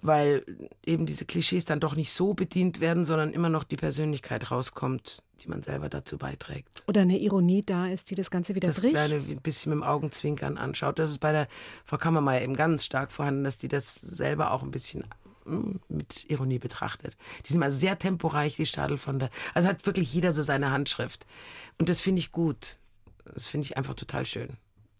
Weil 0.00 0.44
eben 0.86 1.06
diese 1.06 1.24
Klischees 1.24 1.64
dann 1.64 1.80
doch 1.80 1.96
nicht 1.96 2.12
so 2.12 2.32
bedient 2.32 2.80
werden, 2.80 3.04
sondern 3.04 3.32
immer 3.32 3.48
noch 3.48 3.64
die 3.64 3.76
Persönlichkeit 3.76 4.50
rauskommt, 4.50 5.24
die 5.42 5.48
man 5.48 5.62
selber 5.62 5.88
dazu 5.88 6.18
beiträgt. 6.18 6.84
Oder 6.86 7.00
eine 7.00 7.18
Ironie 7.18 7.64
da 7.66 7.88
ist, 7.88 8.10
die 8.10 8.14
das 8.14 8.30
Ganze 8.30 8.54
wieder 8.54 8.68
das 8.68 8.80
bricht. 8.80 8.94
kleine 8.94 9.16
ein 9.16 9.42
bisschen 9.42 9.70
mit 9.70 9.80
dem 9.80 9.82
Augenzwinkern 9.82 10.56
anschaut. 10.56 11.00
Das 11.00 11.10
ist 11.10 11.18
bei 11.18 11.32
der 11.32 11.48
Frau 11.84 11.96
Kammermeier 11.96 12.42
eben 12.42 12.54
ganz 12.54 12.84
stark 12.84 13.10
vorhanden, 13.10 13.42
dass 13.42 13.58
die 13.58 13.68
das 13.68 13.94
selber 13.94 14.52
auch 14.52 14.62
ein 14.62 14.70
bisschen 14.70 15.04
hm, 15.44 15.80
mit 15.88 16.30
Ironie 16.30 16.60
betrachtet. 16.60 17.16
Die 17.44 17.52
sind 17.52 17.60
immer 17.60 17.72
sehr 17.72 17.98
temporeich, 17.98 18.54
die 18.54 18.66
Stadel 18.66 18.98
von 18.98 19.18
der. 19.18 19.30
Also 19.52 19.68
hat 19.68 19.84
wirklich 19.84 20.14
jeder 20.14 20.30
so 20.30 20.42
seine 20.42 20.70
Handschrift. 20.70 21.26
Und 21.78 21.88
das 21.88 22.00
finde 22.00 22.20
ich 22.20 22.30
gut. 22.30 22.78
Das 23.34 23.46
finde 23.46 23.66
ich 23.66 23.76
einfach 23.76 23.94
total 23.94 24.26
schön. 24.26 24.56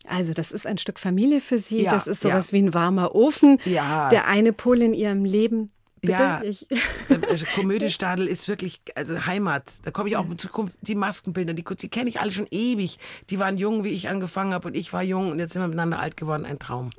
Also 0.07 0.33
das 0.33 0.53
ist 0.53 0.67
ein 0.67 0.79
Stück 0.79 0.99
Familie 0.99 1.41
für 1.41 1.59
Sie. 1.59 1.83
Ja, 1.83 1.91
das 1.91 2.07
ist 2.07 2.23
sowas 2.23 2.51
ja. 2.51 2.53
wie 2.53 2.63
ein 2.63 2.75
warmer 2.75 3.15
Ofen. 3.15 3.59
Ja. 3.65 4.09
Der 4.09 4.27
eine 4.27 4.53
Pol 4.53 4.81
in 4.81 4.95
Ihrem 4.95 5.25
Leben. 5.25 5.71
Bitte? 6.01 6.13
Ja, 6.13 6.43
Ich, 6.43 6.67
der 7.09 7.29
also 7.29 7.45
Komödiestadel 7.55 8.27
ist 8.29 8.49
wirklich 8.49 8.81
also 8.95 9.27
Heimat. 9.27 9.85
Da 9.85 9.91
komme 9.91 10.09
ich 10.09 10.17
auch 10.17 10.27
mit 10.27 10.41
Zukunft. 10.41 10.77
Die 10.81 10.95
Maskenbilder, 10.95 11.55
die, 11.55 11.65
die 11.65 11.89
kenne 11.89 12.09
ich 12.09 12.21
alle 12.21 12.31
schon 12.31 12.47
ewig. 12.51 12.99
Die 13.31 13.39
waren 13.39 13.59
jung, 13.59 13.85
wie 13.85 13.89
ich 13.89 14.09
angefangen 14.09 14.55
habe 14.55 14.69
und 14.69 14.75
ich 14.75 14.93
war 14.93 15.03
jung 15.03 15.33
und 15.33 15.39
jetzt 15.39 15.53
sind 15.53 15.63
wir 15.63 15.69
miteinander 15.69 15.99
alt 15.99 16.17
geworden. 16.17 16.45
Ein 16.45 16.59
Traum. 16.59 16.91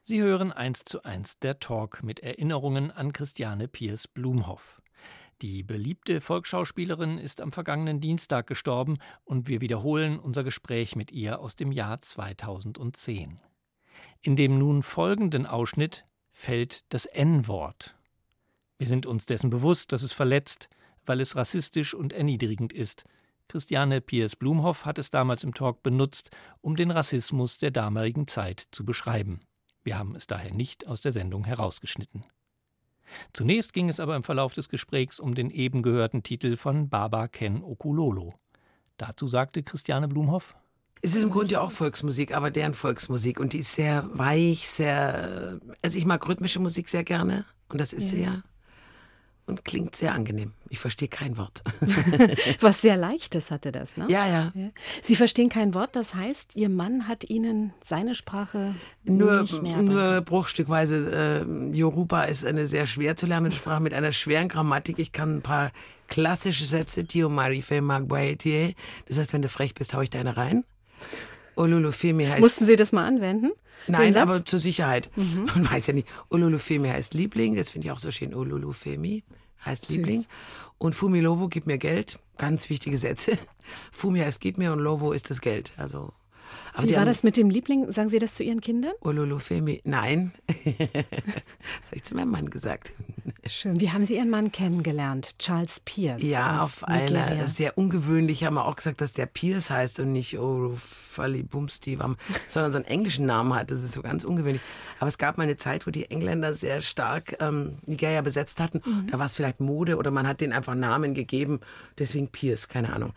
Sie 0.00 0.20
hören 0.20 0.52
eins 0.52 0.84
zu 0.84 1.02
eins 1.02 1.38
der 1.38 1.60
Talk 1.60 2.02
mit 2.02 2.20
Erinnerungen 2.20 2.90
an 2.90 3.12
Christiane 3.12 3.68
Piers 3.68 4.08
Blumhoff. 4.08 4.80
Die 5.40 5.62
beliebte 5.62 6.20
Volksschauspielerin 6.20 7.16
ist 7.16 7.40
am 7.40 7.52
vergangenen 7.52 8.00
Dienstag 8.00 8.48
gestorben 8.48 8.98
und 9.24 9.46
wir 9.46 9.60
wiederholen 9.60 10.18
unser 10.18 10.42
Gespräch 10.42 10.96
mit 10.96 11.12
ihr 11.12 11.38
aus 11.38 11.54
dem 11.54 11.70
Jahr 11.70 12.00
2010. 12.00 13.38
In 14.20 14.34
dem 14.34 14.58
nun 14.58 14.82
folgenden 14.82 15.46
Ausschnitt 15.46 16.04
fällt 16.32 16.84
das 16.88 17.06
N-Wort. 17.06 17.94
Wir 18.78 18.88
sind 18.88 19.06
uns 19.06 19.26
dessen 19.26 19.48
bewusst, 19.48 19.92
dass 19.92 20.02
es 20.02 20.12
verletzt, 20.12 20.68
weil 21.06 21.20
es 21.20 21.36
rassistisch 21.36 21.94
und 21.94 22.12
erniedrigend 22.12 22.72
ist. 22.72 23.04
Christiane 23.46 24.00
Piers 24.00 24.34
Blumhoff 24.34 24.84
hat 24.86 24.98
es 24.98 25.10
damals 25.10 25.44
im 25.44 25.54
Talk 25.54 25.84
benutzt, 25.84 26.30
um 26.60 26.74
den 26.74 26.90
Rassismus 26.90 27.58
der 27.58 27.70
damaligen 27.70 28.26
Zeit 28.26 28.64
zu 28.72 28.84
beschreiben. 28.84 29.40
Wir 29.84 29.98
haben 29.98 30.16
es 30.16 30.26
daher 30.26 30.52
nicht 30.52 30.88
aus 30.88 31.00
der 31.00 31.12
Sendung 31.12 31.44
herausgeschnitten. 31.44 32.24
Zunächst 33.32 33.72
ging 33.72 33.88
es 33.88 34.00
aber 34.00 34.16
im 34.16 34.22
Verlauf 34.22 34.54
des 34.54 34.68
Gesprächs 34.68 35.20
um 35.20 35.34
den 35.34 35.50
eben 35.50 35.82
gehörten 35.82 36.22
Titel 36.22 36.56
von 36.56 36.88
Baba 36.88 37.28
Ken 37.28 37.62
Okulolo. 37.62 38.34
Dazu 38.96 39.28
sagte 39.28 39.62
Christiane 39.62 40.08
Blumhoff: 40.08 40.54
Es 41.02 41.14
ist 41.14 41.22
im 41.22 41.30
Grunde 41.30 41.52
ja 41.52 41.60
auch 41.60 41.70
Volksmusik, 41.70 42.34
aber 42.34 42.50
deren 42.50 42.74
Volksmusik. 42.74 43.40
Und 43.40 43.52
die 43.52 43.58
ist 43.58 43.72
sehr 43.74 44.08
weich, 44.12 44.68
sehr. 44.68 45.60
Also 45.82 45.98
ich 45.98 46.06
mag 46.06 46.26
rhythmische 46.28 46.60
Musik 46.60 46.88
sehr 46.88 47.04
gerne. 47.04 47.44
Und 47.68 47.80
das 47.80 47.92
ist 47.92 48.12
Ja. 48.12 48.16
sie 48.18 48.22
ja. 48.24 48.42
Und 49.48 49.64
klingt 49.64 49.96
sehr 49.96 50.12
angenehm. 50.14 50.52
Ich 50.68 50.78
verstehe 50.78 51.08
kein 51.08 51.38
Wort. 51.38 51.62
was 52.60 52.82
sehr 52.82 52.98
Leichtes 52.98 53.50
hatte 53.50 53.72
das, 53.72 53.96
ne? 53.96 54.04
ja, 54.10 54.26
ja. 54.26 54.52
Ja. 54.54 54.68
Sie 55.02 55.16
verstehen 55.16 55.48
kein 55.48 55.72
Wort, 55.72 55.96
das 55.96 56.14
heißt, 56.14 56.54
Ihr 56.54 56.68
Mann 56.68 57.08
hat 57.08 57.24
Ihnen 57.30 57.72
seine 57.82 58.14
Sprache 58.14 58.74
Nur, 59.04 59.40
nicht 59.40 59.62
näher 59.62 59.80
nur 59.80 60.20
bruchstückweise. 60.20 61.46
Äh, 61.46 61.74
Yoruba 61.74 62.24
ist 62.24 62.44
eine 62.44 62.66
sehr 62.66 62.86
schwer 62.86 63.16
zu 63.16 63.24
lernende 63.24 63.56
Sprache 63.56 63.82
mit 63.82 63.94
einer 63.94 64.12
schweren 64.12 64.48
Grammatik. 64.48 64.98
Ich 64.98 65.12
kann 65.12 65.38
ein 65.38 65.42
paar 65.42 65.72
klassische 66.08 66.66
Sätze. 66.66 67.06
Tio 67.06 67.30
Marife 67.30 67.80
Magwaetie. 67.80 68.74
Das 69.06 69.18
heißt, 69.18 69.32
wenn 69.32 69.40
du 69.40 69.48
frech 69.48 69.72
bist, 69.72 69.94
hau 69.94 70.02
ich 70.02 70.10
deine 70.10 70.36
rein. 70.36 70.64
Olulufemi 71.56 72.26
heißt. 72.26 72.40
Mussten 72.40 72.66
Sie 72.66 72.76
das 72.76 72.92
mal 72.92 73.06
anwenden? 73.06 73.52
Nein, 73.86 74.14
aber 74.16 74.44
zur 74.44 74.58
Sicherheit. 74.58 75.10
Man 75.16 75.70
weiß 75.70 75.86
ja 75.86 75.94
nicht. 75.94 76.08
Olulufemi 76.28 76.88
heißt 76.88 77.14
Liebling, 77.14 77.56
das 77.56 77.70
finde 77.70 77.86
ich 77.86 77.92
auch 77.92 77.98
so 77.98 78.10
schön. 78.10 78.34
Olulufemi 78.34 79.24
heißt 79.64 79.88
Liebling. 79.88 80.24
Und 80.78 80.94
Fumi 80.94 81.20
Lobo, 81.20 81.48
gib 81.48 81.66
mir 81.66 81.78
Geld. 81.78 82.18
Ganz 82.36 82.70
wichtige 82.70 82.98
Sätze. 82.98 83.38
Fumi 83.92 84.20
heißt 84.20 84.40
gib 84.40 84.58
mir 84.58 84.72
und 84.72 84.78
Lobo 84.78 85.12
ist 85.12 85.30
das 85.30 85.40
Geld. 85.40 85.72
Also, 85.76 86.12
aber 86.78 86.88
Wie 86.88 86.94
war 86.94 87.04
das 87.04 87.24
mit 87.24 87.36
dem 87.36 87.50
Liebling? 87.50 87.90
Sagen 87.90 88.08
Sie 88.08 88.20
das 88.20 88.34
zu 88.34 88.44
Ihren 88.44 88.60
Kindern? 88.60 88.92
Ololufemi, 89.00 89.80
nein. 89.82 90.30
das 90.46 90.64
habe 90.64 91.96
ich 91.96 92.04
zu 92.04 92.14
meinem 92.14 92.30
Mann 92.30 92.50
gesagt. 92.50 92.92
Schön. 93.48 93.80
Wie 93.80 93.90
haben 93.90 94.06
Sie 94.06 94.14
Ihren 94.14 94.30
Mann 94.30 94.52
kennengelernt? 94.52 95.40
Charles 95.40 95.80
Pierce. 95.80 96.22
Ja, 96.22 96.60
auf 96.60 96.86
Nigeria. 96.86 97.24
einer 97.24 97.46
sehr 97.48 97.76
ungewöhnlich 97.76 98.44
haben 98.44 98.54
wir 98.54 98.64
auch 98.64 98.76
gesagt, 98.76 99.00
dass 99.00 99.12
der 99.12 99.26
Pierce 99.26 99.70
heißt 99.70 99.98
und 99.98 100.12
nicht 100.12 100.38
Orufali 100.38 101.42
Bumsti, 101.42 101.98
sondern 102.46 102.70
so 102.70 102.78
einen 102.78 102.86
englischen 102.86 103.26
Namen 103.26 103.56
hat. 103.56 103.72
Das 103.72 103.82
ist 103.82 103.94
so 103.94 104.02
ganz 104.02 104.22
ungewöhnlich. 104.22 104.62
Aber 105.00 105.08
es 105.08 105.18
gab 105.18 105.36
mal 105.36 105.44
eine 105.44 105.56
Zeit, 105.56 105.84
wo 105.84 105.90
die 105.90 106.08
Engländer 106.12 106.54
sehr 106.54 106.80
stark 106.80 107.38
ähm, 107.40 107.78
Nigeria 107.86 108.20
besetzt 108.20 108.60
hatten. 108.60 109.08
Da 109.10 109.18
war 109.18 109.26
es 109.26 109.34
vielleicht 109.34 109.58
Mode 109.58 109.96
oder 109.96 110.12
man 110.12 110.28
hat 110.28 110.40
denen 110.40 110.52
einfach 110.52 110.76
Namen 110.76 111.14
gegeben. 111.14 111.58
Deswegen 111.98 112.28
Pierce, 112.28 112.68
keine 112.68 112.92
Ahnung. 112.92 113.14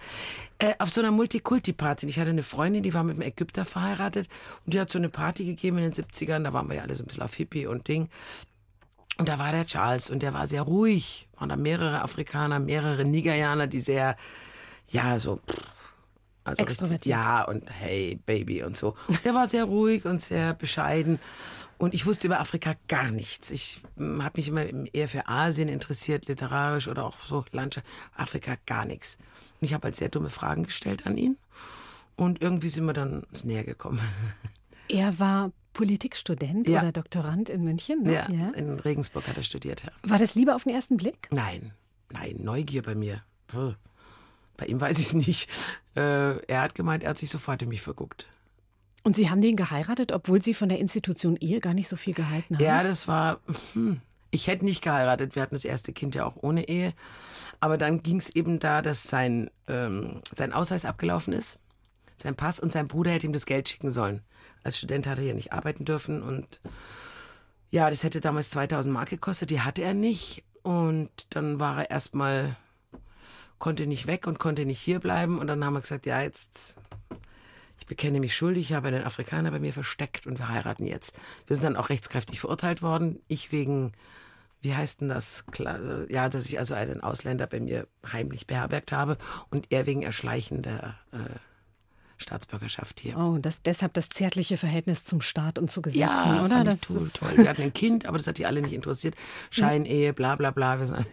Äh, 0.61 0.75
auf 0.77 0.91
so 0.91 1.01
einer 1.01 1.09
Multikulti-Party. 1.09 2.05
Ich 2.05 2.19
hatte 2.19 2.29
eine 2.29 2.43
Freundin, 2.43 2.83
die 2.83 2.93
war 2.93 3.03
mit 3.03 3.15
einem 3.15 3.23
Ägypter 3.23 3.50
verheiratet 3.65 4.29
und 4.65 4.73
die 4.73 4.79
hat 4.79 4.89
so 4.89 4.97
eine 4.97 5.09
Party 5.09 5.45
gegeben 5.45 5.77
in 5.77 5.91
den 5.91 5.93
70ern. 5.93 6.43
Da 6.43 6.53
waren 6.53 6.67
wir 6.69 6.77
ja 6.77 6.81
alle 6.83 6.95
so 6.95 7.03
ein 7.03 7.07
bisschen 7.07 7.23
auf 7.23 7.33
Hippie 7.33 7.67
und 7.67 7.87
Ding. 7.87 8.09
Und 9.17 9.29
da 9.29 9.37
war 9.37 9.51
der 9.51 9.65
Charles 9.65 10.09
und 10.09 10.23
der 10.23 10.33
war 10.33 10.47
sehr 10.47 10.63
ruhig. 10.63 11.27
Waren 11.37 11.49
da 11.49 11.55
mehrere 11.55 12.01
Afrikaner, 12.01 12.59
mehrere 12.59 13.05
Nigerianer, 13.05 13.67
die 13.67 13.81
sehr, 13.81 14.15
ja, 14.87 15.19
so. 15.19 15.39
Also 16.43 16.63
richtig, 16.63 16.79
Extrovertiert. 16.79 17.05
ja, 17.05 17.43
und 17.43 17.69
hey, 17.69 18.19
Baby 18.25 18.63
und 18.63 18.75
so. 18.75 18.95
Und 19.07 19.23
der 19.23 19.35
war 19.35 19.47
sehr 19.47 19.65
ruhig 19.65 20.05
und 20.05 20.21
sehr 20.21 20.55
bescheiden. 20.55 21.19
Und 21.77 21.93
ich 21.93 22.07
wusste 22.07 22.25
über 22.25 22.39
Afrika 22.39 22.73
gar 22.87 23.11
nichts. 23.11 23.51
Ich 23.51 23.79
habe 23.99 24.31
mich 24.37 24.47
immer 24.47 24.65
eher 24.91 25.07
für 25.07 25.27
Asien 25.27 25.69
interessiert, 25.69 26.27
literarisch 26.27 26.87
oder 26.87 27.05
auch 27.05 27.19
so 27.19 27.45
Landschaft. 27.51 27.85
Afrika 28.15 28.55
gar 28.65 28.85
nichts. 28.85 29.19
Und 29.59 29.65
ich 29.65 29.75
habe 29.75 29.85
halt 29.85 29.95
sehr 29.95 30.09
dumme 30.09 30.31
Fragen 30.31 30.63
gestellt 30.63 31.05
an 31.05 31.15
ihn. 31.17 31.37
Und 32.15 32.41
irgendwie 32.41 32.69
sind 32.69 32.85
wir 32.85 32.93
dann 32.93 33.25
näher 33.43 33.63
gekommen. 33.63 33.99
Er 34.87 35.19
war 35.19 35.53
Politikstudent 35.71 36.67
Ja. 36.67 36.81
oder 36.81 36.91
Doktorand 36.91 37.49
in 37.49 37.63
München. 37.63 38.03
Ne? 38.03 38.13
Ja, 38.13 38.49
in 38.49 38.77
Regensburg 38.79 39.25
hat 39.29 39.37
er 39.37 39.43
studiert, 39.43 39.83
ja. 39.83 39.91
War 40.03 40.19
das 40.19 40.35
Liebe 40.35 40.53
auf 40.53 40.63
den 40.65 40.73
ersten 40.73 40.97
Blick? 40.97 41.29
Nein, 41.31 41.71
nein, 42.11 42.35
Neugier 42.39 42.81
bei 42.81 42.93
mir. 42.93 43.23
Bei 44.57 44.65
ihm 44.65 44.81
weiß 44.81 44.99
ich 44.99 45.05
es 45.07 45.13
nicht. 45.13 45.49
Äh, 45.95 46.45
er 46.45 46.61
hat 46.61 46.75
gemeint, 46.75 47.03
er 47.03 47.11
hat 47.11 47.17
sich 47.17 47.29
sofort 47.29 47.61
in 47.61 47.69
mich 47.69 47.81
verguckt. 47.81 48.27
Und 49.03 49.15
Sie 49.15 49.29
haben 49.29 49.39
den 49.41 49.55
geheiratet, 49.55 50.11
obwohl 50.11 50.41
Sie 50.41 50.53
von 50.53 50.67
der 50.69 50.79
Institution 50.79 51.37
Ehe 51.37 51.59
gar 51.61 51.73
nicht 51.73 51.87
so 51.87 51.95
viel 51.95 52.13
gehalten 52.13 52.55
haben? 52.55 52.63
Ja, 52.63 52.83
das 52.83 53.07
war. 53.07 53.39
Hm, 53.73 54.01
ich 54.29 54.47
hätte 54.47 54.65
nicht 54.65 54.81
geheiratet. 54.83 55.35
Wir 55.35 55.41
hatten 55.41 55.55
das 55.55 55.65
erste 55.65 55.91
Kind 55.93 56.15
ja 56.15 56.25
auch 56.25 56.35
ohne 56.41 56.67
Ehe. 56.67 56.93
Aber 57.61 57.77
dann 57.77 58.03
ging 58.03 58.17
es 58.17 58.29
eben 58.29 58.59
da, 58.59 58.81
dass 58.81 59.03
sein, 59.03 59.49
ähm, 59.67 60.21
sein 60.35 60.53
Ausweis 60.53 60.85
abgelaufen 60.85 61.33
ist, 61.33 61.59
sein 62.21 62.35
Pass 62.35 62.59
und 62.59 62.71
sein 62.71 62.87
Bruder 62.87 63.11
hätte 63.11 63.27
ihm 63.27 63.33
das 63.33 63.45
Geld 63.45 63.67
schicken 63.69 63.91
sollen. 63.91 64.21
Als 64.63 64.77
Student 64.77 65.07
hat 65.07 65.17
er 65.17 65.25
ja 65.25 65.33
nicht 65.33 65.53
arbeiten 65.53 65.85
dürfen 65.85 66.21
und 66.21 66.59
ja, 67.71 67.89
das 67.89 68.03
hätte 68.03 68.19
damals 68.19 68.49
2000 68.51 68.93
Mark 68.93 69.09
gekostet. 69.09 69.49
Die 69.49 69.61
hatte 69.61 69.81
er 69.81 69.93
nicht. 69.93 70.43
Und 70.61 71.09
dann 71.29 71.59
war 71.59 71.79
er 71.79 71.89
erstmal, 71.89 72.57
konnte 73.59 73.87
nicht 73.87 74.07
weg 74.07 74.27
und 74.27 74.39
konnte 74.39 74.65
nicht 74.65 74.79
hier 74.79 74.99
bleiben. 74.99 75.39
Und 75.39 75.47
dann 75.47 75.63
haben 75.63 75.73
wir 75.73 75.81
gesagt, 75.81 76.05
ja, 76.05 76.21
jetzt 76.21 76.77
ich 77.81 77.87
bekenne 77.87 78.19
mich 78.19 78.35
schuldig, 78.35 78.69
ich 78.69 78.75
habe 78.75 78.89
einen 78.89 79.03
Afrikaner 79.03 79.49
bei 79.49 79.59
mir 79.59 79.73
versteckt 79.73 80.27
und 80.27 80.37
wir 80.37 80.49
heiraten 80.49 80.85
jetzt. 80.85 81.19
Wir 81.47 81.55
sind 81.55 81.65
dann 81.65 81.75
auch 81.75 81.89
rechtskräftig 81.89 82.39
verurteilt 82.39 82.83
worden. 82.83 83.19
Ich 83.27 83.51
wegen, 83.51 83.93
wie 84.61 84.75
heißt 84.75 85.01
denn 85.01 85.09
das? 85.09 85.45
Ja, 86.07 86.29
dass 86.29 86.45
ich 86.45 86.59
also 86.59 86.75
einen 86.75 87.01
Ausländer 87.01 87.47
bei 87.47 87.59
mir 87.59 87.87
heimlich 88.09 88.45
beherbergt 88.45 88.91
habe 88.91 89.17
und 89.49 89.71
er 89.71 89.87
wegen 89.87 90.03
Erschleichen 90.03 90.61
der 90.61 90.95
äh, 91.11 91.17
Staatsbürgerschaft 92.21 92.99
hier. 93.01 93.17
Oh, 93.17 93.37
das, 93.39 93.61
deshalb 93.61 93.93
das 93.93 94.09
zärtliche 94.09 94.55
Verhältnis 94.57 95.03
zum 95.03 95.19
Staat 95.21 95.59
und 95.59 95.69
zu 95.69 95.81
Gesetzen, 95.81 96.01
Ja, 96.01 96.45
oder? 96.45 96.63
Das 96.63 96.79
toll, 96.81 96.97
ist- 96.97 97.17
toll. 97.17 97.31
Wir 97.35 97.49
hatten 97.49 97.61
ein 97.63 97.73
Kind, 97.73 98.05
aber 98.05 98.17
das 98.17 98.27
hat 98.27 98.37
die 98.37 98.45
alle 98.45 98.61
nicht 98.61 98.73
interessiert. 98.73 99.15
Scheinehe, 99.49 100.13
bla 100.13 100.35
bla 100.35 100.51
bla. 100.51 100.79
Wir 100.79 100.85
sind 100.85 100.95
also, 100.95 101.09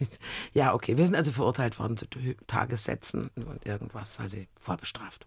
ja, 0.54 0.74
okay. 0.74 0.96
Wir 0.96 1.06
sind 1.06 1.16
also 1.16 1.32
verurteilt 1.32 1.78
worden 1.78 1.96
zu 1.96 2.06
Tagessätzen 2.46 3.30
und 3.34 3.66
irgendwas, 3.66 4.20
also 4.20 4.36
vorbestraft. 4.60 5.26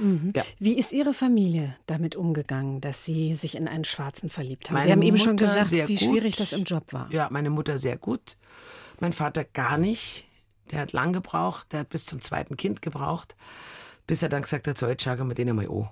Uh. 0.00 0.30
Ja. 0.34 0.42
Wie 0.58 0.76
ist 0.78 0.92
Ihre 0.92 1.14
Familie 1.14 1.76
damit 1.86 2.16
umgegangen, 2.16 2.80
dass 2.80 3.04
Sie 3.04 3.34
sich 3.36 3.54
in 3.56 3.68
einen 3.68 3.84
Schwarzen 3.84 4.28
verliebt 4.28 4.68
haben? 4.68 4.74
Meine 4.74 4.86
Sie 4.86 4.92
haben 4.92 5.02
eben 5.02 5.18
schon 5.18 5.32
Mutter 5.32 5.46
gesagt, 5.46 5.68
sehr 5.68 5.88
wie 5.88 5.94
gut. 5.96 6.08
schwierig 6.10 6.36
das 6.36 6.52
im 6.52 6.64
Job 6.64 6.92
war. 6.92 7.08
Ja, 7.12 7.28
meine 7.30 7.50
Mutter 7.50 7.78
sehr 7.78 7.96
gut. 7.96 8.36
Mein 9.00 9.12
Vater 9.12 9.44
gar 9.44 9.78
nicht. 9.78 10.26
Der 10.70 10.80
hat 10.80 10.92
lang 10.92 11.12
gebraucht. 11.12 11.72
Der 11.72 11.80
hat 11.80 11.90
bis 11.90 12.06
zum 12.06 12.20
zweiten 12.20 12.56
Kind 12.56 12.82
gebraucht, 12.82 13.36
bis 14.06 14.22
er 14.22 14.28
dann 14.28 14.42
gesagt 14.42 14.66
hat, 14.66 14.78
so, 14.78 14.86
jetzt 14.86 15.02
schauen 15.02 15.28
wir 15.28 15.34
den 15.34 15.48
einmal 15.48 15.68
an. 15.68 15.88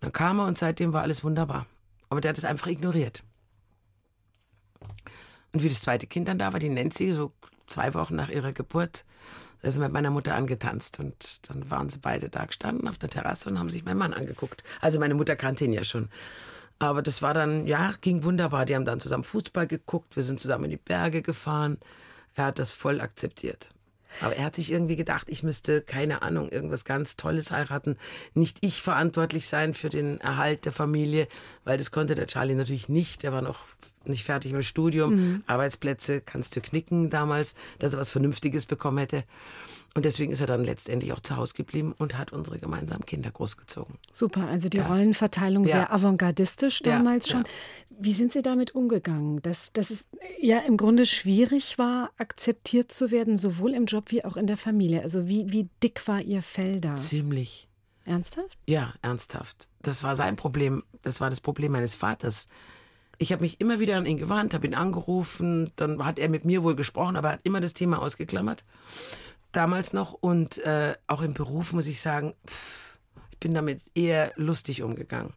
Dann 0.00 0.12
kam 0.12 0.40
er 0.40 0.46
und 0.46 0.58
seitdem 0.58 0.92
war 0.92 1.02
alles 1.02 1.24
wunderbar. 1.24 1.66
Aber 2.08 2.20
der 2.20 2.30
hat 2.30 2.38
es 2.38 2.44
einfach 2.44 2.66
ignoriert. 2.66 3.22
Und 5.52 5.62
wie 5.62 5.68
das 5.68 5.82
zweite 5.82 6.06
Kind 6.06 6.28
dann 6.28 6.38
da 6.38 6.52
war, 6.52 6.60
die 6.60 6.68
Nancy, 6.68 7.12
so 7.12 7.32
zwei 7.66 7.94
Wochen 7.94 8.16
nach 8.16 8.28
ihrer 8.28 8.52
Geburt, 8.52 9.04
Da 9.62 9.68
ist 9.68 9.78
mit 9.78 9.92
meiner 9.92 10.10
Mutter 10.10 10.34
angetanzt 10.34 11.00
und 11.00 11.48
dann 11.50 11.70
waren 11.70 11.90
sie 11.90 11.98
beide 11.98 12.30
da 12.30 12.46
gestanden 12.46 12.88
auf 12.88 12.98
der 12.98 13.10
Terrasse 13.10 13.50
und 13.50 13.58
haben 13.58 13.68
sich 13.70 13.84
meinen 13.84 13.98
Mann 13.98 14.14
angeguckt. 14.14 14.64
Also 14.80 14.98
meine 14.98 15.14
Mutter 15.14 15.36
kannte 15.36 15.64
ihn 15.64 15.72
ja 15.72 15.84
schon. 15.84 16.08
Aber 16.78 17.02
das 17.02 17.20
war 17.20 17.34
dann, 17.34 17.66
ja, 17.66 17.92
ging 18.00 18.24
wunderbar. 18.24 18.64
Die 18.64 18.74
haben 18.74 18.86
dann 18.86 19.00
zusammen 19.00 19.24
Fußball 19.24 19.66
geguckt, 19.66 20.16
wir 20.16 20.22
sind 20.22 20.40
zusammen 20.40 20.64
in 20.64 20.70
die 20.70 20.76
Berge 20.78 21.20
gefahren. 21.20 21.78
Er 22.34 22.46
hat 22.46 22.58
das 22.58 22.72
voll 22.72 23.02
akzeptiert. 23.02 23.70
Aber 24.20 24.36
er 24.36 24.44
hat 24.44 24.56
sich 24.56 24.72
irgendwie 24.72 24.96
gedacht, 24.96 25.28
ich 25.30 25.42
müsste, 25.42 25.80
keine 25.80 26.22
Ahnung, 26.22 26.48
irgendwas 26.48 26.84
ganz 26.84 27.16
Tolles 27.16 27.50
heiraten. 27.50 27.96
Nicht 28.34 28.58
ich 28.60 28.82
verantwortlich 28.82 29.46
sein 29.46 29.74
für 29.74 29.88
den 29.88 30.20
Erhalt 30.20 30.64
der 30.64 30.72
Familie, 30.72 31.28
weil 31.64 31.78
das 31.78 31.90
konnte 31.90 32.14
der 32.14 32.26
Charlie 32.26 32.54
natürlich 32.54 32.88
nicht. 32.88 33.24
Er 33.24 33.32
war 33.32 33.42
noch 33.42 33.60
nicht 34.04 34.24
fertig 34.24 34.52
mit 34.52 34.62
dem 34.62 34.64
Studium. 34.64 35.14
Mhm. 35.14 35.44
Arbeitsplätze 35.46 36.20
kannst 36.20 36.56
du 36.56 36.60
knicken 36.60 37.10
damals, 37.10 37.54
dass 37.78 37.94
er 37.94 38.00
was 38.00 38.10
Vernünftiges 38.10 38.66
bekommen 38.66 38.98
hätte. 38.98 39.24
Und 39.94 40.04
deswegen 40.04 40.30
ist 40.30 40.40
er 40.40 40.46
dann 40.46 40.62
letztendlich 40.64 41.12
auch 41.12 41.20
zu 41.20 41.36
Hause 41.36 41.54
geblieben 41.54 41.94
und 41.98 42.16
hat 42.16 42.32
unsere 42.32 42.60
gemeinsamen 42.60 43.04
Kinder 43.04 43.30
großgezogen. 43.32 43.96
Super, 44.12 44.46
also 44.46 44.68
die 44.68 44.78
ja. 44.78 44.86
Rollenverteilung 44.86 45.64
ja. 45.64 45.72
sehr 45.72 45.92
avantgardistisch 45.92 46.80
damals 46.82 47.28
ja. 47.28 47.32
schon. 47.32 47.44
Wie 47.88 48.12
sind 48.12 48.32
Sie 48.32 48.40
damit 48.40 48.74
umgegangen, 48.74 49.42
dass, 49.42 49.72
dass 49.72 49.90
es 49.90 50.04
ja 50.40 50.60
im 50.60 50.76
Grunde 50.76 51.06
schwierig 51.06 51.76
war, 51.76 52.10
akzeptiert 52.18 52.92
zu 52.92 53.10
werden, 53.10 53.36
sowohl 53.36 53.74
im 53.74 53.86
Job 53.86 54.12
wie 54.12 54.24
auch 54.24 54.36
in 54.36 54.46
der 54.46 54.56
Familie? 54.56 55.02
Also 55.02 55.26
wie, 55.26 55.50
wie 55.50 55.68
dick 55.82 56.06
war 56.06 56.20
Ihr 56.20 56.42
Fell 56.42 56.80
da? 56.80 56.94
Ziemlich. 56.94 57.68
Ernsthaft? 58.04 58.58
Ja, 58.66 58.94
ernsthaft. 59.02 59.68
Das 59.82 60.02
war 60.02 60.16
sein 60.16 60.36
Problem. 60.36 60.84
Das 61.02 61.20
war 61.20 61.30
das 61.30 61.40
Problem 61.40 61.72
meines 61.72 61.94
Vaters. 61.94 62.48
Ich 63.22 63.32
habe 63.32 63.42
mich 63.42 63.60
immer 63.60 63.80
wieder 63.80 63.98
an 63.98 64.06
ihn 64.06 64.16
gewandt, 64.16 64.54
habe 64.54 64.66
ihn 64.66 64.74
angerufen, 64.74 65.72
dann 65.76 66.04
hat 66.04 66.18
er 66.18 66.30
mit 66.30 66.46
mir 66.46 66.62
wohl 66.62 66.74
gesprochen, 66.74 67.16
aber 67.16 67.32
hat 67.32 67.40
immer 67.44 67.60
das 67.60 67.74
Thema 67.74 68.00
ausgeklammert 68.00 68.64
damals 69.52 69.92
noch. 69.92 70.12
Und 70.12 70.58
äh, 70.58 70.94
auch 71.06 71.22
im 71.22 71.34
Beruf 71.34 71.72
muss 71.72 71.86
ich 71.86 72.00
sagen, 72.00 72.34
pff, 72.46 72.98
ich 73.30 73.38
bin 73.38 73.54
damit 73.54 73.82
eher 73.94 74.32
lustig 74.36 74.82
umgegangen. 74.82 75.32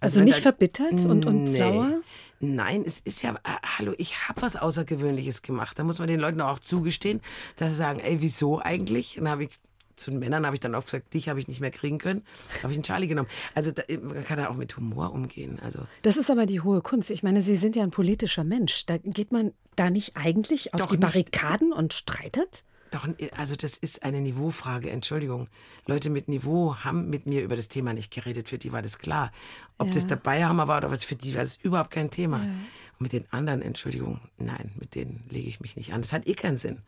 Also, 0.00 0.20
also 0.20 0.24
nicht 0.24 0.38
da, 0.38 0.42
verbittert 0.42 1.04
und, 1.04 1.26
und 1.26 1.44
nee. 1.44 1.58
sauer? 1.58 2.00
Nein, 2.40 2.84
es 2.86 3.00
ist 3.00 3.22
ja, 3.22 3.32
äh, 3.32 3.56
hallo, 3.78 3.94
ich 3.98 4.28
habe 4.28 4.42
was 4.42 4.54
Außergewöhnliches 4.54 5.42
gemacht. 5.42 5.78
Da 5.78 5.82
muss 5.82 5.98
man 5.98 6.06
den 6.06 6.20
Leuten 6.20 6.40
auch 6.40 6.60
zugestehen, 6.60 7.20
dass 7.56 7.72
sie 7.72 7.78
sagen, 7.78 7.98
ey, 7.98 8.20
wieso 8.20 8.60
eigentlich? 8.60 9.16
dann 9.16 9.28
habe 9.28 9.44
ich 9.44 9.50
zu 9.98 10.10
den 10.10 10.20
Männern 10.20 10.46
habe 10.46 10.56
ich 10.56 10.60
dann 10.60 10.74
auch 10.74 10.84
gesagt, 10.84 11.12
dich 11.14 11.28
habe 11.28 11.40
ich 11.40 11.48
nicht 11.48 11.60
mehr 11.60 11.70
kriegen 11.70 11.98
können, 11.98 12.22
habe 12.62 12.72
ich 12.72 12.76
einen 12.76 12.84
Charlie 12.84 13.06
genommen. 13.06 13.28
Also 13.54 13.70
da, 13.70 13.82
man 14.00 14.24
kann 14.24 14.38
ja 14.38 14.50
auch 14.50 14.56
mit 14.56 14.76
Humor 14.76 15.12
umgehen. 15.12 15.58
Also 15.62 15.80
das 16.02 16.16
ist 16.16 16.30
aber 16.30 16.46
die 16.46 16.60
hohe 16.60 16.80
Kunst. 16.80 17.10
Ich 17.10 17.22
meine, 17.22 17.42
Sie 17.42 17.56
sind 17.56 17.76
ja 17.76 17.82
ein 17.82 17.90
politischer 17.90 18.44
Mensch. 18.44 18.86
Da 18.86 18.98
geht 18.98 19.32
man 19.32 19.52
da 19.76 19.90
nicht 19.90 20.16
eigentlich 20.16 20.74
auf 20.74 20.80
Doch 20.80 20.88
die 20.88 20.96
Barrikaden 20.96 21.68
nicht. 21.68 21.78
und 21.78 21.92
streitet? 21.94 22.64
Doch, 22.90 23.06
also 23.36 23.54
das 23.54 23.76
ist 23.76 24.02
eine 24.02 24.20
Niveaufrage, 24.20 24.90
Entschuldigung. 24.90 25.48
Leute 25.86 26.10
mit 26.10 26.28
Niveau 26.28 26.76
haben 26.76 27.10
mit 27.10 27.26
mir 27.26 27.42
über 27.42 27.56
das 27.56 27.68
Thema 27.68 27.92
nicht 27.92 28.12
geredet, 28.12 28.48
für 28.48 28.58
die 28.58 28.72
war 28.72 28.82
das 28.82 28.98
klar. 28.98 29.30
Ob 29.76 29.88
ja. 29.88 29.94
das 29.94 30.06
dabei 30.06 30.44
Hammer 30.44 30.68
war 30.68 30.78
oder 30.78 30.90
was, 30.90 31.04
für 31.04 31.16
die 31.16 31.34
war 31.34 31.42
das 31.42 31.56
überhaupt 31.56 31.90
kein 31.90 32.10
Thema. 32.10 32.38
Ja. 32.38 32.44
Und 32.44 33.00
mit 33.00 33.12
den 33.12 33.26
anderen, 33.30 33.62
Entschuldigung, 33.62 34.20
nein, 34.38 34.72
mit 34.78 34.94
denen 34.94 35.24
lege 35.28 35.48
ich 35.48 35.60
mich 35.60 35.76
nicht 35.76 35.92
an. 35.92 36.00
Das 36.00 36.12
hat 36.12 36.26
eh 36.26 36.34
keinen 36.34 36.56
Sinn. 36.56 36.78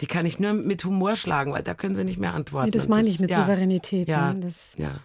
Die 0.00 0.06
kann 0.06 0.26
ich 0.26 0.38
nur 0.38 0.52
mit 0.52 0.84
Humor 0.84 1.16
schlagen, 1.16 1.52
weil 1.52 1.62
da 1.62 1.74
können 1.74 1.94
sie 1.94 2.04
nicht 2.04 2.18
mehr 2.18 2.34
antworten. 2.34 2.70
Nee, 2.70 2.72
das 2.72 2.88
meine 2.88 3.08
ich 3.08 3.20
mit 3.20 3.30
ja, 3.30 3.40
Souveränität. 3.40 4.08
Ja, 4.08 4.32
ne? 4.32 4.40
das, 4.40 4.74
ja. 4.76 5.00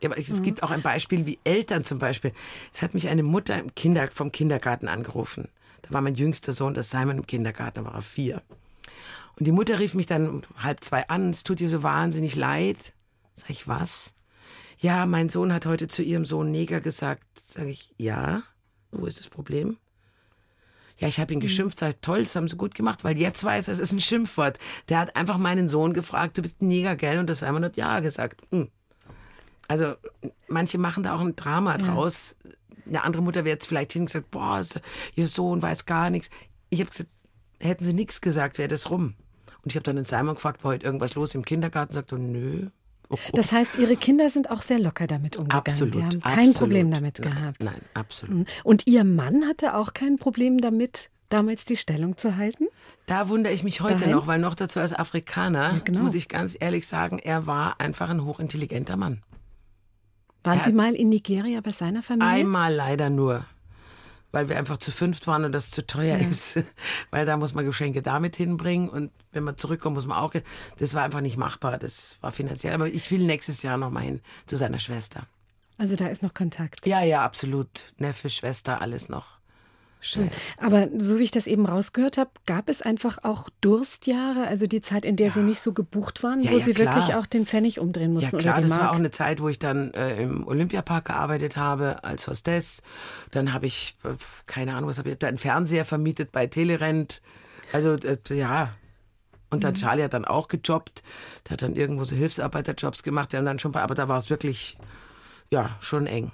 Ja, 0.00 0.08
aber 0.08 0.18
es 0.18 0.42
gibt 0.42 0.62
auch 0.62 0.70
ein 0.70 0.82
Beispiel 0.82 1.26
wie 1.26 1.38
Eltern 1.44 1.84
zum 1.84 1.98
Beispiel. 1.98 2.32
Es 2.72 2.82
hat 2.82 2.94
mich 2.94 3.08
eine 3.08 3.22
Mutter 3.22 3.58
im 3.58 3.74
Kinder, 3.74 4.08
vom 4.10 4.32
Kindergarten 4.32 4.88
angerufen. 4.88 5.48
Da 5.82 5.92
war 5.92 6.00
mein 6.00 6.14
jüngster 6.14 6.52
Sohn, 6.52 6.72
das 6.72 6.90
Simon 6.90 7.18
im 7.18 7.26
Kindergarten, 7.26 7.84
da 7.84 7.84
war 7.84 7.94
er 7.94 8.02
vier. 8.02 8.42
Und 9.38 9.46
die 9.46 9.52
Mutter 9.52 9.78
rief 9.78 9.94
mich 9.94 10.06
dann 10.06 10.28
um 10.28 10.42
halb 10.56 10.82
zwei 10.82 11.08
an, 11.08 11.30
es 11.30 11.44
tut 11.44 11.60
ihr 11.60 11.68
so 11.68 11.82
wahnsinnig 11.82 12.34
leid. 12.34 12.94
Sag 13.34 13.50
ich, 13.50 13.68
was? 13.68 14.14
Ja, 14.78 15.04
mein 15.04 15.28
Sohn 15.28 15.52
hat 15.52 15.66
heute 15.66 15.88
zu 15.88 16.02
ihrem 16.02 16.24
Sohn 16.24 16.50
Neger 16.50 16.80
gesagt. 16.80 17.26
Sag 17.44 17.66
ich, 17.66 17.92
ja, 17.98 18.42
wo 18.92 19.04
ist 19.04 19.18
das 19.18 19.28
Problem? 19.28 19.76
Ja, 21.00 21.08
ich 21.08 21.18
habe 21.18 21.32
ihn 21.32 21.40
hm. 21.40 21.46
geschimpft, 21.46 21.78
sag 21.78 22.00
toll, 22.02 22.20
das 22.20 22.36
haben 22.36 22.46
sie 22.46 22.56
gut 22.56 22.74
gemacht, 22.74 23.04
weil 23.04 23.16
jetzt 23.16 23.42
weiß 23.42 23.68
er, 23.68 23.72
es 23.72 23.80
ist 23.80 23.92
ein 23.92 24.00
Schimpfwort. 24.00 24.58
Der 24.90 24.98
hat 24.98 25.16
einfach 25.16 25.38
meinen 25.38 25.68
Sohn 25.68 25.94
gefragt, 25.94 26.36
du 26.36 26.42
bist 26.42 26.60
ein 26.60 26.68
Neger, 26.68 26.94
gell? 26.94 27.18
Und 27.18 27.28
das 27.28 27.42
einmal 27.42 27.62
nur 27.62 27.72
ja 27.74 28.00
gesagt. 28.00 28.42
Hm. 28.50 28.68
Also 29.66 29.94
manche 30.46 30.76
machen 30.78 31.02
da 31.02 31.14
auch 31.14 31.20
ein 31.20 31.36
Drama 31.36 31.78
draus. 31.78 32.36
Ja. 32.44 32.50
Eine 32.86 33.04
andere 33.04 33.22
Mutter 33.22 33.44
wäre 33.44 33.54
jetzt 33.54 33.66
vielleicht 33.66 33.92
hingesagt, 33.92 34.30
boah, 34.30 34.62
ihr 35.14 35.28
Sohn 35.28 35.62
weiß 35.62 35.86
gar 35.86 36.10
nichts. 36.10 36.28
Ich 36.68 36.80
habe 36.80 36.90
gesagt, 36.90 37.10
hätten 37.60 37.84
sie 37.84 37.94
nichts 37.94 38.20
gesagt, 38.20 38.58
wäre 38.58 38.68
das 38.68 38.90
rum. 38.90 39.14
Und 39.62 39.70
ich 39.72 39.76
habe 39.76 39.84
dann 39.84 39.96
den 39.96 40.04
Simon 40.04 40.34
gefragt, 40.34 40.64
war 40.64 40.72
heute 40.72 40.84
irgendwas 40.84 41.14
los 41.14 41.34
im 41.34 41.44
Kindergarten? 41.44 41.94
Sagt 41.94 42.12
er, 42.12 42.18
nö. 42.18 42.68
Das 43.32 43.52
heißt, 43.52 43.76
Ihre 43.78 43.96
Kinder 43.96 44.30
sind 44.30 44.50
auch 44.50 44.62
sehr 44.62 44.78
locker 44.78 45.06
damit 45.06 45.36
umgegangen. 45.36 45.66
Absolut. 45.66 45.94
Die 45.94 46.02
haben 46.02 46.20
kein 46.20 46.32
absolut. 46.32 46.56
Problem 46.56 46.90
damit 46.90 47.22
gehabt. 47.22 47.62
Nein, 47.62 47.80
absolut. 47.94 48.36
Mhm. 48.38 48.46
Und 48.64 48.86
Ihr 48.86 49.04
Mann 49.04 49.46
hatte 49.46 49.74
auch 49.74 49.94
kein 49.94 50.18
Problem 50.18 50.58
damit, 50.58 51.10
damals 51.30 51.64
die 51.64 51.76
Stellung 51.76 52.16
zu 52.16 52.36
halten? 52.36 52.66
Da 53.06 53.28
wundere 53.28 53.52
ich 53.52 53.62
mich 53.62 53.80
heute 53.80 54.00
Daheim? 54.00 54.10
noch, 54.10 54.26
weil 54.26 54.38
noch 54.38 54.54
dazu 54.54 54.80
als 54.80 54.92
Afrikaner, 54.92 55.62
ja, 55.62 55.80
genau. 55.84 56.00
muss 56.00 56.14
ich 56.14 56.28
ganz 56.28 56.56
ehrlich 56.58 56.86
sagen, 56.86 57.18
er 57.18 57.46
war 57.46 57.80
einfach 57.80 58.10
ein 58.10 58.24
hochintelligenter 58.24 58.96
Mann. 58.96 59.22
Waren 60.42 60.58
er 60.58 60.64
Sie 60.64 60.72
mal 60.72 60.94
in 60.94 61.08
Nigeria 61.08 61.60
bei 61.60 61.70
seiner 61.70 62.02
Familie? 62.02 62.28
Einmal 62.32 62.74
leider 62.74 63.10
nur 63.10 63.44
weil 64.32 64.48
wir 64.48 64.58
einfach 64.58 64.78
zu 64.78 64.92
fünft 64.92 65.26
waren 65.26 65.44
und 65.44 65.52
das 65.52 65.70
zu 65.70 65.86
teuer 65.86 66.18
ja. 66.18 66.26
ist. 66.26 66.62
weil 67.10 67.26
da 67.26 67.36
muss 67.36 67.54
man 67.54 67.64
Geschenke 67.64 68.02
damit 68.02 68.36
hinbringen 68.36 68.88
und 68.88 69.10
wenn 69.32 69.44
man 69.44 69.56
zurückkommt, 69.56 69.94
muss 69.94 70.06
man 70.06 70.18
auch. 70.18 70.32
Das 70.78 70.94
war 70.94 71.02
einfach 71.02 71.20
nicht 71.20 71.36
machbar. 71.36 71.78
Das 71.78 72.18
war 72.20 72.32
finanziell. 72.32 72.74
Aber 72.74 72.88
ich 72.88 73.10
will 73.10 73.24
nächstes 73.24 73.62
Jahr 73.62 73.76
noch 73.76 73.90
mal 73.90 74.02
hin 74.02 74.20
zu 74.46 74.56
seiner 74.56 74.78
Schwester. 74.78 75.26
Also 75.78 75.96
da 75.96 76.08
ist 76.08 76.22
noch 76.22 76.34
Kontakt. 76.34 76.86
Ja, 76.86 77.02
ja, 77.02 77.24
absolut. 77.24 77.92
Neffe, 77.96 78.28
Schwester, 78.28 78.80
alles 78.80 79.08
noch. 79.08 79.39
Schön. 80.00 80.30
Aber 80.58 80.88
so 80.96 81.18
wie 81.18 81.24
ich 81.24 81.30
das 81.30 81.46
eben 81.46 81.66
rausgehört 81.66 82.16
habe, 82.16 82.30
gab 82.46 82.68
es 82.68 82.80
einfach 82.80 83.18
auch 83.22 83.48
Durstjahre, 83.60 84.46
also 84.46 84.66
die 84.66 84.80
Zeit, 84.80 85.04
in 85.04 85.16
der 85.16 85.28
ja. 85.28 85.32
Sie 85.34 85.42
nicht 85.42 85.60
so 85.60 85.72
gebucht 85.72 86.22
waren, 86.22 86.40
ja, 86.40 86.50
wo 86.52 86.58
ja, 86.58 86.64
Sie 86.64 86.72
klar. 86.72 86.94
wirklich 86.94 87.14
auch 87.14 87.26
den 87.26 87.44
Pfennig 87.44 87.78
umdrehen 87.78 88.12
mussten. 88.12 88.36
Ja 88.36 88.40
klar, 88.40 88.60
das 88.60 88.70
Mark. 88.70 88.82
war 88.82 88.90
auch 88.92 88.96
eine 88.96 89.10
Zeit, 89.10 89.40
wo 89.40 89.48
ich 89.48 89.58
dann 89.58 89.92
äh, 89.92 90.22
im 90.22 90.46
Olympiapark 90.46 91.06
gearbeitet 91.06 91.56
habe 91.56 92.02
als 92.02 92.26
Hostess. 92.28 92.82
Dann 93.30 93.52
habe 93.52 93.66
ich, 93.66 93.96
äh, 94.04 94.14
keine 94.46 94.74
Ahnung, 94.74 94.88
was 94.88 94.98
habe 94.98 95.10
ich, 95.10 95.18
da 95.18 95.28
einen 95.28 95.38
Fernseher 95.38 95.84
vermietet 95.84 96.32
bei 96.32 96.46
Telerent. 96.46 97.20
Also 97.72 97.94
äh, 97.94 98.18
ja, 98.30 98.72
und 99.50 99.64
dann 99.64 99.72
mhm. 99.72 99.78
Charlie 99.78 100.04
hat 100.04 100.14
dann 100.14 100.24
auch 100.24 100.48
gejobbt. 100.48 101.02
Der 101.46 101.54
hat 101.54 101.62
dann 101.62 101.76
irgendwo 101.76 102.04
so 102.04 102.16
Hilfsarbeiterjobs 102.16 103.02
gemacht. 103.02 103.32
Wir 103.32 103.38
haben 103.38 103.46
dann 103.46 103.58
schon, 103.58 103.74
aber 103.74 103.94
da 103.94 104.08
war 104.08 104.18
es 104.18 104.30
wirklich, 104.30 104.78
ja, 105.50 105.76
schon 105.80 106.06
eng. 106.06 106.32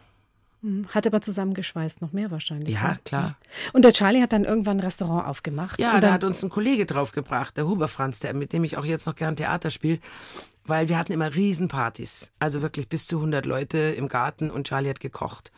Mhm. 0.67 0.89
Hat 0.89 1.07
aber 1.07 1.21
zusammengeschweißt, 1.21 2.03
noch 2.03 2.13
mehr 2.13 2.33
wahrscheinlich. 2.33 2.75
Ja, 2.75 2.89
ne? 2.89 2.99
klar. 3.05 3.37
Und 3.73 3.83
der 3.83 3.93
Charlie 3.93 4.21
hat 4.21 4.33
dann 4.33 4.45
irgendwann 4.45 4.79
ein 4.79 4.81
Restaurant 4.81 5.29
aufgemacht. 5.29 5.81
Ja, 5.81 6.01
da 6.01 6.13
hat 6.13 6.25
uns 6.25 6.43
ein 6.43 6.51
Kollege 6.51 6.87
draufgebracht, 6.87 7.57
der 7.57 7.69
Huber 7.69 7.87
Franz, 7.87 8.19
der, 8.19 8.35
mit 8.35 8.53
dem 8.53 8.65
ich 8.65 8.77
auch 8.77 8.85
jetzt 8.85 9.07
noch 9.07 9.15
gern 9.15 9.37
Theater 9.37 9.71
spiele. 9.71 10.01
Weil 10.65 10.89
wir 10.89 10.99
hatten 10.99 11.13
immer 11.13 11.33
Riesenpartys. 11.33 12.33
Also 12.41 12.63
wirklich 12.63 12.89
bis 12.89 13.07
zu 13.07 13.19
100 13.19 13.47
Leute 13.47 13.79
im 13.79 14.09
Garten 14.09 14.51
und 14.51 14.67
Charlie 14.67 14.91
hat 14.91 14.99
gekocht. 14.99 15.53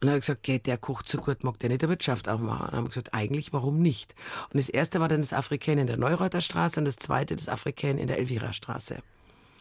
Und 0.00 0.06
dann 0.06 0.10
hat 0.10 0.16
er 0.16 0.20
gesagt, 0.20 0.42
geht 0.42 0.66
der 0.66 0.78
kocht 0.78 1.10
so 1.10 1.18
gut, 1.18 1.44
mag 1.44 1.58
der 1.58 1.68
nicht 1.68 1.82
der 1.82 1.90
Wirtschaft 1.90 2.26
auch 2.26 2.38
machen. 2.38 2.62
Und 2.62 2.68
dann 2.68 2.76
haben 2.78 2.84
wir 2.84 2.88
gesagt, 2.88 3.12
eigentlich, 3.12 3.52
warum 3.52 3.82
nicht? 3.82 4.14
Und 4.50 4.56
das 4.56 4.70
erste 4.70 5.00
war 5.00 5.08
dann 5.08 5.20
das 5.20 5.34
Afrikan 5.34 5.76
in 5.76 5.86
der 5.86 5.98
Neureuter 5.98 6.40
Straße 6.40 6.80
und 6.80 6.86
das 6.86 6.96
zweite 6.96 7.36
das 7.36 7.50
Afrikan 7.50 7.98
in 7.98 8.06
der 8.06 8.16
Elvira 8.16 8.54
Straße. 8.54 9.02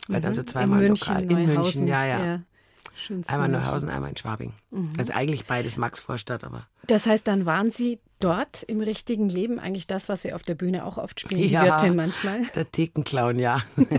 Weil 0.07 0.21
dann 0.21 0.33
so 0.33 0.41
zweimal 0.43 0.81
in 0.81 0.87
München, 0.87 1.27
lokal. 1.27 1.39
In 1.39 1.45
München, 1.45 1.87
ja, 1.87 2.05
ja. 2.05 2.25
ja. 2.25 2.41
Schönste 2.99 3.33
einmal 3.33 3.47
in 3.47 3.53
Neuhausen, 3.53 3.89
einmal 3.89 4.09
in 4.09 4.17
Schwabing. 4.17 4.53
Mhm. 4.71 4.93
Also 4.97 5.13
eigentlich 5.13 5.45
beides 5.45 5.77
Max-Vorstadt, 5.77 6.43
aber. 6.43 6.67
Das 6.87 7.05
heißt, 7.05 7.27
dann 7.27 7.45
waren 7.45 7.71
Sie 7.71 7.99
dort 8.19 8.63
im 8.63 8.81
richtigen 8.81 9.29
Leben 9.29 9.59
eigentlich 9.59 9.87
das, 9.87 10.09
was 10.09 10.23
Sie 10.23 10.33
auf 10.33 10.43
der 10.43 10.55
Bühne 10.55 10.85
auch 10.85 10.97
oft 10.97 11.19
spielen, 11.19 11.49
ja, 11.49 11.63
die 11.63 11.69
Wirtin 11.69 11.95
manchmal? 11.95 12.45
Der 12.55 12.69
Thekenclown, 12.69 13.39
ja. 13.39 13.61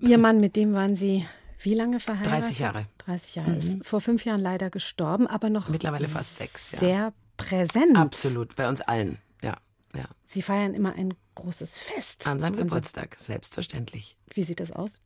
Ihr 0.00 0.18
Mann, 0.18 0.40
mit 0.40 0.56
dem 0.56 0.72
waren 0.72 0.96
Sie 0.96 1.26
wie 1.62 1.74
lange 1.74 2.00
verheiratet? 2.00 2.32
30 2.32 2.58
Jahre. 2.58 2.86
30 2.98 3.34
Jahre. 3.34 3.50
Mhm. 3.50 3.56
Ist 3.56 3.86
vor 3.86 4.00
fünf 4.00 4.24
Jahren 4.24 4.40
leider 4.40 4.70
gestorben, 4.70 5.26
aber 5.26 5.50
noch. 5.50 5.68
Mittlerweile 5.68 6.08
fast 6.08 6.36
sechs, 6.36 6.72
ja. 6.72 6.78
Sehr 6.78 7.12
präsent. 7.36 7.96
Absolut, 7.96 8.56
bei 8.56 8.68
uns 8.68 8.80
allen, 8.80 9.18
ja. 9.42 9.56
ja. 9.94 10.04
Sie 10.24 10.42
feiern 10.42 10.74
immer 10.74 10.94
ein 10.94 11.14
großes 11.34 11.78
Fest. 11.78 12.26
An 12.26 12.40
seinem 12.40 12.56
Geburtstag, 12.56 13.16
selbstverständlich. 13.18 14.16
Wie 14.32 14.42
sieht 14.42 14.60
das 14.60 14.72
aus? 14.72 15.00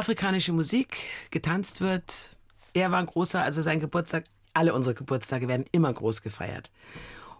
Afrikanische 0.00 0.54
Musik, 0.54 0.96
getanzt 1.30 1.82
wird. 1.82 2.34
Er 2.72 2.90
war 2.90 2.98
ein 2.98 3.06
großer, 3.06 3.42
also 3.42 3.60
sein 3.60 3.80
Geburtstag, 3.80 4.24
alle 4.54 4.72
unsere 4.72 4.94
Geburtstage 4.94 5.46
werden 5.46 5.66
immer 5.72 5.92
groß 5.92 6.22
gefeiert. 6.22 6.72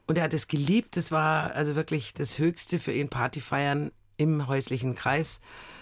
Und 0.07 0.19
er 0.19 0.25
hat 0.25 0.35
es 0.35 0.47
geliebt. 0.47 0.99
Es 0.99 1.11
war 1.11 1.53
also 1.55 1.75
wirklich 1.75 2.13
das 2.13 2.39
Höchste 2.39 2.79
für 2.79 2.93
ihn, 2.93 3.09
Party 3.09 3.41
feiern 3.41 3.93
im 4.19 4.47
häuslichen 4.47 4.95
Kreis 4.95 5.41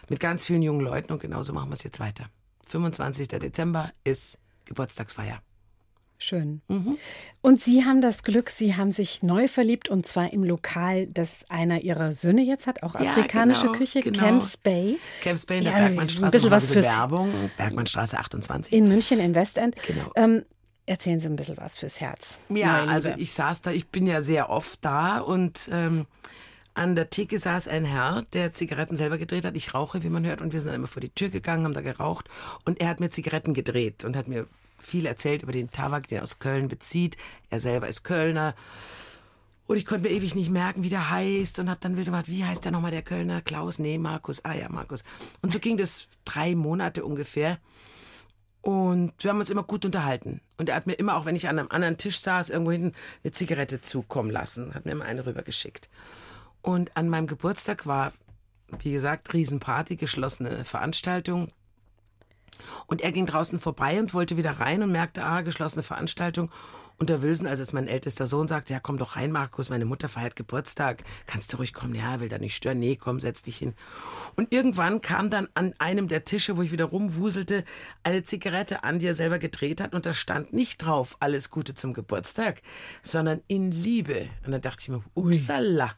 mit 0.09 0.21
ganz 0.21 0.45
vielen 0.45 0.63
jungen 0.63 0.81
Leuten. 0.81 1.13
Und 1.13 1.21
genauso 1.21 1.53
machen 1.53 1.71
wir 1.71 1.75
es 1.75 1.83
jetzt 1.83 1.99
weiter. 1.99 2.31
25. 2.67 3.27
Dezember 3.27 3.91
ist 4.05 4.39
Geburtstagsfeier. 4.65 5.43
Schön. 6.21 6.63
Und 7.43 7.63
Sie 7.63 7.85
haben 7.85 8.01
das 8.01 8.25
Glück, 8.25 8.51
Sie 8.51 8.75
haben 8.75 8.91
sich 8.91 9.23
neu 9.23 9.47
verliebt 9.47 9.89
und 9.89 10.05
zwar 10.05 10.33
im 10.33 10.43
Lokal, 10.43 11.07
das 11.07 11.45
einer 11.49 11.83
Ihrer 11.83 12.11
Söhne 12.11 12.43
jetzt 12.43 12.67
hat, 12.67 12.83
auch 12.83 12.99
Ja, 12.99 13.13
afrikanische 13.13 13.67
genau, 13.67 13.73
Küche, 13.79 14.01
genau. 14.01 14.19
Camps 14.19 14.57
Bay. 14.57 14.99
Camps 15.23 15.47
Bay 15.47 15.59
in 15.59 15.65
der 15.65 15.73
Ja, 15.75 15.79
Bergmannstraße. 15.79 16.25
ein 16.27 16.31
bisschen 16.33 16.51
was 16.51 16.71
fürs 16.71 16.87
Werbung. 16.87 17.33
Bergmannstraße 17.57 18.19
28. 18.19 18.73
in 18.73 18.89
München 18.89 19.21
im 19.21 19.35
Westend. 19.37 19.77
Genau. 19.87 20.11
Ähm, 20.17 20.45
erzählen 20.87 21.21
Sie 21.21 21.29
ein 21.29 21.37
bisschen 21.37 21.57
was 21.57 21.79
fürs 21.79 22.01
Herz. 22.01 22.41
Ja, 22.49 22.85
also 22.87 23.11
ich 23.17 23.33
saß 23.33 23.63
da, 23.63 23.71
ich 23.71 23.87
bin 23.87 24.09
ja 24.09 24.21
sehr 24.21 24.51
oft 24.51 24.85
da 24.85 25.19
und 25.21 25.69
ähm, 25.73 26.07
an 26.75 26.97
der 26.97 27.11
Theke 27.11 27.39
saß 27.39 27.69
ein 27.69 27.85
Herr, 27.85 28.23
der 28.33 28.53
Zigaretten 28.55 28.97
selber 28.97 29.19
gedreht 29.19 29.45
hat. 29.45 29.55
Ich 29.57 29.73
rauche, 29.73 30.03
wie 30.03 30.09
man 30.11 30.25
hört, 30.27 30.41
und 30.41 30.53
wir 30.53 30.59
sind 30.61 30.69
dann 30.71 30.77
immer 30.81 30.87
vor 30.89 31.01
die 31.01 31.11
Tür 31.11 31.29
gegangen, 31.29 31.65
haben 31.65 31.75
da 31.75 31.81
geraucht 31.81 32.27
und 32.65 32.81
er 32.81 32.89
hat 32.89 32.99
mir 32.99 33.11
Zigaretten 33.11 33.55
gedreht 33.55 34.05
und 34.05 34.17
hat 34.17 34.27
mir 34.27 34.49
viel 34.79 35.07
erzählt 35.07 35.43
über 35.43 35.53
den 35.53 35.71
Tabak, 35.71 36.09
den 36.09 36.19
er 36.19 36.23
aus 36.23 36.39
Köln 36.39 36.69
bezieht. 36.69 37.17
Er 37.51 37.61
selber 37.61 37.89
ist 37.89 38.05
Kölner. 38.05 38.55
Und 39.67 39.77
ich 39.77 39.85
konnte 39.85 40.05
mir 40.05 40.11
ewig 40.11 40.35
nicht 40.35 40.51
merken, 40.51 40.83
wie 40.83 40.89
der 40.89 41.11
heißt 41.11 41.59
und 41.59 41.69
habe 41.69 41.79
dann 41.81 41.95
so 41.97 42.11
gemacht, 42.11 42.29
wie 42.29 42.45
heißt 42.45 42.65
der 42.65 42.73
nochmal, 42.73 42.91
der 42.91 43.03
Kölner? 43.03 43.43
Klaus? 43.43 43.79
Nee, 43.79 43.99
Markus. 43.99 44.45
Ah 44.45 44.55
ja, 44.55 44.69
Markus. 44.71 45.05
Und 45.43 45.53
so 45.53 45.59
ging 45.59 45.77
das 45.77 46.09
drei 46.25 46.55
Monate 46.55 47.05
ungefähr. 47.05 47.59
Und 48.63 49.13
wir 49.19 49.31
haben 49.31 49.39
uns 49.39 49.51
immer 49.51 49.63
gut 49.63 49.85
unterhalten. 49.85 50.41
Und 50.57 50.71
er 50.71 50.77
hat 50.77 50.87
mir 50.87 50.95
immer, 50.95 51.17
auch 51.17 51.27
wenn 51.27 51.37
ich 51.37 51.49
an 51.49 51.59
einem 51.59 51.71
anderen 51.71 51.99
Tisch 51.99 52.19
saß, 52.19 52.51
irgendwo 52.51 52.73
hinten 52.73 52.93
eine 53.23 53.33
Zigarette 53.33 53.81
zukommen 53.83 54.31
lassen. 54.31 54.75
Hat 54.75 54.87
mir 54.87 54.93
immer 54.93 55.05
eine 55.05 55.27
rübergeschickt. 55.27 55.89
Und 56.63 56.97
an 56.97 57.09
meinem 57.09 57.27
Geburtstag 57.27 57.87
war, 57.87 58.13
wie 58.81 58.93
gesagt, 58.93 59.33
Riesenparty, 59.33 59.97
geschlossene 59.97 60.65
Veranstaltung. 60.65 61.49
Und 62.87 63.01
er 63.01 63.13
ging 63.13 63.27
draußen 63.27 63.61
vorbei 63.61 63.99
und 64.01 64.15
wollte 64.15 64.37
wieder 64.37 64.61
rein 64.61 64.83
und 64.83 64.93
merkte, 64.93 65.25
ah, 65.25 65.43
geschlossene 65.43 65.83
Veranstaltung. 65.83 66.51
Und 67.01 67.11
der 67.11 67.23
Wilson, 67.23 67.47
also 67.47 67.63
ist 67.63 67.73
mein 67.73 67.87
ältester 67.87 68.27
Sohn, 68.27 68.49
sagte, 68.49 68.73
ja, 68.73 68.81
komm 68.81 68.99
doch 68.99 69.15
rein, 69.15 69.31
Markus, 69.31 69.71
meine 69.71 69.85
Mutter 69.85 70.09
feiert 70.09 70.35
Geburtstag. 70.35 71.05
Kannst 71.27 71.53
du 71.53 71.59
ruhig 71.59 71.73
kommen? 71.73 71.95
Ja, 71.95 72.19
will 72.19 72.29
da 72.29 72.39
nicht 72.39 72.57
stören. 72.57 72.81
Nee, 72.81 72.97
komm, 72.97 73.21
setz 73.21 73.45
dich 73.45 73.57
hin. 73.57 73.75
Und 74.35 74.53
irgendwann 74.53 75.01
kam 75.01 75.31
dann 75.31 75.47
an 75.55 75.75
einem 75.79 76.09
der 76.09 76.25
Tische, 76.25 76.57
wo 76.57 76.63
ich 76.63 76.73
wieder 76.73 76.87
rumwuselte, 76.87 77.63
eine 78.03 78.25
Zigarette 78.25 78.83
an, 78.83 78.99
die 78.99 79.07
er 79.07 79.15
selber 79.15 79.39
gedreht 79.39 79.81
hat. 79.81 79.95
Und 79.95 80.07
da 80.07 80.13
stand 80.13 80.53
nicht 80.53 80.79
drauf, 80.79 81.17
alles 81.21 81.51
Gute 81.51 81.75
zum 81.75 81.95
Geburtstag, 81.95 82.63
sondern 83.03 83.43
in 83.47 83.71
Liebe. 83.71 84.29
Und 84.45 84.51
dann 84.51 84.61
dachte 84.61 84.81
ich 84.81 84.89
mir, 84.89 85.05
upsala. 85.15 85.95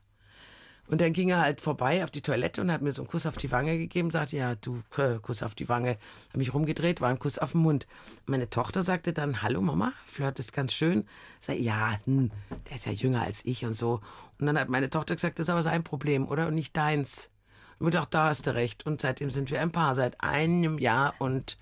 Und 0.90 1.00
dann 1.00 1.12
ging 1.12 1.28
er 1.28 1.40
halt 1.40 1.60
vorbei 1.60 2.02
auf 2.02 2.10
die 2.10 2.20
Toilette 2.20 2.60
und 2.60 2.72
hat 2.72 2.82
mir 2.82 2.90
so 2.90 3.02
einen 3.02 3.08
Kuss 3.08 3.24
auf 3.24 3.36
die 3.36 3.52
Wange 3.52 3.78
gegeben. 3.78 4.10
Sagte, 4.10 4.36
ja, 4.36 4.56
du, 4.56 4.82
äh, 4.96 5.20
Kuss 5.22 5.44
auf 5.44 5.54
die 5.54 5.68
Wange. 5.68 5.98
Hab 6.28 6.36
mich 6.36 6.52
rumgedreht, 6.52 7.00
war 7.00 7.10
ein 7.10 7.20
Kuss 7.20 7.38
auf 7.38 7.52
den 7.52 7.60
Mund. 7.60 7.86
Meine 8.26 8.50
Tochter 8.50 8.82
sagte 8.82 9.12
dann, 9.12 9.40
hallo 9.40 9.60
Mama, 9.60 9.92
Flirt 10.04 10.40
ist 10.40 10.52
ganz 10.52 10.72
schön. 10.72 11.06
Sag, 11.38 11.58
ja, 11.60 11.96
hm, 12.06 12.32
der 12.68 12.76
ist 12.76 12.86
ja 12.86 12.92
jünger 12.92 13.22
als 13.22 13.44
ich 13.44 13.64
und 13.64 13.74
so. 13.74 14.00
Und 14.40 14.46
dann 14.46 14.58
hat 14.58 14.68
meine 14.68 14.90
Tochter 14.90 15.14
gesagt, 15.14 15.38
das 15.38 15.46
ist 15.46 15.50
aber 15.50 15.62
sein 15.62 15.84
Problem, 15.84 16.26
oder? 16.26 16.48
Und 16.48 16.56
nicht 16.56 16.76
deins. 16.76 17.30
Und 17.78 17.86
ich 17.86 17.94
dachte, 17.94 18.10
da 18.10 18.28
hast 18.28 18.48
du 18.48 18.54
recht. 18.54 18.84
Und 18.84 19.00
seitdem 19.00 19.30
sind 19.30 19.52
wir 19.52 19.60
ein 19.60 19.70
Paar, 19.70 19.94
seit 19.94 20.20
einem 20.20 20.78
Jahr 20.78 21.14
und 21.20 21.56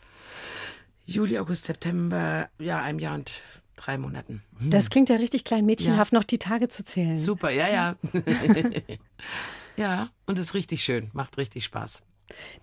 Juli, 1.04 1.38
August, 1.38 1.66
September, 1.66 2.48
ja, 2.58 2.80
einem 2.80 2.98
Jahr 2.98 3.14
und 3.14 3.42
drei 3.78 3.98
Monaten. 3.98 4.42
Das 4.60 4.90
klingt 4.90 5.08
ja 5.08 5.16
richtig 5.16 5.44
klein 5.44 5.64
mädchenhaft, 5.64 6.12
noch 6.12 6.24
die 6.24 6.38
Tage 6.38 6.68
zu 6.68 6.84
zählen. 6.84 7.16
Super, 7.16 7.50
ja, 7.50 7.68
ja. 7.68 7.96
ja, 9.76 10.10
und 10.26 10.38
es 10.38 10.48
ist 10.48 10.54
richtig 10.54 10.82
schön, 10.84 11.10
macht 11.12 11.38
richtig 11.38 11.64
Spaß. 11.64 12.02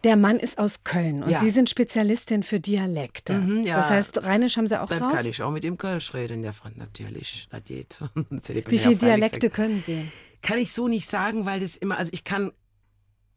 Der 0.04 0.16
Mann 0.16 0.40
ist 0.40 0.58
aus 0.60 0.84
Köln 0.84 1.24
und 1.24 1.32
Ja. 1.32 1.40
Sie 1.40 1.50
sind 1.50 1.70
Spezialistin 1.70 2.44
für 2.44 2.60
Dialekte. 2.60 3.34
Mhm, 3.34 3.64
ja. 3.64 3.78
Das 3.78 3.90
heißt, 3.90 4.24
Rheinisch 4.24 4.58
haben 4.58 4.68
Sie 4.68 4.80
auch 4.80 4.88
Dann 4.88 5.00
drauf? 5.00 5.14
kann 5.14 5.26
ich 5.26 5.42
auch 5.42 5.52
mit 5.52 5.66
ihm 5.66 5.78
Kölsch 5.78 6.14
reden, 6.14 6.44
ja, 6.44 6.52
Freund, 6.52 6.78
natürlich, 6.78 7.48
das 7.50 7.64
geht. 7.64 8.00
Wie 8.16 8.76
ja 8.76 8.82
viele 8.84 8.96
Dialekte 8.96 9.50
können 9.50 9.82
Sie? 9.82 10.08
Kann 10.42 10.60
ich 10.60 10.72
so 10.72 10.88
nicht 10.88 11.08
sagen, 11.08 11.46
weil 11.46 11.60
das 11.62 11.78
immer, 11.78 11.98
also 11.98 12.12
ich 12.14 12.24
kann 12.24 12.52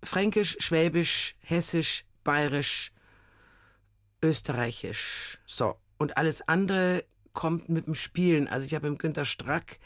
Fränkisch, 0.02 0.56
Schwäbisch, 0.60 1.34
Hessisch, 1.40 2.04
Bayerisch, 2.24 2.92
Österreichisch, 4.22 5.38
so. 5.46 5.76
Und 5.96 6.16
alles 6.16 6.46
andere 6.46 7.04
kommt 7.38 7.68
mit 7.68 7.86
dem 7.86 7.94
Spielen. 7.94 8.48
Also 8.48 8.66
ich 8.66 8.74
habe 8.74 8.90
mit 8.90 8.98
Günter 8.98 9.24
Strack 9.24 9.78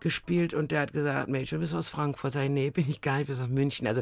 gespielt 0.00 0.54
und 0.54 0.70
der 0.70 0.80
hat 0.80 0.94
gesagt, 0.94 1.28
Mensch, 1.28 1.50
du 1.50 1.58
bist 1.58 1.74
aus 1.74 1.90
Frankfurt. 1.90 2.32
Sag 2.32 2.44
ich, 2.44 2.48
nee, 2.48 2.70
bin 2.70 2.88
ich 2.88 3.02
gar 3.02 3.18
nicht, 3.18 3.28
ich 3.28 3.36
bin 3.36 3.44
aus 3.44 3.50
München. 3.50 3.86
Also 3.86 4.00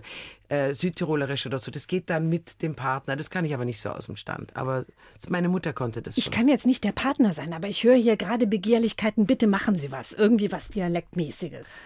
äh, 0.48 0.72
Südtirolerisch 0.72 1.44
oder 1.44 1.58
so. 1.58 1.72
Das 1.72 1.88
geht 1.88 2.08
dann 2.08 2.28
mit 2.28 2.62
dem 2.62 2.76
Partner. 2.76 3.16
Das 3.16 3.30
kann 3.30 3.44
ich 3.44 3.52
aber 3.52 3.64
nicht 3.64 3.80
so 3.80 3.90
aus 3.90 4.06
dem 4.06 4.14
Stand. 4.14 4.54
Aber 4.54 4.84
meine 5.28 5.48
Mutter 5.48 5.72
konnte 5.72 6.02
das 6.02 6.16
Ich 6.16 6.24
schon. 6.26 6.32
kann 6.32 6.46
jetzt 6.46 6.66
nicht 6.66 6.84
der 6.84 6.92
Partner 6.92 7.32
sein, 7.32 7.52
aber 7.52 7.66
ich 7.66 7.82
höre 7.82 7.96
hier 7.96 8.16
gerade 8.16 8.46
Begehrlichkeiten. 8.46 9.26
Bitte 9.26 9.48
machen 9.48 9.74
Sie 9.74 9.90
was. 9.90 10.12
Irgendwie 10.12 10.52
was 10.52 10.68
Dialektmäßiges. 10.68 11.80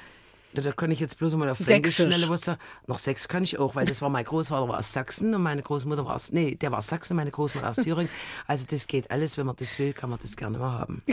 Da, 0.54 0.72
kann 0.72 0.90
ich 0.90 1.00
jetzt 1.00 1.18
bloß 1.18 1.34
mal 1.36 1.48
auf 1.48 1.58
Fränkisch 1.58 1.96
schnell 1.96 2.28
was 2.28 2.42
sagen. 2.42 2.60
Noch 2.86 2.98
Sächsisch 2.98 3.28
kann 3.28 3.42
ich 3.42 3.58
auch, 3.58 3.74
weil 3.74 3.86
das 3.86 4.02
war 4.02 4.08
mein 4.10 4.24
Großvater 4.24 4.68
war 4.68 4.78
aus 4.78 4.92
Sachsen 4.92 5.34
und 5.34 5.42
meine 5.42 5.62
Großmutter 5.62 6.04
war 6.04 6.14
aus, 6.14 6.32
nee, 6.32 6.54
der 6.54 6.70
war 6.70 6.78
aus 6.78 6.88
Sachsen, 6.88 7.16
meine 7.16 7.30
Großmutter 7.30 7.68
aus 7.68 7.76
Thüringen. 7.76 8.10
Also 8.46 8.66
das 8.68 8.86
geht 8.86 9.10
alles, 9.10 9.38
wenn 9.38 9.46
man 9.46 9.56
das 9.56 9.78
will, 9.78 9.92
kann 9.92 10.10
man 10.10 10.18
das 10.20 10.36
gerne 10.36 10.58
mal 10.58 10.78
haben. 10.78 11.02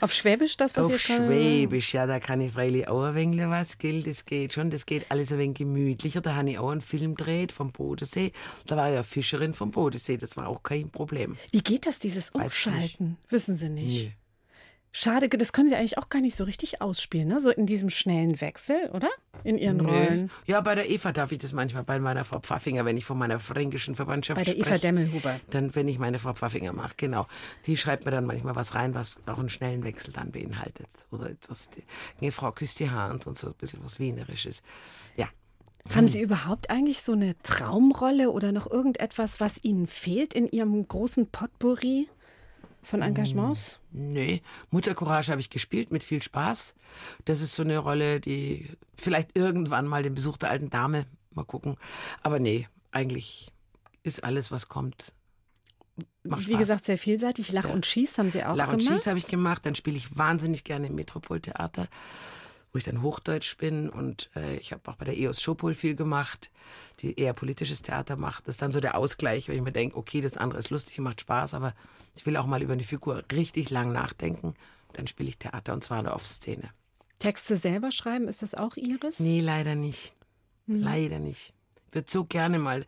Auf 0.00 0.14
Schwäbisch, 0.14 0.56
das, 0.56 0.76
was 0.76 0.86
Auf 0.86 0.92
ihr 0.92 0.98
schon... 0.98 1.26
Schwäbisch, 1.26 1.92
ja, 1.92 2.06
da 2.06 2.20
kann 2.20 2.40
ich 2.40 2.52
freilich 2.52 2.88
auch 2.88 3.02
ein 3.02 3.14
wenig 3.14 3.40
was, 3.48 3.76
gell, 3.76 4.02
das 4.02 4.24
geht 4.24 4.54
schon, 4.54 4.70
das 4.70 4.86
geht 4.86 5.10
alles 5.10 5.30
ein 5.30 5.38
wenig 5.38 5.58
gemütlicher. 5.58 6.22
Da 6.22 6.36
habe 6.36 6.50
ich 6.50 6.58
auch 6.58 6.70
einen 6.70 6.80
Film 6.80 7.16
gedreht 7.16 7.52
vom 7.52 7.70
Bodensee. 7.70 8.32
Da 8.66 8.76
war 8.76 8.88
ich 8.88 8.94
ja 8.94 9.02
Fischerin 9.02 9.52
vom 9.52 9.70
Bodensee, 9.70 10.16
das 10.16 10.38
war 10.38 10.48
auch 10.48 10.62
kein 10.62 10.88
Problem. 10.88 11.36
Wie 11.50 11.60
geht 11.60 11.84
das, 11.84 11.98
dieses. 11.98 12.30
Umschalten? 12.30 13.18
Wissen 13.28 13.56
Sie 13.56 13.68
nicht. 13.68 14.04
Nee. 14.06 14.12
Schade, 14.92 15.28
das 15.28 15.52
können 15.52 15.68
Sie 15.68 15.76
eigentlich 15.76 15.98
auch 15.98 16.08
gar 16.08 16.20
nicht 16.20 16.34
so 16.34 16.42
richtig 16.42 16.82
ausspielen, 16.82 17.28
ne? 17.28 17.40
So 17.40 17.50
in 17.50 17.66
diesem 17.66 17.90
schnellen 17.90 18.40
Wechsel, 18.40 18.90
oder? 18.92 19.08
In 19.44 19.56
Ihren 19.56 19.80
Rollen. 19.80 20.30
Ja, 20.46 20.60
bei 20.60 20.74
der 20.74 20.90
Eva 20.90 21.12
darf 21.12 21.30
ich 21.30 21.38
das 21.38 21.52
manchmal, 21.52 21.84
bei 21.84 22.00
meiner 22.00 22.24
Frau 22.24 22.40
Pfaffinger, 22.40 22.84
wenn 22.84 22.96
ich 22.96 23.04
von 23.04 23.16
meiner 23.16 23.38
fränkischen 23.38 23.94
Verwandtschaft 23.94 24.40
Bei 24.40 24.44
der 24.44 24.56
Eva 24.56 24.64
spreche. 24.64 24.80
Demmelhuber. 24.80 25.38
Dann, 25.50 25.74
wenn 25.76 25.86
ich 25.86 26.00
meine 26.00 26.18
Frau 26.18 26.34
Pfaffinger 26.34 26.72
mache, 26.72 26.94
genau. 26.96 27.28
Die 27.66 27.76
schreibt 27.76 28.04
mir 28.04 28.10
dann 28.10 28.26
manchmal 28.26 28.56
was 28.56 28.74
rein, 28.74 28.94
was 28.94 29.22
auch 29.26 29.38
einen 29.38 29.48
schnellen 29.48 29.84
Wechsel 29.84 30.12
dann 30.12 30.32
beinhaltet. 30.32 30.88
Oder 31.12 31.30
etwas, 31.30 31.70
die, 31.70 31.84
die 32.20 32.32
Frau 32.32 32.50
küsst 32.50 32.80
die 32.80 32.90
Hand 32.90 33.28
und 33.28 33.38
so 33.38 33.46
ein 33.46 33.54
bisschen 33.54 33.84
was 33.84 34.00
Wienerisches. 34.00 34.64
Ja. 35.16 35.28
Haben 35.94 36.08
Sie 36.08 36.20
überhaupt 36.20 36.68
eigentlich 36.68 37.00
so 37.00 37.12
eine 37.12 37.40
Traumrolle 37.42 38.30
oder 38.32 38.52
noch 38.52 38.70
irgendetwas, 38.70 39.40
was 39.40 39.62
Ihnen 39.64 39.86
fehlt 39.86 40.34
in 40.34 40.48
Ihrem 40.48 40.86
großen 40.86 41.28
Potpourri 41.28 42.08
von 42.82 43.02
Engagements? 43.02 43.78
Nee, 43.92 44.42
Muttercourage 44.70 45.30
habe 45.30 45.40
ich 45.40 45.50
gespielt 45.50 45.90
mit 45.90 46.02
viel 46.02 46.22
Spaß. 46.22 46.74
Das 47.24 47.40
ist 47.40 47.54
so 47.54 47.62
eine 47.62 47.78
Rolle, 47.78 48.20
die 48.20 48.68
vielleicht 48.96 49.36
irgendwann 49.36 49.86
mal 49.86 50.02
den 50.02 50.14
Besuch 50.14 50.36
der 50.36 50.50
alten 50.50 50.70
Dame, 50.70 51.06
mal 51.32 51.44
gucken. 51.44 51.76
Aber 52.22 52.38
nee, 52.38 52.68
eigentlich 52.92 53.52
ist 54.02 54.24
alles, 54.24 54.50
was 54.50 54.68
kommt, 54.68 55.12
macht 56.22 56.40
Wie 56.40 56.52
Spaß. 56.52 56.58
gesagt, 56.58 56.84
sehr 56.86 56.98
vielseitig. 56.98 57.52
Lach 57.52 57.68
und 57.68 57.86
Schieß 57.86 58.18
haben 58.18 58.30
Sie 58.30 58.44
auch 58.44 58.56
Lach 58.56 58.72
und 58.72 58.78
gemacht. 58.78 58.94
Schieß 58.94 59.06
habe 59.06 59.18
ich 59.18 59.26
gemacht. 59.26 59.64
Dann 59.66 59.74
spiele 59.74 59.96
ich 59.96 60.16
wahnsinnig 60.16 60.64
gerne 60.64 60.86
im 60.86 60.94
Metropoltheater, 60.94 61.88
wo 62.72 62.78
ich 62.78 62.84
dann 62.84 63.02
Hochdeutsch 63.02 63.56
bin. 63.56 63.88
Und 63.88 64.30
äh, 64.36 64.56
ich 64.56 64.72
habe 64.72 64.82
auch 64.90 64.96
bei 64.96 65.04
der 65.04 65.16
EOS 65.16 65.42
Schopol 65.42 65.74
viel 65.74 65.94
gemacht, 65.94 66.50
die 67.00 67.18
eher 67.18 67.32
politisches 67.32 67.82
Theater 67.82 68.16
macht. 68.16 68.46
Das 68.46 68.56
ist 68.56 68.62
dann 68.62 68.72
so 68.72 68.80
der 68.80 68.96
Ausgleich, 68.96 69.48
wenn 69.48 69.56
ich 69.56 69.62
mir 69.62 69.72
denke, 69.72 69.96
okay, 69.96 70.20
das 70.20 70.36
andere 70.36 70.58
ist 70.58 70.70
lustig 70.70 70.98
und 70.98 71.04
macht 71.04 71.20
Spaß, 71.20 71.54
aber 71.54 71.74
ich 72.14 72.26
will 72.26 72.36
auch 72.36 72.46
mal 72.46 72.62
über 72.62 72.72
eine 72.72 72.84
Figur 72.84 73.24
richtig 73.32 73.70
lang 73.70 73.92
nachdenken. 73.92 74.54
Dann 74.92 75.06
spiele 75.06 75.28
ich 75.28 75.38
Theater 75.38 75.72
und 75.72 75.84
zwar 75.84 75.98
in 75.98 76.04
der 76.04 76.14
Off-Szene. 76.14 76.70
Texte 77.18 77.56
selber 77.56 77.90
schreiben, 77.90 78.28
ist 78.28 78.42
das 78.42 78.54
auch 78.54 78.76
Ihres? 78.76 79.20
Nee, 79.20 79.40
leider 79.40 79.74
nicht. 79.74 80.14
Leider 80.66 81.18
nicht. 81.18 81.52
Ich 81.88 81.94
würde 81.94 82.10
so 82.10 82.24
gerne 82.24 82.58
mal. 82.58 82.86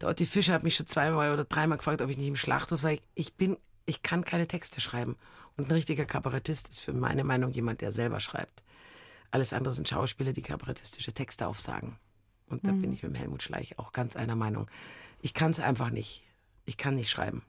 Der 0.00 0.08
Otti 0.08 0.26
Fischer 0.26 0.52
hat 0.52 0.64
mich 0.64 0.74
schon 0.74 0.86
zweimal 0.86 1.32
oder 1.32 1.44
dreimal 1.44 1.78
gefragt, 1.78 2.02
ob 2.02 2.10
ich 2.10 2.18
nicht 2.18 2.26
im 2.26 2.36
Schlachthof 2.36 2.80
sage. 2.80 3.00
Ich 3.14 3.34
bin, 3.34 3.56
ich 3.86 4.02
kann 4.02 4.24
keine 4.24 4.48
Texte 4.48 4.80
schreiben. 4.80 5.16
Und 5.56 5.68
ein 5.68 5.72
richtiger 5.72 6.04
Kabarettist 6.04 6.68
ist 6.70 6.80
für 6.80 6.92
meine 6.92 7.24
Meinung 7.24 7.52
jemand, 7.52 7.80
der 7.80 7.92
selber 7.92 8.20
schreibt. 8.20 8.62
Alles 9.32 9.52
andere 9.52 9.74
sind 9.74 9.88
Schauspieler, 9.88 10.32
die 10.32 10.42
kabarettistische 10.42 11.12
Texte 11.12 11.48
aufsagen. 11.48 11.96
Und 12.48 12.66
da 12.66 12.72
bin 12.72 12.92
ich 12.92 13.02
mit 13.02 13.18
Helmut 13.18 13.42
Schleich 13.42 13.78
auch 13.78 13.92
ganz 13.92 14.14
einer 14.14 14.36
Meinung. 14.36 14.70
Ich 15.22 15.32
kann 15.32 15.50
es 15.50 15.58
einfach 15.58 15.90
nicht. 15.90 16.22
Ich 16.66 16.76
kann 16.76 16.94
nicht 16.94 17.10
schreiben. 17.10 17.42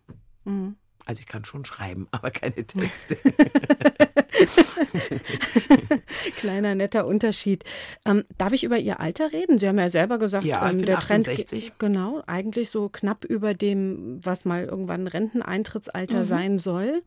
Also 1.05 1.19
ich 1.19 1.27
kann 1.27 1.43
schon 1.43 1.65
schreiben, 1.65 2.07
aber 2.11 2.31
keine 2.31 2.65
Texte. 2.65 3.17
Kleiner 6.37 6.75
netter 6.75 7.05
Unterschied. 7.05 7.65
Ähm, 8.05 8.23
darf 8.37 8.53
ich 8.53 8.63
über 8.63 8.77
Ihr 8.77 9.01
Alter 9.01 9.33
reden? 9.33 9.57
Sie 9.57 9.67
haben 9.67 9.77
ja 9.77 9.89
selber 9.89 10.17
gesagt, 10.17 10.45
Ja, 10.45 10.69
ähm, 10.69 10.85
der 10.85 10.99
Trend 10.99 11.27
68. 11.27 11.73
genau 11.79 12.23
eigentlich 12.25 12.69
so 12.69 12.87
knapp 12.89 13.25
über 13.25 13.53
dem, 13.53 14.19
was 14.23 14.45
mal 14.45 14.63
irgendwann 14.63 15.07
Renteneintrittsalter 15.07 16.23
sein 16.25 16.57
soll. 16.57 17.03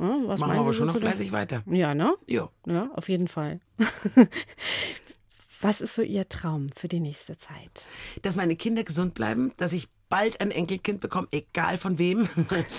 Ja, 0.00 0.16
was. 0.26 0.40
Machen 0.40 0.54
wir 0.54 0.60
aber 0.60 0.72
schon 0.72 0.86
noch 0.86 0.96
fleißig 0.96 1.30
weiter. 1.32 1.62
Ja, 1.66 1.94
ne? 1.94 2.14
Ja. 2.26 2.48
Ja, 2.66 2.90
auf 2.94 3.08
jeden 3.08 3.28
Fall. 3.28 3.60
was 5.60 5.80
ist 5.80 5.94
so 5.94 6.02
Ihr 6.02 6.28
Traum 6.28 6.68
für 6.74 6.88
die 6.88 7.00
nächste 7.00 7.36
Zeit? 7.36 7.86
dass 8.22 8.36
meine 8.36 8.56
Kinder 8.56 8.82
gesund 8.82 9.14
bleiben, 9.14 9.52
dass 9.58 9.72
ich 9.74 9.88
bald 10.08 10.40
ein 10.40 10.50
Enkelkind 10.50 11.00
bekomme, 11.00 11.28
egal 11.30 11.76
von 11.76 11.98
wem. 11.98 12.28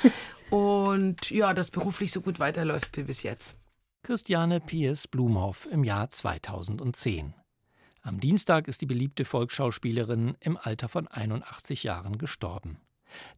und 0.50 1.30
ja, 1.30 1.54
das 1.54 1.72
beruflich 1.72 2.12
so 2.12 2.22
gut 2.22 2.40
weiterläuft 2.40 2.98
wie 2.98 3.04
bis 3.04 3.24
jetzt. 3.24 3.58
Christiane 4.04 4.60
Piers 4.60 5.08
Blumhoff 5.08 5.68
im 5.72 5.84
Jahr 5.84 6.10
2010. 6.10 7.36
Am 8.02 8.20
Dienstag 8.20 8.68
ist 8.68 8.82
die 8.82 8.88
beliebte 8.88 9.26
Volksschauspielerin 9.26 10.36
im 10.40 10.58
Alter 10.58 10.90
von 10.90 11.08
81 11.08 11.84
Jahren 11.84 12.18
gestorben. 12.18 12.80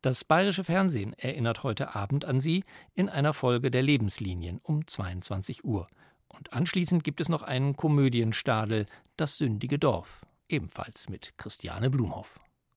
Das 0.01 0.23
bayerische 0.23 0.63
Fernsehen 0.63 1.13
erinnert 1.13 1.63
heute 1.63 1.95
Abend 1.95 2.25
an 2.25 2.39
sie 2.39 2.63
in 2.93 3.09
einer 3.09 3.33
Folge 3.33 3.71
der 3.71 3.83
Lebenslinien 3.83 4.59
um 4.63 4.87
22 4.87 5.63
Uhr. 5.63 5.87
Und 6.27 6.53
anschließend 6.53 7.03
gibt 7.03 7.21
es 7.21 7.29
noch 7.29 7.43
einen 7.43 7.75
Komödienstadel, 7.75 8.85
Das 9.15 9.37
sündige 9.37 9.77
Dorf, 9.77 10.25
ebenfalls 10.49 11.07
mit 11.07 11.33
Christiane 11.37 11.89
Blumhoff. 11.89 12.39